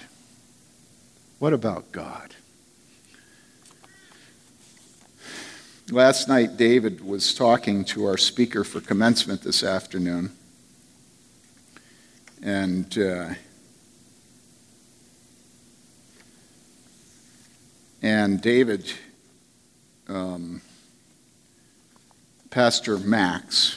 What 1.39 1.53
about 1.53 1.93
God? 1.93 2.35
Last 5.91 6.29
night, 6.29 6.57
David 6.57 7.05
was 7.05 7.35
talking 7.35 7.85
to 7.87 8.07
our 8.07 8.17
speaker 8.17 8.63
for 8.63 8.81
commencement 8.81 9.43
this 9.43 9.65
afternoon. 9.65 10.31
And 12.43 12.97
uh, 12.97 13.31
and 18.03 18.41
David, 18.41 18.93
um, 20.09 20.63
Pastor 22.51 22.99
Max, 22.99 23.77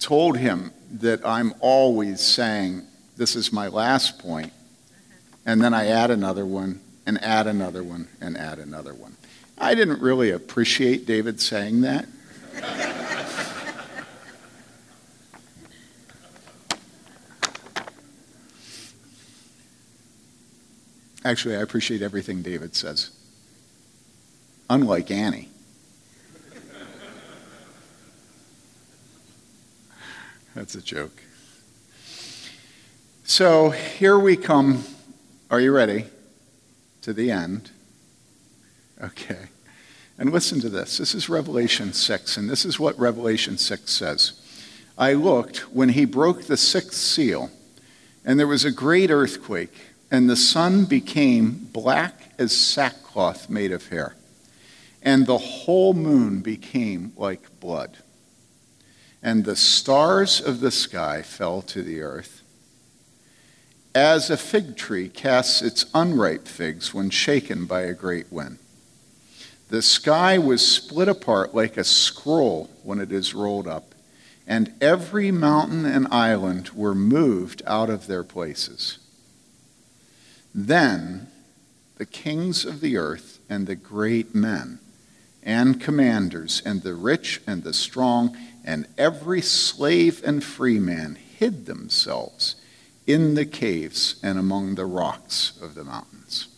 told 0.00 0.38
him 0.38 0.72
that 0.90 1.26
I'm 1.26 1.54
always 1.60 2.20
saying, 2.20 2.82
This 3.16 3.34
is 3.34 3.52
my 3.52 3.68
last 3.68 4.18
point, 4.18 4.52
and 5.44 5.62
then 5.62 5.74
I 5.74 5.86
add 5.86 6.10
another 6.10 6.44
one, 6.44 6.80
and 7.06 7.22
add 7.22 7.46
another 7.46 7.82
one, 7.82 8.08
and 8.20 8.36
add 8.36 8.58
another 8.58 8.94
one. 8.94 9.16
I 9.58 9.74
didn't 9.74 10.00
really 10.00 10.30
appreciate 10.30 11.06
David 11.06 11.40
saying 11.40 11.80
that. 11.82 12.06
Actually, 21.26 21.56
I 21.56 21.60
appreciate 21.60 22.02
everything 22.02 22.40
David 22.40 22.76
says. 22.76 23.10
Unlike 24.70 25.10
Annie. 25.10 25.48
That's 30.54 30.76
a 30.76 30.80
joke. 30.80 31.20
So 33.24 33.70
here 33.70 34.16
we 34.16 34.36
come. 34.36 34.84
Are 35.50 35.58
you 35.58 35.72
ready? 35.72 36.04
To 37.02 37.12
the 37.12 37.32
end. 37.32 37.72
Okay. 39.02 39.48
And 40.20 40.30
listen 40.30 40.60
to 40.60 40.68
this. 40.68 40.98
This 40.98 41.12
is 41.12 41.28
Revelation 41.28 41.92
6, 41.92 42.36
and 42.36 42.48
this 42.48 42.64
is 42.64 42.78
what 42.78 42.96
Revelation 43.00 43.58
6 43.58 43.90
says. 43.90 44.40
I 44.96 45.14
looked 45.14 45.74
when 45.74 45.88
he 45.88 46.04
broke 46.04 46.44
the 46.44 46.56
sixth 46.56 46.94
seal, 46.94 47.50
and 48.24 48.38
there 48.38 48.46
was 48.46 48.64
a 48.64 48.70
great 48.70 49.10
earthquake, 49.10 49.74
and 50.10 50.28
the 50.28 50.36
sun 50.36 50.84
became 50.84 51.68
black 51.72 52.32
as 52.38 52.56
sackcloth 52.56 53.50
made 53.50 53.72
of 53.72 53.88
hair, 53.88 54.14
and 55.02 55.26
the 55.26 55.38
whole 55.38 55.94
moon 55.94 56.40
became 56.40 57.12
like 57.16 57.60
blood. 57.60 57.98
And 59.22 59.44
the 59.44 59.56
stars 59.56 60.40
of 60.40 60.60
the 60.60 60.70
sky 60.70 61.22
fell 61.22 61.62
to 61.62 61.82
the 61.82 62.00
earth 62.00 62.42
as 63.96 64.28
a 64.28 64.36
fig 64.36 64.76
tree 64.76 65.08
casts 65.08 65.62
its 65.62 65.86
unripe 65.94 66.46
figs 66.46 66.92
when 66.92 67.08
shaken 67.08 67.64
by 67.64 67.80
a 67.80 67.94
great 67.94 68.30
wind. 68.30 68.58
The 69.70 69.80
sky 69.80 70.36
was 70.36 70.60
split 70.60 71.08
apart 71.08 71.54
like 71.54 71.78
a 71.78 71.82
scroll 71.82 72.68
when 72.82 73.00
it 73.00 73.10
is 73.10 73.34
rolled 73.34 73.66
up, 73.66 73.94
and 74.46 74.70
every 74.82 75.30
mountain 75.30 75.86
and 75.86 76.06
island 76.10 76.68
were 76.74 76.94
moved 76.94 77.62
out 77.66 77.88
of 77.88 78.06
their 78.06 78.22
places. 78.22 78.98
Then 80.58 81.26
the 81.98 82.06
kings 82.06 82.64
of 82.64 82.80
the 82.80 82.96
earth 82.96 83.40
and 83.50 83.66
the 83.66 83.76
great 83.76 84.34
men 84.34 84.78
and 85.42 85.78
commanders 85.78 86.62
and 86.64 86.82
the 86.82 86.94
rich 86.94 87.42
and 87.46 87.62
the 87.62 87.74
strong 87.74 88.34
and 88.64 88.88
every 88.96 89.42
slave 89.42 90.22
and 90.24 90.42
free 90.42 90.78
man 90.78 91.16
hid 91.16 91.66
themselves 91.66 92.56
in 93.06 93.34
the 93.34 93.44
caves 93.44 94.16
and 94.22 94.38
among 94.38 94.76
the 94.76 94.86
rocks 94.86 95.52
of 95.60 95.74
the 95.74 95.84
mountains. 95.84 96.48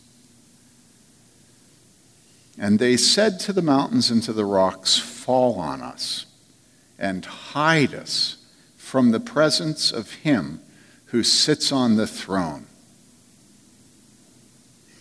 And 2.57 2.79
they 2.79 2.95
said 2.95 3.37
to 3.41 3.53
the 3.53 3.61
mountains 3.61 4.09
and 4.09 4.23
to 4.23 4.31
the 4.31 4.45
rocks, 4.45 4.97
Fall 4.97 5.59
on 5.59 5.81
us 5.81 6.25
and 6.97 7.25
hide 7.25 7.93
us 7.93 8.37
from 8.77 9.11
the 9.11 9.19
presence 9.19 9.91
of 9.91 10.11
him 10.13 10.61
who 11.07 11.21
sits 11.21 11.73
on 11.73 11.97
the 11.97 12.07
throne 12.07 12.65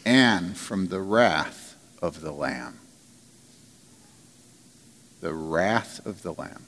and 0.08 0.56
from 0.56 0.88
the 0.88 1.02
wrath 1.02 1.76
of 2.00 2.22
the 2.22 2.32
Lamb. 2.32 2.78
The 5.20 5.34
wrath 5.34 6.00
of 6.06 6.22
the 6.22 6.32
Lamb. 6.32 6.64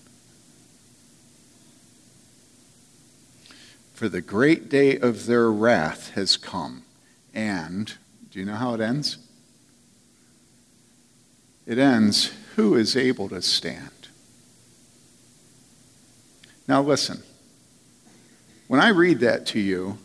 For 3.95 4.11
the 4.11 4.21
great 4.21 4.69
day 4.69 4.99
of 4.99 5.25
their 5.25 5.51
wrath 5.51 6.11
has 6.11 6.37
come. 6.37 6.83
And, 7.33 7.95
do 8.31 8.41
you 8.41 8.45
know 8.45 8.57
how 8.57 8.75
it 8.75 8.81
ends? 8.83 9.17
It 11.65 11.79
ends, 11.79 12.33
Who 12.57 12.75
is 12.75 12.95
able 12.95 13.31
to 13.31 13.41
stand? 13.41 14.09
Now, 16.69 16.83
listen. 16.83 17.23
When 18.69 18.81
I 18.81 18.89
read 18.89 19.21
that 19.21 19.47
to 19.47 19.59
you, 19.59 19.97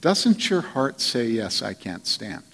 doesn't 0.00 0.48
your 0.48 0.60
heart 0.60 1.00
say, 1.00 1.26
Yes, 1.26 1.62
I 1.62 1.74
can't 1.74 2.06
stand? 2.06 2.44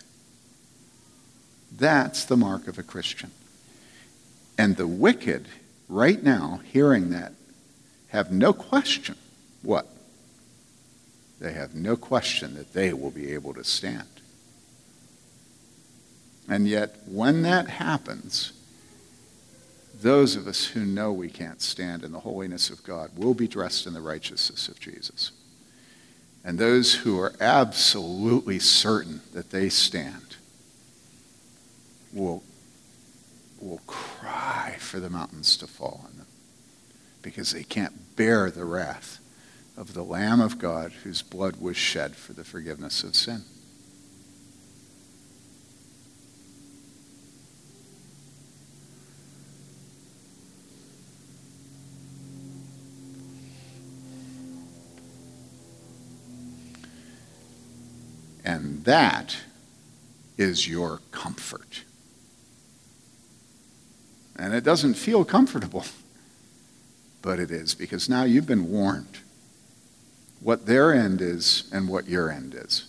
That's 1.73 2.25
the 2.25 2.37
mark 2.37 2.67
of 2.67 2.79
a 2.79 2.83
Christian. 2.83 3.31
And 4.57 4.77
the 4.77 4.87
wicked, 4.87 5.47
right 5.89 6.23
now, 6.23 6.61
hearing 6.65 7.11
that, 7.11 7.33
have 8.09 8.33
no 8.33 8.53
question 8.53 9.17
what? 9.63 9.87
They 11.41 11.53
have 11.53 11.75
no 11.75 11.97
question 11.97 12.55
that 12.55 12.73
they 12.73 12.93
will 12.93 13.11
be 13.11 13.33
able 13.33 13.55
to 13.55 13.65
stand. 13.65 14.09
And 16.49 16.67
yet, 16.67 16.97
when 17.07 17.43
that 17.43 17.69
happens, 17.69 18.53
those 20.01 20.37
of 20.37 20.47
us 20.47 20.65
who 20.65 20.85
know 20.85 21.13
we 21.13 21.29
can't 21.29 21.61
stand 21.61 22.03
in 22.03 22.13
the 22.13 22.21
holiness 22.21 22.71
of 22.71 22.83
God 22.83 23.11
will 23.17 23.35
be 23.35 23.47
dressed 23.47 23.87
in 23.87 23.93
the 23.93 24.01
righteousness 24.01 24.69
of 24.69 24.81
Jesus. 24.81 25.33
And 26.49 26.59
those 26.59 26.95
who 26.95 27.21
are 27.21 27.35
absolutely 27.43 28.59
certain 28.59 29.21
that 29.35 29.51
they 29.51 29.69
stand 29.69 30.37
will, 32.11 32.43
will 33.61 33.83
cry 33.87 34.77
for 34.79 34.99
the 34.99 35.11
mountains 35.11 35.59
to 35.59 35.67
fall 35.67 36.07
on 36.07 36.17
them 36.17 36.27
because 37.21 37.53
they 37.53 37.65
can't 37.65 38.17
bear 38.17 38.51
the 38.51 38.65
wrath 38.65 39.19
of 39.77 39.93
the 39.93 40.03
Lamb 40.03 40.41
of 40.41 40.59
God 40.59 40.93
whose 41.05 41.21
blood 41.21 41.57
was 41.61 41.77
shed 41.77 42.17
for 42.17 42.33
the 42.33 42.45
forgiveness 42.45 43.05
of 43.05 43.15
sin. 43.15 43.43
And 58.49 58.83
that 58.87 59.37
is 60.39 60.67
your 60.67 61.03
comfort. 61.11 61.83
And 64.37 64.55
it 64.55 64.65
doesn't 64.65 64.95
feel 64.95 65.23
comfortable, 65.23 65.85
but 67.21 67.39
it 67.39 67.51
is 67.51 67.75
because 67.75 68.09
now 68.09 68.23
you've 68.25 68.47
been 68.47 68.71
warned 68.71 69.19
what 70.41 70.65
their 70.65 70.95
end 70.95 71.21
is 71.21 71.69
and 71.75 71.91
what 71.91 72.09
your 72.09 72.31
end 72.31 72.55
is. 72.55 72.87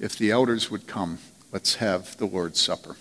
If 0.00 0.16
the 0.16 0.30
elders 0.30 0.70
would 0.70 0.86
come, 0.86 1.18
let's 1.52 1.74
have 1.74 2.16
the 2.16 2.26
Lord's 2.26 2.62
Supper. 2.62 2.96